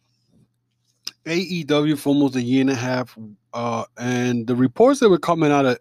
AEW 1.26 1.98
for 2.00 2.10
almost 2.10 2.36
a 2.36 2.42
year 2.42 2.62
and 2.62 2.72
a 2.72 2.76
half. 2.76 3.18
Uh, 3.54 3.86
and 3.98 4.48
the 4.48 4.56
reports 4.56 5.00
that 5.02 5.10
were 5.10 5.20
coming 5.20 5.52
out 5.52 5.66
of 5.66 5.80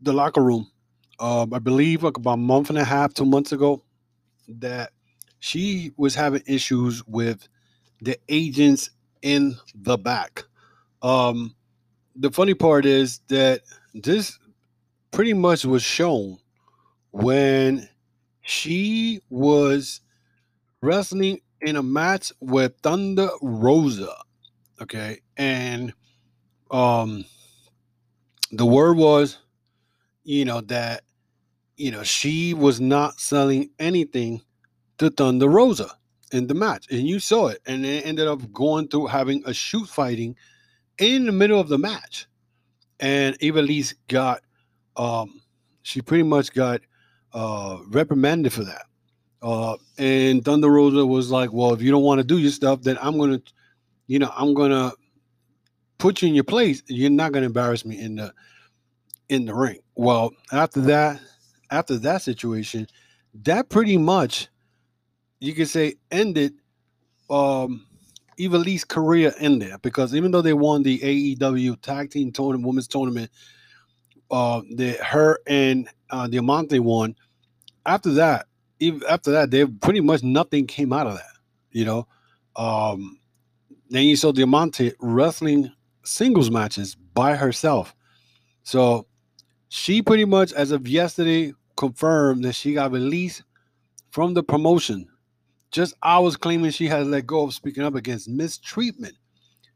the, 0.00 0.12
locker 0.12 0.42
room, 0.42 0.70
um, 1.20 1.52
I 1.52 1.58
believe 1.58 2.04
like 2.04 2.16
about 2.16 2.34
a 2.34 2.38
month 2.38 2.70
and 2.70 2.78
a 2.78 2.84
half, 2.84 3.12
two 3.12 3.26
months 3.26 3.52
ago, 3.52 3.82
that 4.48 4.92
she 5.46 5.92
was 5.96 6.16
having 6.16 6.42
issues 6.44 7.06
with 7.06 7.46
the 8.00 8.18
agents 8.28 8.90
in 9.22 9.56
the 9.76 9.96
back. 9.96 10.42
Um, 11.02 11.54
the 12.16 12.32
funny 12.32 12.54
part 12.54 12.84
is 12.84 13.20
that 13.28 13.60
this 13.94 14.40
pretty 15.12 15.34
much 15.34 15.64
was 15.64 15.84
shown 15.84 16.38
when 17.12 17.88
she 18.42 19.20
was 19.30 20.00
wrestling 20.82 21.40
in 21.60 21.76
a 21.76 21.82
match 21.82 22.32
with 22.40 22.74
Thunder 22.82 23.28
Rosa. 23.40 24.16
Okay. 24.82 25.20
And 25.36 25.92
um 26.72 27.24
the 28.50 28.66
word 28.66 28.96
was, 28.96 29.38
you 30.24 30.44
know, 30.44 30.60
that 30.62 31.02
you 31.76 31.92
know, 31.92 32.02
she 32.02 32.52
was 32.52 32.80
not 32.80 33.20
selling 33.20 33.70
anything 33.78 34.42
to 34.98 35.10
Thunder 35.10 35.48
Rosa 35.48 35.90
in 36.32 36.46
the 36.46 36.54
match. 36.54 36.86
And 36.90 37.06
you 37.06 37.20
saw 37.20 37.48
it. 37.48 37.60
And 37.66 37.84
it 37.84 38.06
ended 38.06 38.26
up 38.26 38.52
going 38.52 38.88
through 38.88 39.06
having 39.06 39.42
a 39.46 39.54
shoot 39.54 39.88
fighting 39.88 40.36
in 40.98 41.26
the 41.26 41.32
middle 41.32 41.60
of 41.60 41.68
the 41.68 41.78
match. 41.78 42.26
And 43.00 43.38
Ivelisse 43.40 43.94
got 44.08 44.42
um 44.96 45.42
she 45.82 46.00
pretty 46.00 46.24
much 46.24 46.52
got 46.52 46.80
uh 47.32 47.78
reprimanded 47.88 48.52
for 48.52 48.64
that. 48.64 48.86
Uh 49.42 49.76
and 49.98 50.44
Thunder 50.44 50.70
Rosa 50.70 51.04
was 51.04 51.30
like, 51.30 51.52
Well, 51.52 51.74
if 51.74 51.82
you 51.82 51.90
don't 51.90 52.02
want 52.02 52.20
to 52.20 52.26
do 52.26 52.38
your 52.38 52.50
stuff, 52.50 52.82
then 52.82 52.98
I'm 53.00 53.18
gonna, 53.18 53.42
you 54.06 54.18
know, 54.18 54.32
I'm 54.34 54.54
gonna 54.54 54.92
put 55.98 56.22
you 56.22 56.28
in 56.28 56.34
your 56.34 56.44
place. 56.44 56.82
You're 56.86 57.10
not 57.10 57.32
gonna 57.32 57.46
embarrass 57.46 57.84
me 57.84 58.00
in 58.00 58.16
the 58.16 58.32
in 59.28 59.44
the 59.44 59.54
ring. 59.54 59.78
Well, 59.94 60.32
after 60.52 60.80
that, 60.82 61.20
after 61.70 61.98
that 61.98 62.22
situation, 62.22 62.86
that 63.42 63.68
pretty 63.68 63.96
much 63.98 64.48
you 65.46 65.54
could 65.54 65.68
say 65.68 65.94
ended 66.10 66.54
um 67.30 67.86
Ivelisse 68.38 68.86
career 68.86 69.32
in 69.40 69.58
there 69.58 69.78
because 69.78 70.14
even 70.14 70.30
though 70.30 70.42
they 70.42 70.52
won 70.52 70.82
the 70.82 70.98
AEW 70.98 71.80
tag 71.80 72.10
team 72.10 72.32
tournament, 72.32 72.66
women's 72.66 72.88
tournament, 72.88 73.30
uh, 74.30 74.60
the 74.74 74.92
her 75.02 75.38
and 75.46 75.88
uh, 76.10 76.26
Diamante 76.26 76.78
won. 76.78 77.14
After 77.86 78.10
that, 78.12 78.46
even 78.78 79.02
after 79.08 79.30
that, 79.30 79.50
they 79.50 79.64
pretty 79.64 80.00
much 80.00 80.22
nothing 80.22 80.66
came 80.66 80.92
out 80.92 81.06
of 81.06 81.14
that. 81.14 81.32
You 81.70 81.84
know, 81.84 82.08
um, 82.56 83.18
then 83.88 84.04
you 84.04 84.16
saw 84.16 84.32
Diamante 84.32 84.92
wrestling 85.00 85.72
singles 86.04 86.50
matches 86.50 86.94
by 87.14 87.36
herself. 87.36 87.94
So 88.64 89.06
she 89.68 90.02
pretty 90.02 90.24
much, 90.24 90.52
as 90.52 90.72
of 90.72 90.86
yesterday, 90.88 91.52
confirmed 91.76 92.44
that 92.44 92.54
she 92.54 92.74
got 92.74 92.92
released 92.92 93.44
from 94.10 94.34
the 94.34 94.42
promotion 94.42 95.08
just 95.76 95.94
hours 96.02 96.38
claiming 96.38 96.70
she 96.70 96.86
has 96.86 97.06
let 97.06 97.26
go 97.26 97.44
of 97.44 97.52
speaking 97.52 97.84
up 97.84 97.94
against 97.94 98.30
mistreatment. 98.30 99.14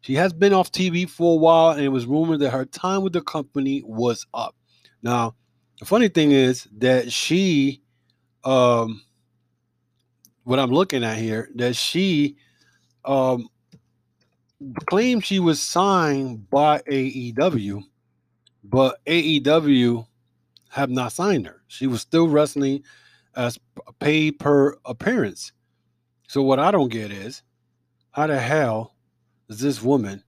She 0.01 0.15
has 0.15 0.33
been 0.33 0.55
off 0.55 0.73
TV 0.73 1.09
for 1.09 1.35
a 1.35 1.37
while, 1.37 1.73
and 1.73 1.83
it 1.83 1.91
was 1.91 2.07
rumored 2.07 2.41
that 2.41 2.53
her 2.53 2.65
time 2.65 3.03
with 3.03 3.13
the 3.13 3.21
company 3.21 3.83
was 3.85 4.27
up. 4.33 4.57
Now, 5.03 5.35
the 5.79 5.85
funny 5.85 6.09
thing 6.09 6.33
is 6.33 6.67
that 6.79 7.13
she, 7.13 7.83
um, 8.45 9.03
what 10.45 10.59
I'm 10.59 10.71
looking 10.71 11.05
at 11.05 11.19
here, 11.19 11.51
that 11.57 11.77
she 11.77 12.39
um, 13.05 13.51
claimed 14.87 15.27
she 15.27 15.39
was 15.39 15.61
signed 15.61 16.49
by 16.49 16.79
AEW, 16.91 17.83
but 18.65 19.05
AEW 19.05 20.07
have 20.71 20.89
not 20.89 21.13
signed 21.13 21.47
her. 21.47 21.63
She 21.69 21.87
was 21.87 22.01
still 22.01 22.27
wrestling 22.27 22.85
as 23.37 23.59
paid 23.99 24.39
per 24.39 24.79
appearance. 24.87 25.53
So 26.31 26.45
what 26.45 26.61
I 26.61 26.71
don't 26.71 26.93
get 26.93 27.11
is 27.11 27.43
how 28.13 28.29
the 28.29 28.39
hell 28.39 28.95
is 29.49 29.59
this 29.59 29.83
woman 29.83 30.23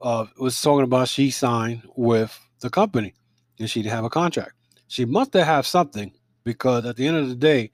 uh, 0.00 0.26
was 0.38 0.62
talking 0.62 0.84
about 0.84 1.08
she 1.08 1.32
signed 1.32 1.82
with 1.96 2.38
the 2.60 2.70
company 2.70 3.14
and 3.58 3.68
she 3.68 3.82
didn't 3.82 3.96
have 3.96 4.04
a 4.04 4.10
contract. 4.10 4.52
She 4.86 5.04
must 5.04 5.32
have 5.32 5.44
had 5.44 5.64
something 5.64 6.12
because 6.44 6.86
at 6.86 6.94
the 6.94 7.08
end 7.08 7.16
of 7.16 7.28
the 7.28 7.34
day, 7.34 7.72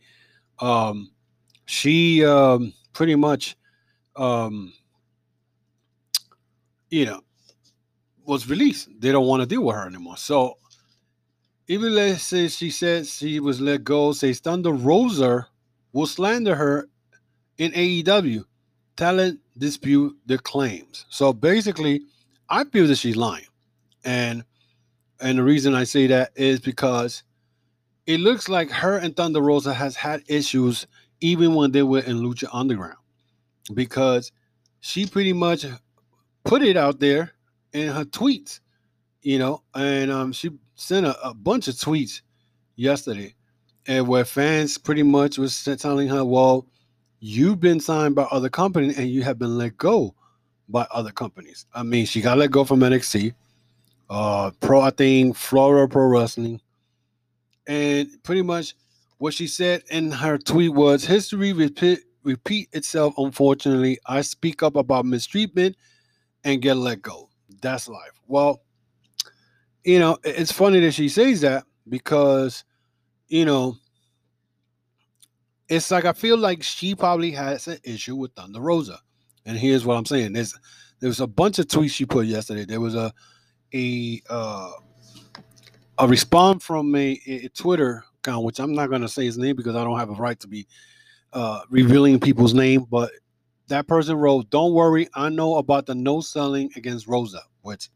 um, 0.61 1.11
she 1.66 2.24
um, 2.24 2.72
pretty 2.94 3.14
much, 3.14 3.58
um, 4.16 4.72
you 6.88 7.04
know, 7.04 7.20
was 8.24 8.48
released. 8.48 8.88
They 8.98 9.12
don't 9.12 9.26
want 9.26 9.42
to 9.42 9.46
deal 9.46 9.64
with 9.64 9.76
her 9.76 9.86
anymore. 9.86 10.16
So 10.16 10.56
even 11.68 11.94
let's 11.94 12.22
say 12.22 12.48
she 12.48 12.70
said 12.70 13.06
she 13.06 13.38
was 13.38 13.61
let 13.61 13.84
go, 13.84 14.12
say 14.12 14.32
Thunder 14.32 14.72
Rosa 14.72 15.46
will 15.92 16.06
slander 16.06 16.54
her 16.54 16.88
in 17.61 17.72
AEW. 17.72 18.44
Talent 18.96 19.38
dispute 19.56 20.16
the 20.26 20.38
claims. 20.38 21.06
So 21.11 21.32
basically, 21.32 22.00
I 22.48 22.64
feel 22.64 22.86
that 22.88 22.96
she's 22.96 23.16
lying. 23.16 23.46
And 24.04 24.42
and 25.20 25.38
the 25.38 25.42
reason 25.42 25.74
I 25.74 25.84
say 25.84 26.06
that 26.08 26.32
is 26.34 26.61
because 26.61 27.22
it 28.06 28.20
looks 28.20 28.48
like 28.48 28.70
her 28.70 28.96
and 28.96 29.14
Thunder 29.14 29.42
Rosa 29.42 29.74
has 29.74 29.94
had 29.94 30.22
issues 30.26 30.86
even 31.20 31.54
when 31.54 31.70
they 31.70 31.82
were 31.82 32.00
in 32.00 32.16
Lucha 32.16 32.48
Underground. 32.52 32.96
Because 33.74 34.32
she 34.80 35.06
pretty 35.06 35.34
much 35.34 35.66
put 36.44 36.62
it 36.62 36.76
out 36.78 36.98
there 36.98 37.32
in 37.74 37.88
her 37.88 38.04
tweets, 38.04 38.61
you 39.22 39.38
know, 39.38 39.62
and 39.74 40.11
um, 40.11 40.32
she 40.32 40.50
sent 40.74 41.04
a, 41.04 41.28
a 41.28 41.34
bunch 41.34 41.68
of 41.68 41.74
tweets 41.74 42.22
yesterday, 42.76 43.34
and 43.86 44.08
where 44.08 44.24
fans 44.24 44.78
pretty 44.78 45.02
much 45.02 45.36
was 45.38 45.62
telling 45.78 46.08
her, 46.08 46.24
"Well, 46.24 46.66
you've 47.20 47.60
been 47.60 47.78
signed 47.78 48.14
by 48.14 48.22
other 48.24 48.48
companies 48.48 48.98
and 48.98 49.08
you 49.08 49.22
have 49.22 49.38
been 49.38 49.56
let 49.56 49.76
go 49.76 50.14
by 50.68 50.86
other 50.90 51.12
companies. 51.12 51.66
I 51.74 51.82
mean, 51.82 52.06
she 52.06 52.20
got 52.20 52.38
let 52.38 52.50
go 52.50 52.64
from 52.64 52.80
NXT, 52.80 53.34
uh, 54.08 54.50
Pro, 54.60 54.80
I 54.80 54.90
think 54.90 55.36
Florida 55.36 55.86
Pro 55.86 56.06
Wrestling, 56.06 56.60
and 57.66 58.08
pretty 58.22 58.42
much 58.42 58.74
what 59.18 59.34
she 59.34 59.46
said 59.46 59.82
in 59.90 60.10
her 60.10 60.38
tweet 60.38 60.72
was 60.72 61.04
history 61.04 61.52
repeat, 61.52 62.00
repeat 62.22 62.68
itself, 62.72 63.14
unfortunately. 63.18 63.98
I 64.06 64.22
speak 64.22 64.62
up 64.62 64.76
about 64.76 65.04
mistreatment 65.04 65.76
and 66.44 66.62
get 66.62 66.76
let 66.76 67.02
go. 67.02 67.28
That's 67.60 67.88
life. 67.88 68.20
Well, 68.26 68.62
you 69.84 69.98
know, 69.98 70.18
it's 70.24 70.52
funny 70.52 70.80
that 70.80 70.92
she 70.92 71.08
says 71.08 71.42
that 71.42 71.64
because, 71.88 72.64
you 73.28 73.44
know, 73.44 73.76
it's 75.70 75.90
like 75.90 76.04
I 76.04 76.12
feel 76.12 76.36
like 76.36 76.62
she 76.62 76.94
probably 76.94 77.30
has 77.30 77.68
an 77.68 77.78
issue 77.84 78.16
with 78.16 78.32
Thunder 78.32 78.60
Rosa. 78.60 78.98
And 79.46 79.56
here's 79.56 79.86
what 79.86 79.96
I'm 79.96 80.04
saying. 80.04 80.32
There's 80.32 80.58
there 80.98 81.08
was 81.08 81.20
a 81.20 81.26
bunch 81.26 81.58
of 81.58 81.66
tweets 81.66 81.92
she 81.92 82.04
put 82.04 82.26
yesterday. 82.26 82.64
There 82.64 82.80
was 82.80 82.96
a 82.96 83.12
a 83.72 84.20
uh, 84.28 84.72
a 85.98 86.08
response 86.08 86.64
from 86.64 86.94
a, 86.94 87.18
a 87.26 87.48
Twitter 87.50 88.04
account, 88.18 88.44
which 88.44 88.58
I'm 88.58 88.74
not 88.74 88.90
going 88.90 89.02
to 89.02 89.08
say 89.08 89.24
his 89.24 89.38
name 89.38 89.56
because 89.56 89.76
I 89.76 89.84
don't 89.84 89.98
have 89.98 90.10
a 90.10 90.14
right 90.14 90.38
to 90.40 90.48
be 90.48 90.66
uh, 91.32 91.60
revealing 91.70 92.18
people's 92.18 92.52
name. 92.52 92.84
But 92.90 93.12
that 93.68 93.86
person 93.86 94.16
wrote, 94.16 94.50
"Don't 94.50 94.74
worry, 94.74 95.08
I 95.14 95.28
know 95.28 95.56
about 95.56 95.86
the 95.86 95.94
no 95.94 96.20
selling 96.20 96.70
against 96.74 97.06
Rosa," 97.06 97.42
which 97.62 97.88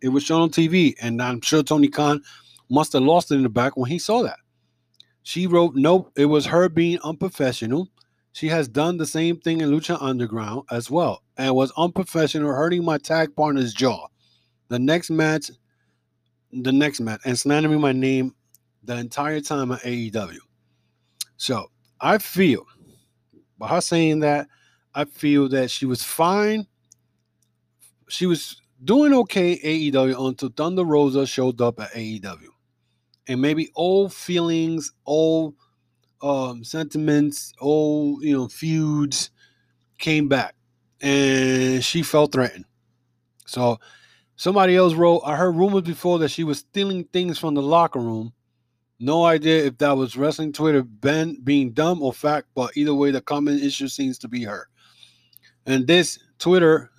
it 0.00 0.08
was 0.10 0.22
shown 0.22 0.42
on 0.42 0.50
TV, 0.50 0.94
and 1.02 1.20
I'm 1.20 1.40
sure 1.40 1.64
Tony 1.64 1.88
Khan 1.88 2.22
must 2.70 2.92
have 2.92 3.02
lost 3.02 3.32
it 3.32 3.34
in 3.34 3.42
the 3.42 3.48
back 3.48 3.76
when 3.76 3.90
he 3.90 3.98
saw 3.98 4.22
that. 4.22 4.38
She 5.26 5.48
wrote, 5.48 5.74
"Nope, 5.74 6.12
it 6.14 6.26
was 6.26 6.46
her 6.46 6.68
being 6.68 7.00
unprofessional." 7.02 7.88
She 8.30 8.46
has 8.46 8.68
done 8.68 8.96
the 8.96 9.06
same 9.06 9.40
thing 9.40 9.60
in 9.60 9.70
Lucha 9.70 10.00
Underground 10.00 10.62
as 10.70 10.88
well 10.88 11.24
and 11.36 11.52
was 11.52 11.72
unprofessional, 11.76 12.52
hurting 12.52 12.84
my 12.84 12.96
tag 12.98 13.34
partner's 13.34 13.74
jaw. 13.74 14.06
The 14.68 14.78
next 14.78 15.10
match, 15.10 15.50
the 16.52 16.70
next 16.70 17.00
match, 17.00 17.22
and 17.24 17.36
slandering 17.36 17.80
my 17.80 17.90
name 17.90 18.36
the 18.84 18.96
entire 18.96 19.40
time 19.40 19.72
at 19.72 19.80
AEW. 19.80 20.38
So 21.38 21.72
I 22.00 22.18
feel, 22.18 22.64
by 23.58 23.66
her 23.66 23.80
saying 23.80 24.20
that, 24.20 24.46
I 24.94 25.06
feel 25.06 25.48
that 25.48 25.72
she 25.72 25.86
was 25.86 26.04
fine. 26.04 26.68
She 28.08 28.26
was 28.26 28.62
doing 28.84 29.12
okay 29.12 29.58
AEW 29.58 30.28
until 30.28 30.50
Thunder 30.50 30.84
Rosa 30.84 31.26
showed 31.26 31.60
up 31.60 31.80
at 31.80 31.90
AEW. 31.94 32.50
And 33.28 33.40
maybe 33.40 33.70
old 33.74 34.12
feelings, 34.12 34.92
old 35.04 35.54
um, 36.22 36.64
sentiments, 36.64 37.52
old 37.60 38.22
you 38.22 38.36
know 38.36 38.48
feuds 38.48 39.30
came 39.98 40.28
back, 40.28 40.54
and 41.00 41.84
she 41.84 42.02
felt 42.02 42.32
threatened. 42.32 42.64
So 43.46 43.78
somebody 44.36 44.76
else 44.76 44.94
wrote, 44.94 45.22
I 45.24 45.36
heard 45.36 45.56
rumors 45.56 45.82
before 45.82 46.18
that 46.20 46.30
she 46.30 46.44
was 46.44 46.58
stealing 46.58 47.04
things 47.04 47.38
from 47.38 47.54
the 47.54 47.62
locker 47.62 48.00
room. 48.00 48.32
No 48.98 49.24
idea 49.24 49.64
if 49.64 49.76
that 49.78 49.96
was 49.96 50.16
wrestling 50.16 50.52
Twitter 50.52 50.82
Ben 50.82 51.38
being 51.44 51.72
dumb 51.72 52.02
or 52.02 52.12
fact, 52.12 52.48
but 52.54 52.76
either 52.76 52.94
way, 52.94 53.10
the 53.10 53.20
common 53.20 53.58
issue 53.58 53.88
seems 53.88 54.18
to 54.18 54.28
be 54.28 54.42
her. 54.44 54.68
And 55.66 55.86
this 55.86 56.18
Twitter 56.38 56.90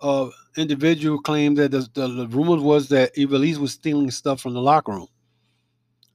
uh, 0.00 0.30
individual 0.56 1.20
claimed 1.20 1.58
that 1.58 1.70
the, 1.70 1.88
the, 1.92 2.08
the 2.08 2.28
rumors 2.28 2.62
was 2.62 2.88
that 2.88 3.14
Ivelisse 3.14 3.58
was 3.58 3.72
stealing 3.72 4.10
stuff 4.10 4.40
from 4.40 4.54
the 4.54 4.60
locker 4.60 4.92
room. 4.92 5.08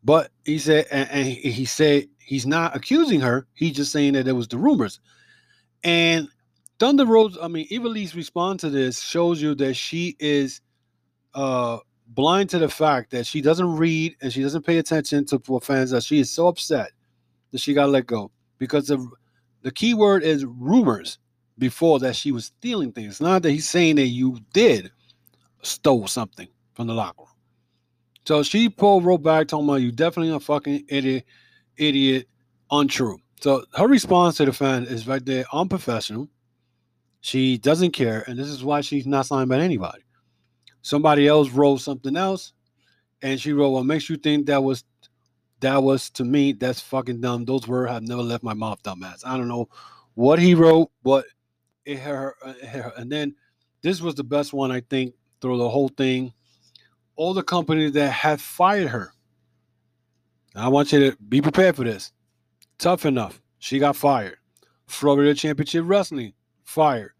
But 0.03 0.31
he 0.45 0.59
said, 0.59 0.85
and, 0.91 1.09
and 1.09 1.27
he 1.27 1.65
said 1.65 2.07
he's 2.19 2.45
not 2.45 2.75
accusing 2.75 3.19
her. 3.21 3.47
He's 3.53 3.75
just 3.75 3.91
saying 3.91 4.13
that 4.13 4.27
it 4.27 4.33
was 4.33 4.47
the 4.47 4.57
rumors. 4.57 4.99
And 5.83 6.29
Thunder 6.79 7.05
Rose, 7.05 7.37
I 7.41 7.47
mean, 7.47 7.67
Ivelisse 7.69 8.15
response 8.15 8.61
to 8.61 8.69
this 8.69 9.01
shows 9.01 9.41
you 9.41 9.55
that 9.55 9.73
she 9.73 10.15
is 10.19 10.61
uh 11.33 11.77
blind 12.09 12.49
to 12.49 12.59
the 12.59 12.69
fact 12.69 13.11
that 13.11 13.25
she 13.25 13.41
doesn't 13.41 13.75
read 13.75 14.15
and 14.21 14.31
she 14.31 14.41
doesn't 14.41 14.65
pay 14.65 14.77
attention 14.77 15.25
to 15.25 15.39
for 15.39 15.59
fans 15.59 15.91
that 15.91 16.03
she 16.03 16.19
is 16.19 16.31
so 16.31 16.47
upset 16.47 16.91
that 17.51 17.59
she 17.59 17.73
got 17.73 17.89
let 17.89 18.07
go 18.07 18.31
because 18.59 18.87
the 18.87 19.05
the 19.63 19.71
key 19.71 19.93
word 19.93 20.23
is 20.23 20.45
rumors 20.45 21.19
before 21.57 21.99
that 21.99 22.15
she 22.15 22.31
was 22.31 22.45
stealing 22.45 22.91
things. 22.91 23.19
Not 23.19 23.41
that 23.43 23.51
he's 23.51 23.67
saying 23.67 23.95
that 23.97 24.07
you 24.07 24.39
did 24.53 24.91
stole 25.63 26.07
something 26.07 26.47
from 26.73 26.87
the 26.87 26.93
locker 26.93 27.23
room. 27.23 27.26
So 28.27 28.43
she 28.43 28.67
pulled 28.67 29.05
wrote 29.05 29.23
back 29.23 29.47
talking 29.47 29.69
about 29.69 29.75
you 29.75 29.89
definitely 29.89 30.35
a 30.35 30.39
fucking 30.41 30.83
idiot, 30.89 31.23
idiot, 31.77 32.27
untrue. 32.69 33.19
So 33.39 33.63
her 33.73 33.87
response 33.87 34.35
to 34.35 34.45
the 34.45 34.51
fan 34.51 34.83
is 34.83 35.07
right 35.07 35.25
there, 35.25 35.45
unprofessional. 35.53 36.27
She 37.21 37.57
doesn't 37.57 37.91
care, 37.91 38.25
and 38.27 38.37
this 38.37 38.49
is 38.49 38.65
why 38.65 38.81
she's 38.81 39.07
not 39.07 39.27
signed 39.27 39.47
by 39.47 39.59
anybody. 39.59 40.03
Somebody 40.81 41.25
else 41.25 41.51
wrote 41.51 41.79
something 41.79 42.17
else, 42.17 42.51
and 43.21 43.39
she 43.39 43.53
wrote, 43.53 43.69
"What 43.69 43.85
makes 43.85 44.09
you 44.09 44.17
think 44.17 44.47
that 44.47 44.61
was 44.61 44.83
that 45.61 45.81
was 45.81 46.09
to 46.09 46.25
me? 46.25 46.51
That's 46.51 46.81
fucking 46.81 47.21
dumb. 47.21 47.45
Those 47.45 47.65
words 47.65 47.93
have 47.93 48.03
never 48.03 48.23
left 48.23 48.43
my 48.43 48.53
mouth, 48.53 48.83
dumbass. 48.83 49.25
I 49.25 49.37
don't 49.37 49.47
know 49.47 49.69
what 50.15 50.37
he 50.37 50.53
wrote, 50.53 50.91
but 51.01 51.23
it 51.85 51.99
her, 51.99 52.35
uh, 52.43 52.55
it 52.61 52.67
her. 52.67 52.91
and 52.97 53.09
then 53.09 53.35
this 53.83 54.01
was 54.01 54.15
the 54.15 54.25
best 54.25 54.51
one 54.51 54.69
I 54.69 54.81
think 54.81 55.13
through 55.39 55.59
the 55.59 55.69
whole 55.69 55.87
thing 55.87 56.33
all 57.17 57.33
the 57.33 57.43
companies 57.43 57.91
that 57.93 58.11
have 58.11 58.39
fired 58.39 58.87
her. 58.87 59.11
I 60.55 60.69
want 60.69 60.91
you 60.91 61.11
to 61.11 61.17
be 61.17 61.41
prepared 61.41 61.75
for 61.75 61.83
this. 61.83 62.13
Tough 62.77 63.05
enough. 63.05 63.41
She 63.59 63.79
got 63.79 63.95
fired. 63.95 64.37
Florida 64.87 65.33
Championship 65.33 65.83
Wrestling, 65.85 66.33
fired. 66.63 67.11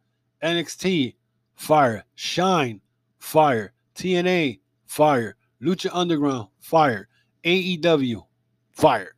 NXT, 0.44 1.16
fired. 1.56 2.04
Shine, 2.16 2.80
fired. 3.20 3.72
TNA, 3.96 4.60
fired. 4.86 5.36
Lucha 5.62 5.90
Underground, 5.92 6.48
fired. 6.60 7.08
AEW, 7.44 8.24
fired. 8.72 9.14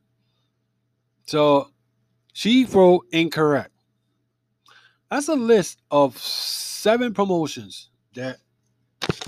So 1.25 1.69
she 2.33 2.65
wrote 2.65 3.05
incorrect. 3.11 3.71
That's 5.11 5.27
a 5.27 5.35
list 5.35 5.81
of 5.91 6.17
seven 6.17 7.13
promotions 7.13 7.89
that 8.13 8.37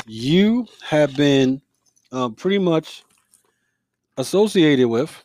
you 0.08 0.68
have 0.84 1.16
been 1.16 1.62
uh, 2.12 2.30
pretty 2.30 2.58
much 2.58 3.04
associated 4.18 4.88
with, 4.88 5.24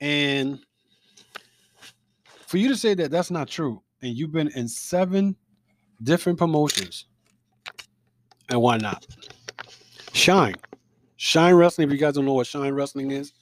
and 0.00 0.58
for 2.46 2.58
you 2.58 2.68
to 2.68 2.76
say 2.76 2.94
that 2.94 3.10
that's 3.10 3.30
not 3.30 3.48
true, 3.48 3.82
and 4.02 4.16
you've 4.16 4.32
been 4.32 4.48
in 4.54 4.68
seven 4.68 5.36
different 6.02 6.38
promotions, 6.38 7.06
and 8.50 8.60
why 8.60 8.76
not? 8.76 9.06
Shine, 10.12 10.54
Shine 11.16 11.54
Wrestling. 11.54 11.88
If 11.88 11.92
you 11.92 11.98
guys 11.98 12.14
don't 12.14 12.24
know 12.24 12.34
what 12.34 12.46
Shine 12.46 12.72
Wrestling 12.72 13.10
is, 13.10 13.32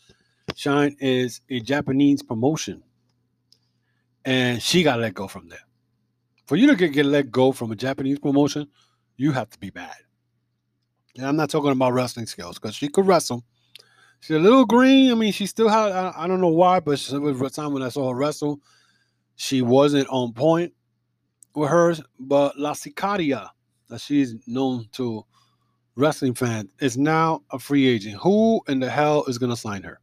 Shine 0.56 0.96
is 1.00 1.40
a 1.50 1.60
Japanese 1.60 2.22
promotion, 2.22 2.82
and 4.24 4.62
she 4.62 4.82
got 4.82 5.00
let 5.00 5.14
go 5.14 5.28
from 5.28 5.48
there. 5.48 5.66
For 6.46 6.56
you 6.56 6.66
to 6.66 6.74
get, 6.74 6.92
get 6.92 7.06
let 7.06 7.30
go 7.30 7.52
from 7.52 7.72
a 7.72 7.76
Japanese 7.76 8.18
promotion, 8.18 8.68
you 9.22 9.30
have 9.30 9.48
to 9.50 9.58
be 9.58 9.70
bad. 9.70 9.94
And 11.16 11.24
I'm 11.24 11.36
not 11.36 11.48
talking 11.48 11.70
about 11.70 11.92
wrestling 11.92 12.26
skills 12.26 12.58
because 12.58 12.74
she 12.74 12.88
could 12.88 13.06
wrestle. 13.06 13.44
She's 14.18 14.36
a 14.36 14.40
little 14.40 14.64
green. 14.64 15.12
I 15.12 15.14
mean, 15.14 15.32
she 15.32 15.46
still 15.46 15.68
had, 15.68 15.92
I, 15.92 16.12
I 16.16 16.26
don't 16.26 16.40
know 16.40 16.48
why, 16.48 16.80
but 16.80 16.98
she, 16.98 17.16
was 17.16 17.40
a 17.40 17.50
time 17.50 17.72
when 17.72 17.82
I 17.82 17.88
saw 17.88 18.08
her 18.08 18.16
wrestle, 18.16 18.60
she 19.36 19.62
wasn't 19.62 20.08
on 20.08 20.32
point 20.32 20.72
with 21.54 21.70
hers. 21.70 22.02
But 22.18 22.58
La 22.58 22.72
Sicaria, 22.72 23.48
that 23.88 24.00
she's 24.00 24.34
known 24.48 24.88
to 24.92 25.24
wrestling 25.94 26.34
fans, 26.34 26.70
is 26.80 26.98
now 26.98 27.42
a 27.52 27.58
free 27.60 27.86
agent. 27.86 28.18
Who 28.22 28.60
in 28.66 28.80
the 28.80 28.90
hell 28.90 29.24
is 29.28 29.38
going 29.38 29.50
to 29.50 29.56
sign 29.56 29.84
her? 29.84 30.00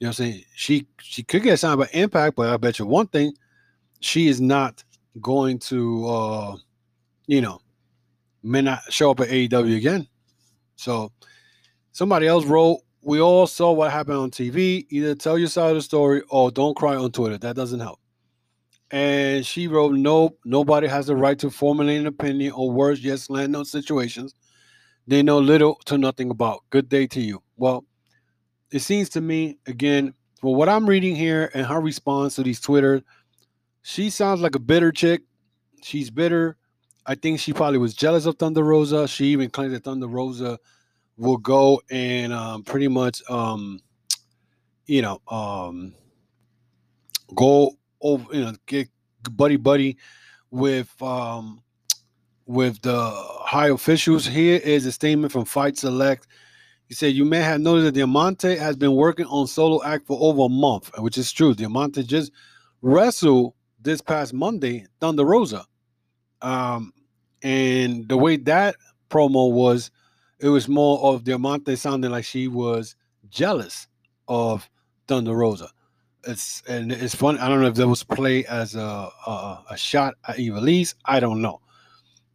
You 0.00 0.06
know 0.06 0.08
what 0.08 0.20
I'm 0.20 0.32
saying? 0.32 0.42
She 0.54 0.86
she 1.00 1.22
could 1.22 1.42
get 1.42 1.58
signed 1.58 1.78
by 1.78 1.88
Impact, 1.92 2.36
but 2.36 2.50
I 2.50 2.56
bet 2.58 2.78
you 2.78 2.86
one 2.86 3.06
thing, 3.06 3.32
she 4.00 4.28
is 4.28 4.40
not 4.40 4.84
going 5.20 5.58
to 5.58 6.06
uh 6.06 6.56
you 7.26 7.40
know 7.40 7.60
may 8.46 8.62
not 8.62 8.80
show 8.90 9.10
up 9.10 9.20
at 9.20 9.28
AEW 9.28 9.76
again. 9.76 10.06
So 10.76 11.12
somebody 11.92 12.26
else 12.26 12.44
wrote, 12.44 12.80
we 13.02 13.20
all 13.20 13.46
saw 13.46 13.72
what 13.72 13.92
happened 13.92 14.18
on 14.18 14.30
TV. 14.30 14.86
Either 14.90 15.14
tell 15.14 15.38
your 15.38 15.48
side 15.48 15.70
of 15.70 15.76
the 15.76 15.82
story 15.82 16.22
or 16.28 16.50
don't 16.50 16.76
cry 16.76 16.96
on 16.96 17.12
Twitter. 17.12 17.38
That 17.38 17.56
doesn't 17.56 17.80
help. 17.80 18.00
And 18.90 19.44
she 19.44 19.68
wrote, 19.68 19.94
Nope, 19.94 20.38
nobody 20.44 20.86
has 20.86 21.06
the 21.06 21.16
right 21.16 21.38
to 21.40 21.50
formulate 21.50 22.00
an 22.00 22.06
opinion 22.06 22.52
or 22.52 22.70
words 22.70 23.04
yes 23.04 23.30
land 23.30 23.54
on 23.56 23.64
situations 23.64 24.34
they 25.06 25.22
know 25.22 25.38
little 25.38 25.76
to 25.86 25.98
nothing 25.98 26.30
about. 26.30 26.64
Good 26.70 26.88
day 26.88 27.06
to 27.08 27.20
you. 27.20 27.42
Well, 27.56 27.84
it 28.72 28.80
seems 28.80 29.08
to 29.10 29.20
me, 29.20 29.58
again, 29.66 30.14
for 30.40 30.54
what 30.54 30.68
I'm 30.68 30.86
reading 30.86 31.14
here 31.14 31.50
and 31.54 31.66
her 31.66 31.80
response 31.80 32.34
to 32.36 32.42
these 32.42 32.60
Twitter, 32.60 33.02
she 33.82 34.10
sounds 34.10 34.40
like 34.40 34.54
a 34.54 34.60
bitter 34.60 34.90
chick. 34.90 35.22
She's 35.82 36.10
bitter. 36.10 36.56
I 37.06 37.14
think 37.14 37.38
she 37.38 37.52
probably 37.52 37.78
was 37.78 37.94
jealous 37.94 38.26
of 38.26 38.36
Thunder 38.36 38.64
Rosa. 38.64 39.06
She 39.06 39.26
even 39.26 39.48
claimed 39.48 39.74
that 39.74 39.84
Thunder 39.84 40.08
Rosa 40.08 40.58
will 41.16 41.36
go 41.36 41.80
and 41.90 42.32
um, 42.32 42.64
pretty 42.64 42.88
much, 42.88 43.22
um, 43.30 43.80
you 44.86 45.02
know, 45.02 45.20
um, 45.28 45.94
go 47.34 47.72
over, 48.00 48.34
you 48.34 48.44
know, 48.44 48.52
get 48.66 48.88
buddy 49.30 49.56
buddy 49.56 49.96
with 50.50 50.90
um, 51.00 51.62
with 52.46 52.80
the 52.82 53.10
high 53.40 53.68
officials. 53.68 54.26
Here 54.26 54.60
is 54.62 54.84
a 54.86 54.92
statement 54.92 55.32
from 55.32 55.44
Fightful 55.44 55.78
Select. 55.78 56.26
He 56.88 56.94
said, 56.94 57.14
You 57.14 57.24
may 57.24 57.38
have 57.40 57.60
noticed 57.60 57.86
that 57.86 57.92
Diamante 57.92 58.56
has 58.56 58.76
been 58.76 58.94
working 58.94 59.26
on 59.26 59.46
solo 59.46 59.82
act 59.84 60.06
for 60.06 60.18
over 60.20 60.42
a 60.42 60.48
month, 60.48 60.90
which 60.98 61.18
is 61.18 61.32
true. 61.32 61.54
Diamante 61.54 62.02
just 62.02 62.32
wrestled 62.82 63.54
this 63.80 64.00
past 64.00 64.32
Monday, 64.32 64.86
Thunder 65.00 65.24
Rosa. 65.24 65.64
Um, 66.42 66.92
and 67.42 68.08
the 68.08 68.16
way 68.16 68.36
that 68.36 68.76
promo 69.10 69.52
was, 69.52 69.90
it 70.40 70.48
was 70.48 70.68
more 70.68 71.00
of 71.00 71.24
Diamante 71.24 71.76
sounding 71.76 72.10
like 72.10 72.24
she 72.24 72.48
was 72.48 72.94
jealous 73.30 73.88
of 74.28 74.68
Thunder 75.08 75.34
Rosa. 75.34 75.70
It's 76.26 76.62
and 76.68 76.90
it's 76.90 77.14
fun. 77.14 77.38
I 77.38 77.48
don't 77.48 77.60
know 77.60 77.68
if 77.68 77.74
that 77.76 77.86
was 77.86 78.02
play 78.02 78.44
as 78.46 78.74
a 78.74 78.80
a, 79.26 79.64
a 79.70 79.76
shot 79.76 80.14
at 80.26 80.36
Ivelisse. 80.36 80.94
I 81.04 81.20
don't 81.20 81.40
know. 81.40 81.60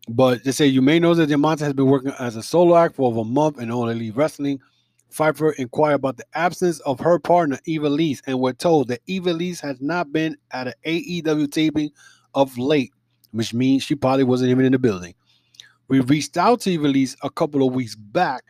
But 0.08 0.43
they 0.43 0.52
say 0.52 0.66
you 0.66 0.82
may 0.82 0.99
know 0.99 1.14
that 1.14 1.28
Diamante 1.28 1.64
has 1.66 1.74
been 1.74 1.88
working 1.88 2.14
as 2.20 2.36
a 2.36 2.43
solo 2.43 2.76
act 2.78 2.95
for 2.95 3.08
over 3.08 3.22
a 3.22 3.26
month 3.26 3.60
in 3.60 3.70
All 3.70 3.89
Elite 3.89 4.16
Wrestling. 4.16 4.60
Fightful 5.12 5.54
inquired 5.56 5.95
about 5.95 6.16
the 6.16 6.26
absence 6.36 6.80
of 6.82 6.99
her 7.02 7.20
partner 7.20 7.60
Ivelisse, 7.68 8.22
and 8.28 8.39
we're 8.39 8.54
told 8.54 8.88
that 8.88 9.06
Ivelisse 9.08 9.60
has 9.60 9.82
not 9.82 10.14
been 10.14 10.38
at 10.52 10.68
an 10.68 10.74
AEW 10.86 11.52
taping 11.52 11.91
of 12.34 12.58
late, 12.58 12.93
which 13.32 13.54
means 13.54 13.84
she 13.84 13.96
probably 13.96 14.24
wasn't 14.24 14.52
even 14.52 14.66
in 14.66 14.72
the 14.72 14.80
building. 14.80 15.14
We 15.88 16.00
reached 16.00 16.38
out 16.38 16.62
to 16.62 16.78
Ivelisse 16.78 17.16
a 17.24 17.30
couple 17.30 17.68
of 17.68 17.74
weeks 17.74 17.96
back, 17.96 18.44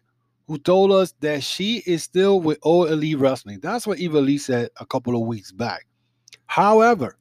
who 0.47 0.57
told 0.57 0.91
us 0.91 1.13
that 1.21 1.43
she 1.43 1.81
is 1.85 2.03
still 2.03 2.41
with 2.41 2.59
All 2.61 2.85
Elite 2.85 3.17
Wrestling. 3.17 3.59
That's 3.61 3.87
what 3.87 3.99
Ivelisse 3.99 4.41
said 4.41 4.69
a 4.79 4.85
couple 4.85 5.15
of 5.15 5.21
weeks 5.21 5.51
back. 5.51 5.87
However, 6.45 7.17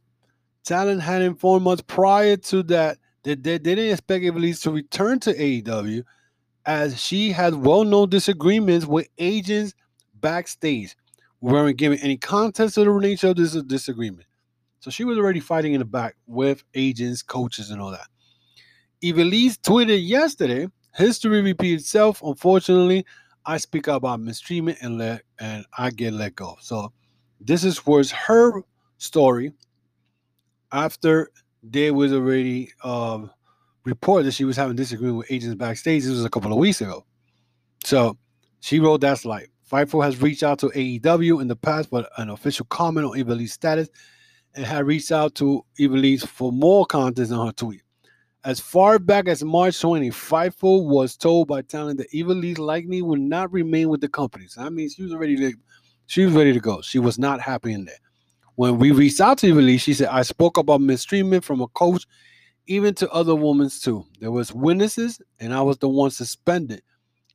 Talent 0.65 1.01
had 1.01 1.23
informed 1.23 1.67
us 1.69 1.81
prior 1.81 2.37
to 2.37 2.63
that 2.65 2.99
that 3.23 3.43
they 3.43 3.59
didn't 3.59 3.91
expect 3.93 4.25
Ivelisse 4.25 4.63
to 4.63 4.71
return 4.71 5.21
to 5.21 5.35
AEW 5.35 6.03
as 6.67 7.01
she 7.01 7.33
had 7.33 7.55
well-known 7.55 8.09
disagreements 8.09 8.87
with 8.87 9.09
agents 9.19 9.75
backstage. 10.15 10.97
We 11.41 11.53
weren't 11.53 11.77
giving 11.77 11.99
any 12.01 12.17
context 12.17 12.75
to 12.75 12.85
the 12.85 12.99
nature 12.99 13.29
of 13.29 13.37
this 13.37 13.53
disagreement. 13.63 14.27
So 14.81 14.91
she 14.91 15.05
was 15.05 15.19
already 15.19 15.41
fighting 15.41 15.75
in 15.75 15.79
the 15.79 15.85
back 15.85 16.17
with 16.27 16.65
agents, 16.75 17.23
coaches, 17.23 17.71
and 17.71 17.81
all 17.81 17.91
that. 17.91 18.09
Ivelisse 19.03 19.59
tweeted 19.59 20.07
yesterday, 20.07 20.69
history 20.95 21.43
repeats 21.43 21.85
itself. 21.85 22.23
Unfortunately, 22.23 23.05
I 23.47 23.59
speak 23.59 23.87
about 23.89 24.21
mistreatment 24.21 24.79
and 24.83 24.99
let 24.99 25.23
and 25.39 25.65
I 25.77 25.91
get 25.91 26.13
let 26.13 26.35
go. 26.35 26.57
So 26.61 26.93
this 27.41 27.65
is 27.65 27.87
was 27.87 28.11
her 28.11 28.63
story 28.99 29.53
after 30.73 31.31
there 31.63 31.95
was 31.95 32.13
already 32.13 32.73
um 32.85 33.31
report 33.85 34.25
that 34.25 34.33
she 34.33 34.45
was 34.45 34.57
having 34.57 34.77
disagreement 34.77 35.19
with 35.19 35.33
agents 35.33 35.57
backstage. 35.57 36.03
This 36.03 36.13
was 36.13 36.25
a 36.25 36.31
couple 36.31 36.53
of 36.53 36.59
weeks 36.59 36.81
ago. 36.81 37.05
So 37.85 38.19
she 38.61 38.79
wrote 38.79 39.01
that's 39.01 39.25
like 39.25 39.51
Fightful 39.71 40.05
has 40.05 40.21
reached 40.21 40.43
out 40.43 40.59
to 40.59 40.69
AEW 40.69 41.41
in 41.41 41.49
the 41.49 41.57
past 41.57 41.91
for 41.91 42.07
an 42.19 42.29
official 42.29 42.67
comment 42.67 43.07
on 43.07 43.13
Ivelisse 43.17 43.51
status 43.51 43.89
and 44.55 44.65
had 44.67 44.87
reached 44.87 45.13
out 45.13 45.35
to 45.37 45.65
Ivelisse 45.79 46.27
for 46.27 46.53
more 46.53 46.87
content 46.87 47.33
on 47.33 47.47
her 47.47 47.53
tweet. 47.53 47.83
As 48.45 48.59
far 48.59 48.99
back 48.99 49.29
as 49.29 49.45
March 49.45 49.81
20, 49.81 50.11
Fightful 50.11 50.87
was 50.87 51.17
told 51.17 51.49
by 51.49 51.63
talent 51.63 51.99
that 51.99 52.11
Ivelisse 52.13 52.59
likely 52.59 53.03
would 53.03 53.21
not 53.21 53.53
remain 53.53 53.89
with 53.91 54.01
the 54.01 54.09
company. 54.09 54.47
So 54.47 54.63
that 54.63 54.73
means 54.73 54.95
she 54.95 55.03
was 55.03 55.15
ready 55.15 55.37
to 55.37 55.53
she 56.07 56.25
was 56.25 56.35
ready 56.35 56.53
to 56.53 56.61
go. 56.61 56.81
She 56.81 56.99
was 56.99 57.19
not 57.19 57.41
happy 57.41 57.73
in 57.73 57.85
there. 57.85 58.01
When 58.57 58.79
we 58.79 58.91
reached 58.91 59.21
out 59.21 59.39
to 59.39 59.53
Ivelisse, 59.53 59.81
she 59.81 59.95
said, 59.95 60.09
I 60.09 60.23
spoke 60.23 60.57
about 60.57 60.81
mistreatment 60.81 61.45
from 61.45 61.61
a 61.61 61.69
coach 61.69 62.07
even 62.67 62.95
to 62.95 63.11
other 63.11 63.35
women 63.35 63.69
too. 63.69 64.05
There 64.21 64.31
was 64.31 64.53
witnesses, 64.53 65.21
and 65.39 65.53
I 65.53 65.61
was 65.63 65.79
the 65.79 65.89
one 65.89 66.11
suspended 66.11 66.83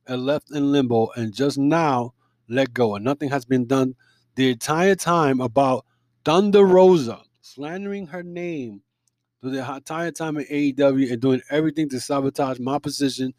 and 0.06 0.24
left 0.24 0.50
in 0.50 0.72
limbo, 0.72 1.10
and 1.16 1.34
just 1.34 1.58
now 1.58 2.14
let 2.48 2.72
go. 2.72 2.94
And 2.94 3.04
nothing 3.04 3.28
has 3.30 3.44
been 3.44 3.66
done 3.66 3.94
the 4.34 4.50
entire 4.50 4.94
time 4.94 5.40
about 5.40 5.84
Thunder 6.26 6.64
Rosa 6.66 7.22
slandering 7.40 8.08
her 8.08 8.24
name 8.24 8.82
through 9.40 9.52
the 9.52 9.74
entire 9.74 10.10
time 10.10 10.36
at 10.38 10.48
AEW 10.48 11.12
and 11.12 11.22
doing 11.22 11.40
everything 11.50 11.88
to 11.88 12.00
sabotage 12.00 12.58
my 12.58 12.80
position 12.80 13.32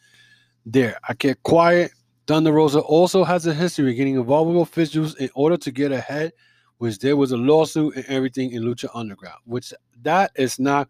there. 0.65 0.97
I 1.09 1.13
kept 1.13 1.43
quiet. 1.43 1.91
Thunder 2.27 2.53
Rosa 2.53 2.79
also 2.79 3.25
has 3.25 3.45
a 3.45 3.53
history 3.53 3.89
of 3.89 3.97
getting 3.97 4.15
involved 4.15 4.53
with 4.53 4.61
officials 4.61 5.15
in 5.15 5.29
order 5.35 5.57
to 5.57 5.69
get 5.69 5.91
ahead, 5.91 6.31
which 6.77 6.99
there 6.99 7.17
was 7.17 7.33
a 7.33 7.37
lawsuit 7.37 7.97
and 7.97 8.05
everything 8.05 8.51
in 8.51 8.63
Lucha 8.63 8.89
Underground, 8.93 9.41
which 9.43 9.73
that 10.03 10.31
is 10.37 10.57
not 10.57 10.87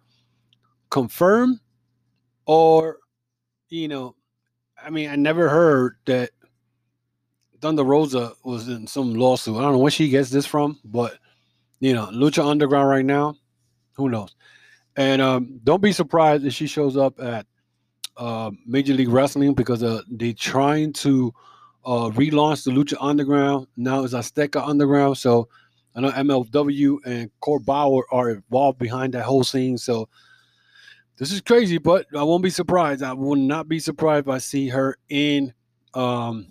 confirmed 0.92 1.60
or 2.46 3.00
you 3.70 3.88
know 3.90 4.16
i 4.82 4.90
mean 4.90 5.10
i 5.10 5.16
never 5.18 5.50
heard 5.50 5.98
that 6.06 6.30
thunder 7.60 7.84
rosa 7.84 8.32
was 8.46 8.70
in 8.70 8.88
some 8.88 9.14
lawsuit 9.16 9.58
i 9.58 9.62
don't 9.62 9.74
know 9.74 9.80
where 9.80 9.92
she 9.92 10.08
gets 10.08 10.30
this 10.30 10.46
from 10.46 10.80
but 10.86 11.18
you 11.80 11.94
know 11.94 12.08
lucha 12.08 12.46
underground 12.46 12.90
right 12.90 13.06
now 13.06 13.36
who 13.94 14.10
knows 14.10 14.36
and 14.96 15.22
um, 15.22 15.60
don't 15.64 15.82
be 15.82 15.92
surprised 15.92 16.46
if 16.46 16.54
she 16.54 16.66
shows 16.68 16.98
up 16.98 17.20
at 17.20 17.46
uh, 18.18 18.50
major 18.66 18.94
league 18.94 19.10
wrestling 19.10 19.54
because 19.54 19.84
uh, 19.84 20.02
they're 20.10 20.34
trying 20.34 20.92
to 20.92 21.32
uh, 21.86 22.10
relaunch 22.10 22.64
the 22.64 22.72
lucha 22.72 22.98
underground 23.00 23.68
now 23.78 24.04
it's 24.04 24.14
azteca 24.14 24.68
underground 24.68 25.18
so 25.18 25.48
i 25.96 26.02
know 26.02 26.12
mlw 26.12 26.98
and 27.06 27.30
Court 27.40 27.64
Bauer 27.66 28.06
are 28.12 28.32
involved 28.32 28.80
behind 28.80 29.14
that 29.14 29.24
whole 29.24 29.44
scene 29.44 29.78
so 29.78 30.10
this 31.18 31.32
is 31.32 31.42
crazy, 31.42 31.80
but 31.80 32.06
I 32.16 32.22
won't 32.22 32.44
be 32.44 32.52
surprised. 32.52 33.02
I 33.02 33.14
will 33.14 33.36
not 33.36 33.68
be 33.68 33.80
surprised 33.80 34.28
if 34.28 34.32
I 34.32 34.38
see 34.38 34.68
her 34.70 34.98
in 35.10 35.52
um, 35.96 36.46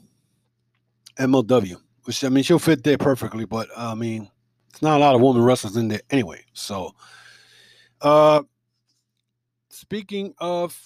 MLW, 1.18 1.76
which 2.04 2.24
I 2.24 2.28
mean, 2.28 2.42
she'll 2.42 2.58
fit 2.58 2.82
there 2.82 2.98
perfectly, 2.98 3.44
but 3.44 3.68
I 3.76 3.94
mean, 3.94 4.28
it's 4.76 4.82
not 4.82 4.98
a 4.98 5.00
lot 5.00 5.14
of 5.14 5.22
women 5.22 5.42
wrestlers 5.42 5.78
in 5.78 5.88
there 5.88 6.02
anyway. 6.10 6.44
So, 6.52 6.94
uh, 8.02 8.42
speaking 9.70 10.34
of 10.36 10.78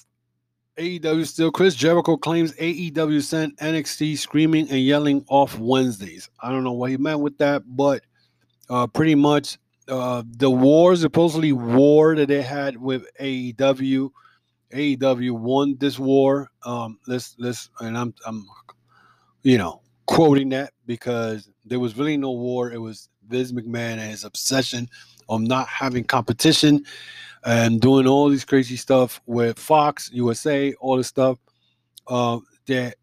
AEW, 0.79 1.27
still, 1.27 1.51
Chris 1.51 1.75
Jericho 1.75 2.17
claims 2.17 2.53
AEW 2.53 3.21
sent 3.21 3.57
NXT 3.57 4.17
screaming 4.17 4.71
and 4.71 4.79
yelling 4.79 5.25
off 5.27 5.59
Wednesdays. 5.59 6.31
I 6.39 6.53
don't 6.53 6.63
know 6.63 6.71
what 6.71 6.91
he 6.91 6.99
meant 6.99 7.19
with 7.19 7.37
that, 7.39 7.65
but 7.67 8.03
uh, 8.69 8.87
pretty 8.87 9.17
much 9.17 9.59
uh, 9.89 10.23
the 10.37 10.49
war, 10.49 10.95
supposedly 10.95 11.51
war 11.51 12.15
that 12.15 12.29
they 12.29 12.43
had 12.43 12.77
with 12.77 13.07
AEW. 13.21 14.09
AEW 14.73 15.33
won 15.33 15.77
this 15.81 15.99
war. 15.99 16.49
Um, 16.63 17.01
let's 17.09 17.35
let's 17.41 17.71
and 17.81 17.99
I'm 17.99 18.15
I'm 18.25 18.47
you 19.43 19.59
know 19.59 19.83
quoting 20.07 20.51
that 20.51 20.75
because 20.87 21.51
there 21.65 21.81
was 21.81 21.97
really 21.97 22.17
no 22.17 22.31
war. 22.31 22.71
It 22.71 22.79
was 22.79 23.10
Vince 23.31 23.53
McMahon 23.53 23.99
and 23.99 24.11
his 24.11 24.25
obsession 24.25 24.89
of 25.29 25.41
not 25.41 25.69
having 25.69 26.05
competition 26.05 26.85
and 27.45 27.81
doing 27.81 28.07
all 28.07 28.29
these 28.29 28.45
crazy 28.45 28.77
stuff 28.77 29.21
with 29.27 29.59
Fox, 29.59 30.11
USA, 30.13 30.75
all 30.75 30.97
this 30.97 31.07
stuff 31.07 31.39
uh, 32.09 32.39
that 32.67 32.97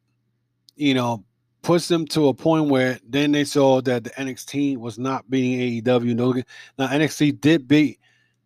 you 0.76 0.94
know 0.94 1.24
puts 1.62 1.88
them 1.88 2.06
to 2.06 2.28
a 2.28 2.34
point 2.34 2.70
where 2.70 3.00
then 3.08 3.32
they 3.32 3.44
saw 3.44 3.82
that 3.82 4.04
the 4.04 4.10
NXT 4.12 4.78
was 4.78 5.00
not 5.00 5.30
beating 5.30 5.84
AEW. 5.84 6.44
Now 6.78 6.88
NXT 6.88 7.42
did 7.42 7.68
beat 7.68 8.00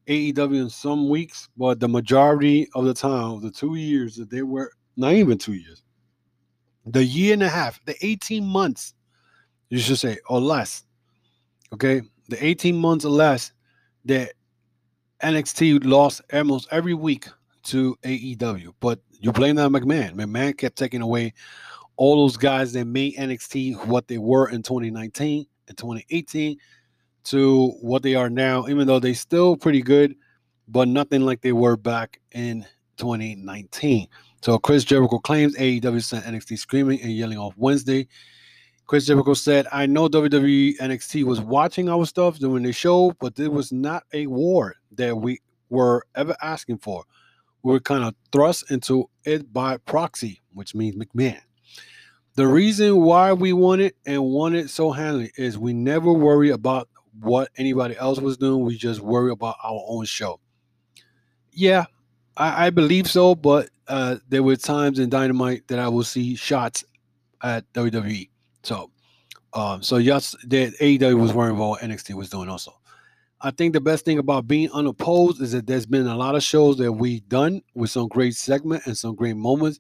AEW 0.07 0.61
in 0.61 0.69
some 0.69 1.09
weeks, 1.09 1.49
but 1.57 1.79
the 1.79 1.87
majority 1.87 2.67
of 2.73 2.85
the 2.85 2.93
time, 2.93 3.41
the 3.41 3.51
two 3.51 3.75
years 3.75 4.15
that 4.15 4.29
they 4.29 4.41
were 4.41 4.71
not 4.97 5.13
even 5.13 5.37
two 5.37 5.53
years, 5.53 5.83
the 6.85 7.03
year 7.03 7.33
and 7.33 7.43
a 7.43 7.49
half, 7.49 7.79
the 7.85 7.95
18 8.05 8.45
months, 8.45 8.93
you 9.69 9.79
should 9.79 9.99
say, 9.99 10.17
or 10.27 10.41
less. 10.41 10.83
Okay, 11.73 12.01
the 12.27 12.43
18 12.43 12.75
months 12.75 13.05
or 13.05 13.11
less 13.11 13.53
that 14.05 14.33
NXT 15.23 15.85
lost 15.85 16.21
almost 16.33 16.67
every 16.71 16.93
week 16.93 17.27
to 17.63 17.95
AEW. 18.03 18.73
But 18.79 18.99
you 19.19 19.31
blame 19.31 19.55
that 19.55 19.69
McMahon. 19.69 20.15
McMahon 20.15 20.57
kept 20.57 20.77
taking 20.77 21.01
away 21.01 21.33
all 21.95 22.17
those 22.17 22.37
guys 22.37 22.73
that 22.73 22.85
made 22.85 23.15
NXT 23.15 23.85
what 23.85 24.07
they 24.07 24.17
were 24.17 24.49
in 24.49 24.63
2019 24.63 25.45
and 25.67 25.77
2018 25.77 26.57
to 27.25 27.67
what 27.81 28.01
they 28.01 28.15
are 28.15 28.29
now, 28.29 28.67
even 28.67 28.87
though 28.87 28.99
they 28.99 29.13
still 29.13 29.55
pretty 29.55 29.81
good, 29.81 30.15
but 30.67 30.87
nothing 30.87 31.21
like 31.21 31.41
they 31.41 31.51
were 31.51 31.77
back 31.77 32.19
in 32.31 32.65
2019. 32.97 34.07
So 34.41 34.57
Chris 34.57 34.83
Jericho 34.83 35.19
claims 35.19 35.55
AEW 35.57 36.03
sent 36.03 36.25
NXT 36.25 36.57
screaming 36.57 37.01
and 37.01 37.11
yelling 37.11 37.37
off 37.37 37.53
Wednesday. 37.57 38.07
Chris 38.91 39.05
Jericho 39.05 39.33
said, 39.33 39.67
I 39.71 39.85
know 39.85 40.09
WWE 40.09 40.75
NXT 40.75 41.23
was 41.23 41.39
watching 41.39 41.87
our 41.87 42.05
stuff 42.05 42.39
during 42.39 42.63
the 42.63 42.73
show, 42.73 43.15
but 43.21 43.39
it 43.39 43.47
was 43.47 43.71
not 43.71 44.03
a 44.11 44.27
war 44.27 44.75
that 44.97 45.15
we 45.15 45.39
were 45.69 46.05
ever 46.13 46.35
asking 46.41 46.79
for. 46.79 47.05
We 47.63 47.71
were 47.71 47.79
kind 47.79 48.03
of 48.03 48.15
thrust 48.33 48.69
into 48.69 49.09
it 49.23 49.53
by 49.53 49.77
proxy, 49.77 50.41
which 50.53 50.75
means 50.75 50.97
McMahon. 50.97 51.39
The 52.35 52.45
reason 52.45 52.99
why 52.99 53.31
we 53.31 53.53
won 53.53 53.79
it 53.79 53.95
and 54.05 54.21
won 54.25 54.55
it 54.55 54.69
so 54.69 54.91
handily 54.91 55.31
is 55.37 55.57
we 55.57 55.71
never 55.71 56.11
worry 56.11 56.49
about 56.49 56.89
what 57.17 57.47
anybody 57.55 57.95
else 57.95 58.19
was 58.19 58.35
doing. 58.35 58.65
We 58.65 58.75
just 58.75 58.99
worry 58.99 59.31
about 59.31 59.55
our 59.63 59.85
own 59.87 60.03
show. 60.03 60.41
Yeah, 61.53 61.85
I, 62.35 62.65
I 62.65 62.69
believe 62.71 63.09
so, 63.09 63.35
but 63.35 63.69
uh, 63.87 64.17
there 64.27 64.43
were 64.43 64.57
times 64.57 64.99
in 64.99 65.09
Dynamite 65.09 65.69
that 65.69 65.79
I 65.79 65.87
will 65.87 66.03
see 66.03 66.35
shots 66.35 66.83
at 67.41 67.71
WWE. 67.71 68.30
So, 68.63 68.91
um, 69.53 69.81
so 69.81 69.97
yes, 69.97 70.35
that 70.47 70.73
AEW 70.79 71.19
was 71.19 71.31
about 71.31 71.55
what 71.55 71.81
NXT 71.81 72.13
was 72.15 72.29
doing 72.29 72.49
also. 72.49 72.73
I 73.43 73.49
think 73.51 73.73
the 73.73 73.81
best 73.81 74.05
thing 74.05 74.19
about 74.19 74.47
being 74.47 74.69
unopposed 74.71 75.41
is 75.41 75.51
that 75.53 75.65
there's 75.65 75.87
been 75.87 76.05
a 76.05 76.15
lot 76.15 76.35
of 76.35 76.43
shows 76.43 76.77
that 76.77 76.91
we've 76.91 77.27
done 77.27 77.61
with 77.73 77.89
some 77.89 78.07
great 78.07 78.35
segment 78.35 78.85
and 78.85 78.95
some 78.95 79.15
great 79.15 79.35
moments 79.35 79.79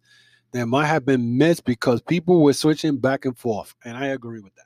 that 0.51 0.65
might 0.65 0.87
have 0.87 1.05
been 1.05 1.37
missed 1.37 1.63
because 1.63 2.01
people 2.01 2.41
were 2.41 2.53
switching 2.53 2.97
back 2.97 3.25
and 3.25 3.37
forth. 3.37 3.75
And 3.85 3.95
I 3.95 4.07
agree 4.07 4.41
with 4.41 4.55
that. 4.55 4.65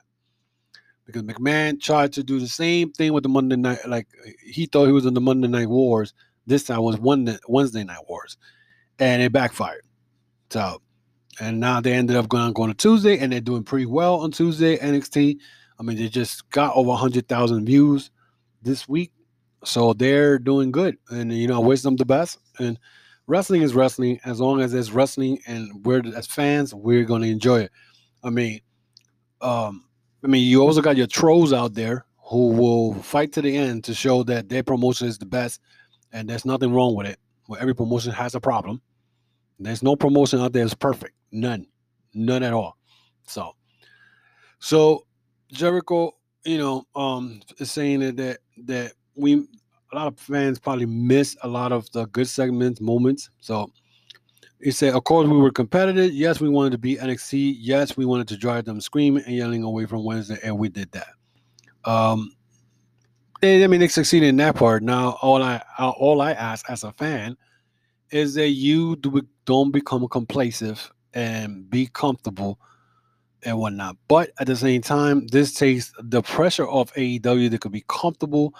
Because 1.05 1.23
McMahon 1.23 1.79
tried 1.79 2.13
to 2.13 2.23
do 2.23 2.39
the 2.39 2.47
same 2.47 2.91
thing 2.91 3.13
with 3.13 3.23
the 3.23 3.29
Monday 3.29 3.57
night, 3.57 3.79
like 3.85 4.07
he 4.43 4.65
thought 4.65 4.87
he 4.87 4.91
was 4.91 5.05
in 5.05 5.13
the 5.13 5.21
Monday 5.21 5.47
Night 5.47 5.69
Wars. 5.69 6.13
This 6.47 6.63
time 6.63 6.81
was 6.81 6.97
one 6.97 7.37
Wednesday 7.47 7.83
Night 7.83 8.07
Wars, 8.07 8.37
and 8.97 9.21
it 9.21 9.31
backfired. 9.31 9.83
So, 10.49 10.81
and 11.39 11.59
now 11.59 11.81
they 11.81 11.93
ended 11.93 12.15
up 12.15 12.29
going 12.29 12.53
going 12.53 12.69
to 12.69 12.75
Tuesday, 12.75 13.17
and 13.17 13.31
they're 13.31 13.41
doing 13.41 13.63
pretty 13.63 13.85
well 13.85 14.15
on 14.15 14.31
Tuesday 14.31 14.77
NXT. 14.77 15.37
I 15.79 15.83
mean, 15.83 15.97
they 15.97 16.07
just 16.07 16.49
got 16.49 16.75
over 16.75 16.93
hundred 16.93 17.27
thousand 17.27 17.65
views 17.65 18.11
this 18.61 18.87
week, 18.87 19.11
so 19.63 19.93
they're 19.93 20.39
doing 20.39 20.71
good. 20.71 20.97
And 21.09 21.33
you 21.33 21.47
know, 21.47 21.61
I 21.61 21.65
wish 21.65 21.81
them 21.81 21.95
the 21.95 22.05
best. 22.05 22.39
And 22.59 22.79
wrestling 23.27 23.61
is 23.61 23.73
wrestling. 23.73 24.19
As 24.25 24.39
long 24.39 24.61
as 24.61 24.73
it's 24.73 24.91
wrestling, 24.91 25.39
and 25.47 25.85
we're 25.85 26.01
as 26.15 26.27
fans, 26.27 26.73
we're 26.73 27.05
going 27.05 27.21
to 27.23 27.29
enjoy 27.29 27.61
it. 27.61 27.71
I 28.23 28.29
mean, 28.29 28.61
um, 29.41 29.85
I 30.23 30.27
mean, 30.27 30.47
you 30.47 30.61
also 30.61 30.81
got 30.81 30.97
your 30.97 31.07
trolls 31.07 31.53
out 31.53 31.73
there 31.73 32.05
who 32.17 32.49
will 32.49 32.95
fight 32.95 33.31
to 33.33 33.41
the 33.41 33.55
end 33.55 33.83
to 33.83 33.93
show 33.93 34.23
that 34.23 34.49
their 34.49 34.63
promotion 34.63 35.07
is 35.07 35.17
the 35.17 35.25
best, 35.25 35.61
and 36.11 36.29
there's 36.29 36.45
nothing 36.45 36.73
wrong 36.73 36.95
with 36.95 37.07
it. 37.07 37.19
Well, 37.47 37.59
every 37.61 37.75
promotion 37.75 38.11
has 38.11 38.33
a 38.33 38.39
problem. 38.39 38.81
There's 39.59 39.83
no 39.83 39.95
promotion 39.95 40.41
out 40.41 40.53
there 40.53 40.63
that's 40.63 40.73
perfect. 40.73 41.14
None, 41.31 41.67
none 42.13 42.43
at 42.43 42.53
all. 42.53 42.77
So, 43.27 43.55
so 44.59 45.05
Jericho, 45.51 46.15
you 46.45 46.57
know, 46.57 46.85
um, 46.95 47.41
is 47.59 47.71
saying 47.71 47.99
that 48.01 48.17
that 48.17 48.39
that 48.65 48.93
we 49.15 49.47
a 49.91 49.95
lot 49.95 50.07
of 50.07 50.19
fans 50.19 50.59
probably 50.59 50.85
miss 50.85 51.37
a 51.43 51.47
lot 51.47 51.71
of 51.71 51.89
the 51.91 52.05
good 52.07 52.27
segments, 52.27 52.81
moments. 52.81 53.29
So 53.39 53.71
he 54.61 54.71
said, 54.71 54.93
of 54.93 55.03
course, 55.03 55.27
we 55.27 55.37
were 55.37 55.51
competitive. 55.51 56.13
Yes, 56.13 56.41
we 56.41 56.49
wanted 56.49 56.71
to 56.71 56.77
be 56.77 56.95
NXT. 56.95 57.57
Yes, 57.59 57.95
we 57.95 58.05
wanted 58.05 58.27
to 58.29 58.37
drive 58.37 58.65
them 58.65 58.81
screaming 58.81 59.23
and 59.25 59.35
yelling 59.35 59.63
away 59.63 59.85
from 59.85 60.03
Wednesday, 60.03 60.37
and 60.43 60.57
we 60.57 60.69
did 60.69 60.91
that. 60.91 61.09
Um, 61.85 62.31
they, 63.41 63.63
I 63.63 63.67
mean, 63.67 63.79
they 63.79 63.87
succeeded 63.87 64.29
in 64.29 64.37
that 64.37 64.55
part. 64.55 64.81
Now, 64.83 65.17
all 65.21 65.43
I 65.43 65.61
all 65.77 66.21
I 66.21 66.31
ask 66.31 66.69
as 66.69 66.83
a 66.83 66.91
fan 66.91 67.37
is 68.11 68.33
that 68.35 68.49
you 68.49 68.95
do, 68.97 69.21
don't 69.45 69.71
become 69.71 70.07
complacent 70.07 70.89
and 71.15 71.69
be 71.69 71.87
comfortable 71.87 72.59
and 73.43 73.57
whatnot. 73.57 73.97
But 74.07 74.31
at 74.39 74.47
the 74.47 74.55
same 74.55 74.81
time, 74.81 75.27
this 75.27 75.53
takes 75.53 75.91
the 75.99 76.21
pressure 76.21 76.67
off 76.67 76.93
AEW. 76.93 77.49
They 77.49 77.57
could 77.57 77.71
be 77.71 77.85
comfortable, 77.87 78.53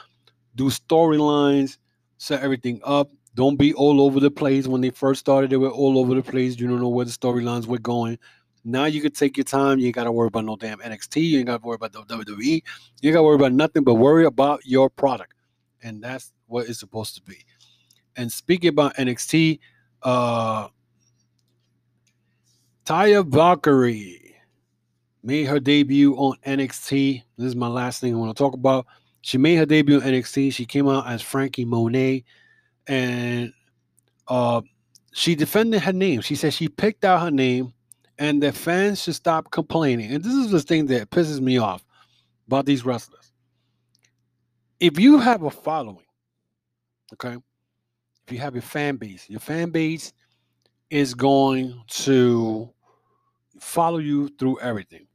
do 0.56 0.66
storylines, 0.66 1.78
set 2.18 2.42
everything 2.42 2.80
up, 2.84 3.12
don't 3.36 3.58
be 3.58 3.74
all 3.74 4.02
over 4.02 4.20
the 4.20 4.32
place. 4.32 4.66
When 4.66 4.82
they 4.82 4.90
first 4.90 5.20
started, 5.20 5.50
they 5.50 5.58
were 5.58 5.70
all 5.70 6.00
over 6.00 6.16
the 6.16 6.24
place. 6.24 6.58
You 6.58 6.68
don't 6.68 6.80
know 6.80 6.88
where 6.88 7.06
the 7.06 7.12
storylines 7.12 7.68
were 7.68 7.78
going. 7.78 8.18
Now 8.64 8.86
you 8.86 9.02
can 9.02 9.12
take 9.12 9.38
your 9.38 9.44
time. 9.44 9.78
You 9.78 9.88
ain't 9.88 9.96
got 9.96 10.06
to 10.06 10.12
worry 10.12 10.28
about 10.28 10.46
no 10.46 10.56
damn 10.56 10.80
NXT. 10.80 11.22
You 11.22 11.40
ain't 11.40 11.48
got 11.48 11.62
to 11.62 11.68
worry 11.68 11.76
about 11.76 11.92
the 11.92 12.02
WWE. 12.04 12.64
You 13.02 13.12
got 13.12 13.20
to 13.20 13.24
worry 13.24 13.36
about 13.36 13.52
nothing 13.52 13.84
but 13.84 13.96
worry 13.96 14.26
about 14.26 14.66
your 14.66 14.90
product. 14.90 15.34
And 15.84 16.02
that's 16.02 16.34
what 16.48 16.68
it's 16.68 16.80
supposed 16.80 17.16
to 17.16 17.22
be. 17.22 17.46
And 18.16 18.32
speaking 18.32 18.70
about 18.70 18.96
NXT, 18.96 19.60
uh 20.02 20.70
Taya 22.86 23.26
Valkyrie 23.26 24.36
made 25.24 25.46
her 25.46 25.60
debut 25.60 26.16
on 26.16 26.38
NXT. 26.46 27.24
This 27.38 27.48
is 27.48 27.56
my 27.56 27.68
last 27.68 28.00
thing 28.00 28.14
I 28.14 28.18
want 28.18 28.36
to 28.36 28.44
talk 28.44 28.54
about. 28.54 28.86
She 29.22 29.40
made 29.40 29.56
her 29.56 29.66
debut 29.66 29.96
on 29.96 30.04
NXT. 30.04 30.54
She 30.54 30.66
came 30.66 30.88
out 30.88 31.08
as 31.08 31.22
Franky 31.22 31.66
Monet 31.66 32.24
and 32.88 33.52
uh, 34.28 34.62
she 35.14 35.34
defended 35.34 35.82
her 35.82 35.94
name. 35.94 36.22
She 36.22 36.36
said 36.36 36.54
she 36.54 36.68
picked 36.68 37.06
out 37.06 37.22
her 37.22 37.32
name, 37.32 37.74
and 38.20 38.44
the 38.44 38.52
fans 38.52 39.02
should 39.02 39.16
stop 39.16 39.50
complaining. 39.52 40.12
And 40.12 40.24
this 40.24 40.34
is 40.34 40.52
the 40.52 40.62
thing 40.62 40.88
that 40.88 41.10
pisses 41.10 41.40
me 41.40 41.58
off 41.58 41.86
about 42.48 42.66
these 42.66 42.86
wrestlers. 42.86 43.32
If 44.80 45.00
you 45.00 45.20
have 45.20 45.44
a 45.44 45.50
following, 45.50 46.06
okay, 47.14 47.38
if 48.28 48.34
you 48.34 48.40
have 48.40 48.56
a 48.56 48.62
fan 48.62 48.98
base, 48.98 49.30
your 49.30 49.40
fan 49.40 49.70
base 49.70 50.14
is 50.90 51.14
going 51.14 51.82
to 51.88 52.70
follow 53.60 53.98
you 53.98 54.30
through 54.40 54.60
everything. 54.60 55.08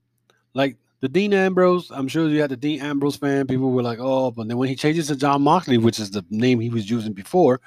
Like 0.55 0.77
the 1.01 1.09
Dean 1.09 1.33
Ambrose, 1.33 1.91
I'm 1.91 2.09
sure 2.09 2.29
you 2.29 2.41
had 2.41 2.51
the 2.51 2.57
Dean 2.57 2.81
Ambrose 2.81 3.17
fan. 3.17 3.47
People 3.47 3.71
were 3.71 3.83
like, 3.83 3.99
oh, 4.01 4.31
but 4.31 4.49
then 4.49 4.59
when 4.59 4.69
he 4.69 4.77
changes 4.77 5.09
to 5.09 5.17
Jon 5.17 5.43
Moxley, 5.43 5.79
which 5.79 5.99
is 5.99 6.11
the 6.11 6.25
name 6.31 6.61
he 6.61 6.71
was 6.71 6.91
using 6.91 7.13
before, 7.13 7.61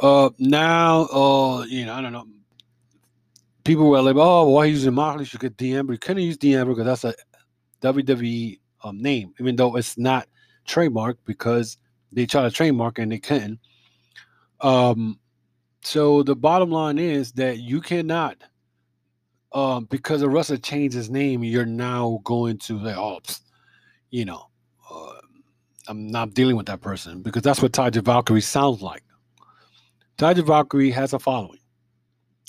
uh, 0.00 0.30
now, 0.38 1.06
uh, 1.06 1.64
you 1.68 1.84
know, 1.84 1.94
I 1.94 2.00
don't 2.00 2.12
know. 2.12 2.26
People 3.64 3.90
were 3.90 4.00
like, 4.00 4.16
oh, 4.16 4.48
why 4.48 4.66
he's 4.66 4.78
using 4.78 4.94
Moxley? 4.94 5.24
Should 5.24 5.40
get 5.40 5.56
Dean 5.56 5.76
Ambrose. 5.76 5.98
Couldn't 5.98 6.22
use 6.22 6.38
Dean 6.38 6.56
Ambrose 6.56 6.78
because 6.78 7.02
that's 7.02 7.16
a 7.16 7.86
WWE 7.86 8.58
um, 8.82 9.00
name, 9.00 9.34
even 9.38 9.56
though 9.56 9.76
it's 9.76 9.98
not 9.98 10.26
trademark 10.66 11.18
because 11.26 11.76
they 12.12 12.26
try 12.26 12.42
to 12.42 12.50
trademark 12.50 12.98
and 12.98 13.12
they 13.12 13.18
couldn't. 13.18 13.60
Um, 14.60 15.18
so 15.82 16.22
the 16.22 16.36
bottom 16.36 16.70
line 16.70 16.98
is 16.98 17.32
that 17.32 17.58
you 17.58 17.80
cannot 17.80 18.36
um, 19.52 19.84
because 19.86 20.20
the 20.20 20.28
wrestler 20.28 20.56
changed 20.56 20.94
his 20.94 21.10
name, 21.10 21.42
you're 21.42 21.66
now 21.66 22.20
going 22.24 22.58
to 22.58 22.78
like, 22.78 22.96
oh, 22.96 23.20
you 24.10 24.24
know, 24.24 24.48
uh, 24.90 25.12
I'm 25.88 26.08
not 26.08 26.34
dealing 26.34 26.56
with 26.56 26.66
that 26.66 26.80
person 26.80 27.22
because 27.22 27.42
that's 27.42 27.62
what 27.62 27.72
Taya 27.72 28.02
Valkyrie 28.02 28.40
sounds 28.40 28.80
like. 28.80 29.02
Taya 30.18 30.44
Valkyrie 30.44 30.90
has 30.90 31.12
a 31.12 31.18
following, 31.18 31.58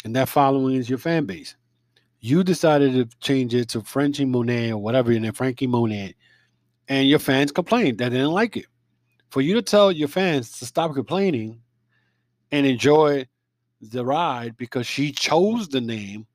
and 0.04 0.16
that 0.16 0.30
following 0.30 0.76
is 0.76 0.90
your 0.90 1.00
fan 1.00 1.26
base. 1.26 1.56
You 2.20 2.44
decided 2.44 2.94
to 2.94 3.18
change 3.20 3.56
it 3.56 3.70
to 3.70 3.82
Franky 3.82 4.26
Monet 4.26 4.72
or 4.72 4.78
whatever, 4.78 5.12
and 5.12 5.26
then 5.26 5.32
Franky 5.32 5.66
Monet, 5.66 6.14
and 6.88 7.08
your 7.08 7.20
fans 7.20 7.52
complained 7.52 7.98
that 7.98 8.10
they 8.10 8.18
didn't 8.18 8.34
like 8.34 8.58
it. 8.58 8.66
For 9.32 9.42
you 9.42 9.56
to 9.56 9.62
tell 9.62 9.92
your 9.92 10.10
fans 10.10 10.60
to 10.60 10.66
stop 10.66 10.94
complaining 10.94 11.62
and 12.52 12.68
enjoy 12.68 13.26
the 13.80 14.06
ride 14.06 14.58
because 14.58 14.86
she 14.86 15.12
chose 15.12 15.70
the 15.70 15.82
name 15.82 16.28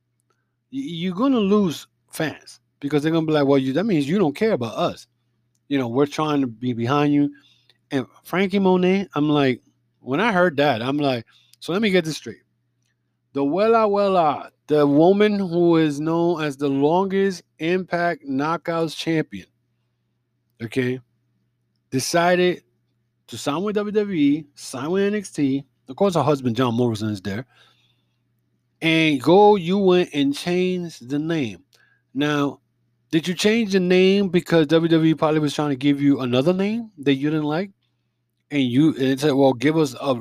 you're 0.77 1.14
gonna 1.14 1.39
lose 1.39 1.87
fans 2.11 2.61
because 2.81 3.03
they're 3.03 3.12
gonna 3.12 3.27
be 3.27 3.33
like, 3.33 3.47
well, 3.47 3.59
you 3.59 3.72
that 3.72 3.85
means 3.85 4.09
you 4.09 4.18
don't 4.18 4.37
care 4.37 4.53
about 4.53 4.77
us. 4.77 5.07
You 5.68 5.79
know, 5.79 5.89
we're 5.89 6.07
trying 6.07 6.41
to 6.43 6.47
be 6.47 6.72
behind 6.72 7.12
you. 7.12 7.31
And 7.91 8.07
Franky 8.24 8.59
Monet, 8.59 9.09
I'm 9.14 9.29
like, 9.29 9.62
when 10.01 10.20
I 10.20 10.33
heard 10.33 10.57
that, 10.59 10.83
I'm 10.83 10.99
like, 10.99 11.27
so 11.61 11.72
let 11.72 11.83
me 11.83 11.91
get 11.91 12.05
this 12.05 12.16
straight. 12.16 12.43
The 13.33 13.43
Wella 13.43 13.89
Wella, 13.89 14.51
the 14.66 14.87
woman 14.87 15.39
who 15.39 15.77
is 15.77 16.01
known 16.01 16.43
as 16.43 16.57
the 16.57 16.68
longest 16.68 17.43
impact 17.59 18.24
knockouts 18.27 18.97
champion, 18.97 19.47
okay, 20.62 21.01
decided 21.91 22.62
to 23.29 23.39
sign 23.39 23.62
with 23.62 23.77
WWE, 23.77 24.47
sign 24.55 24.91
with 24.91 25.12
NXT. 25.12 25.64
Of 25.89 25.97
course, 25.97 26.14
her 26.14 26.22
husband 26.22 26.57
John 26.57 26.74
Morrison 26.74 27.11
is 27.11 27.20
there 27.20 27.47
and 28.81 29.22
go 29.22 29.57
you 29.57 29.79
went 29.79 30.11
and 30.12 30.35
changed 30.35 31.09
the 31.09 31.18
name. 31.18 31.64
Now, 32.14 32.61
did 33.11 33.29
you 33.29 33.35
change 33.35 33.72
the 33.72 33.81
name 33.81 34.29
because 34.29 34.66
WWE 34.66 35.16
probably 35.16 35.41
was 35.41 35.55
trying 35.55 35.70
to 35.70 35.77
give 35.77 36.01
you 36.01 36.20
another 36.20 36.53
name 36.53 36.91
that 36.99 37.14
you 37.14 37.31
didn't 37.31 37.45
like? 37.45 37.70
And 38.51 38.62
you 38.62 38.95
and 38.97 39.18
said, 39.18 39.33
well, 39.33 39.53
give 39.53 39.77
us 39.77 39.95
a 40.01 40.20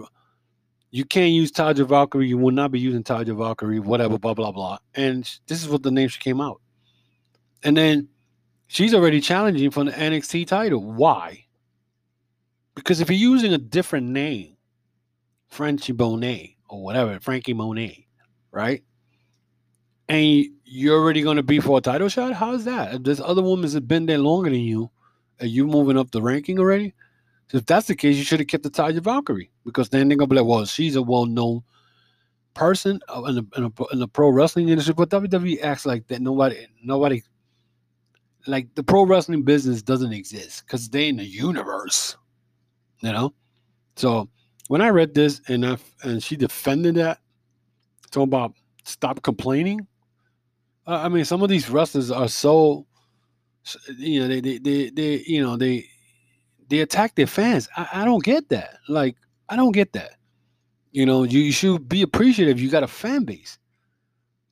you 0.96 1.04
can't 1.04 1.32
use 1.32 1.52
Taya 1.52 1.86
Valkyrie, 1.86 2.28
you 2.28 2.38
will 2.38 2.54
not 2.54 2.72
be 2.72 2.80
using 2.80 3.04
Taya 3.04 3.36
Valkyrie, 3.36 3.82
whatever, 3.82 4.18
blah, 4.18 4.34
blah, 4.34 4.54
blah. 4.54 4.78
And 4.94 5.24
this 5.46 5.62
is 5.62 5.68
what 5.68 5.84
the 5.84 5.92
name 5.92 6.08
she 6.08 6.22
came 6.22 6.40
out. 6.40 6.62
And 7.64 7.76
then 7.76 8.08
she's 8.68 8.94
already 8.94 9.20
challenging 9.20 9.72
for 9.72 9.84
the 9.84 9.92
NXT 9.92 10.48
title. 10.48 10.82
Why? 10.82 11.46
Because 12.76 13.02
if 13.02 13.10
you're 13.10 13.20
using 13.20 13.54
a 13.54 13.58
different 13.58 14.08
name, 14.08 14.56
Frenchy 15.50 15.92
Bonet 15.92 16.56
or 16.70 16.82
whatever, 16.82 17.20
Franky 17.20 17.54
Monet, 17.54 18.05
right? 18.56 18.84
And 20.08 20.46
you're 20.64 20.98
already 20.98 21.22
going 21.22 21.38
to 21.38 21.44
be 21.44 21.60
for 21.60 21.78
a 21.78 21.82
title 21.82 22.08
shot? 22.10 22.34
How's 22.34 22.64
that? 22.66 22.96
If 22.96 23.04
this 23.04 23.20
other 23.20 23.42
woman 23.42 23.64
has 23.64 23.80
been 23.82 24.06
there 24.06 24.18
longer 24.18 24.50
than 24.50 24.62
you, 24.62 24.90
are 25.42 25.46
you 25.46 25.68
moving 25.68 25.98
up 25.98 26.12
the 26.12 26.22
ranking 26.22 26.58
already? 26.58 26.94
So 27.50 27.58
if 27.58 27.66
that's 27.66 27.88
the 27.88 27.96
case, 27.96 28.16
you 28.16 28.24
should 28.24 28.40
have 28.40 28.48
kept 28.48 28.64
the 28.64 28.70
Taya 28.72 29.00
Valkyrie 29.00 29.52
because 29.66 29.90
then 29.90 30.08
they're 30.08 30.18
going 30.18 30.30
to 30.30 30.34
be 30.34 30.40
like, 30.40 30.50
well, 30.50 30.66
she's 30.66 30.96
a 30.96 31.02
well 31.02 31.26
known 31.26 31.62
person 32.54 33.00
uh, 33.10 33.24
in 33.26 33.36
the, 33.36 33.46
in, 33.58 33.64
the, 33.64 33.86
in 33.92 34.00
the 34.00 34.08
pro 34.08 34.30
wrestling 34.30 34.70
industry. 34.70 34.94
But 34.94 35.10
WWE 35.10 35.62
acts 35.62 35.86
like 35.86 36.08
that. 36.08 36.22
Nobody, 36.22 36.66
nobody, 36.82 37.22
like 38.48 38.74
the 38.76 38.84
pro 38.84 39.06
wrestling 39.06 39.44
business 39.44 39.82
doesn't 39.82 40.14
exist 40.14 40.64
because 40.66 40.90
they're 40.90 41.10
in 41.10 41.18
the 41.18 41.26
universe, 41.26 42.16
you 43.02 43.12
know? 43.12 43.34
So 43.98 44.30
when 44.68 44.82
I 44.82 44.90
read 44.90 45.14
this 45.14 45.42
and 45.48 45.66
I, 45.66 45.78
and 46.04 46.24
she 46.24 46.38
defended 46.38 46.96
that, 46.96 47.20
talking 48.12 48.24
about 48.24 48.54
stop 48.84 49.22
complaining. 49.22 49.88
Uh, 50.88 51.02
I 51.04 51.10
mean, 51.10 51.26
some 51.26 51.42
of 51.42 51.50
these 51.50 51.70
wrestlers 51.70 52.12
are 52.12 52.28
so, 52.28 52.86
you 53.98 54.20
know, 54.20 54.28
they, 54.28 54.42
they, 54.42 54.58
they, 54.60 54.90
they, 54.90 55.24
you 55.26 55.42
know, 55.42 55.58
they, 55.58 55.86
they 56.70 56.80
attack 56.80 57.16
their 57.16 57.28
fans. 57.28 57.68
I, 57.76 57.88
I 57.94 58.06
don't 58.06 58.24
get 58.24 58.50
that. 58.50 58.78
Like, 58.88 59.16
I 59.50 59.56
don't 59.56 59.72
get 59.72 59.94
that. 59.94 60.12
You 60.92 61.06
know, 61.06 61.24
you, 61.24 61.40
you 61.40 61.52
should 61.52 61.90
be 61.90 62.02
appreciative. 62.04 62.60
You 62.60 62.70
got 62.70 62.84
a 62.84 62.88
fan 62.88 63.24
base. 63.24 63.58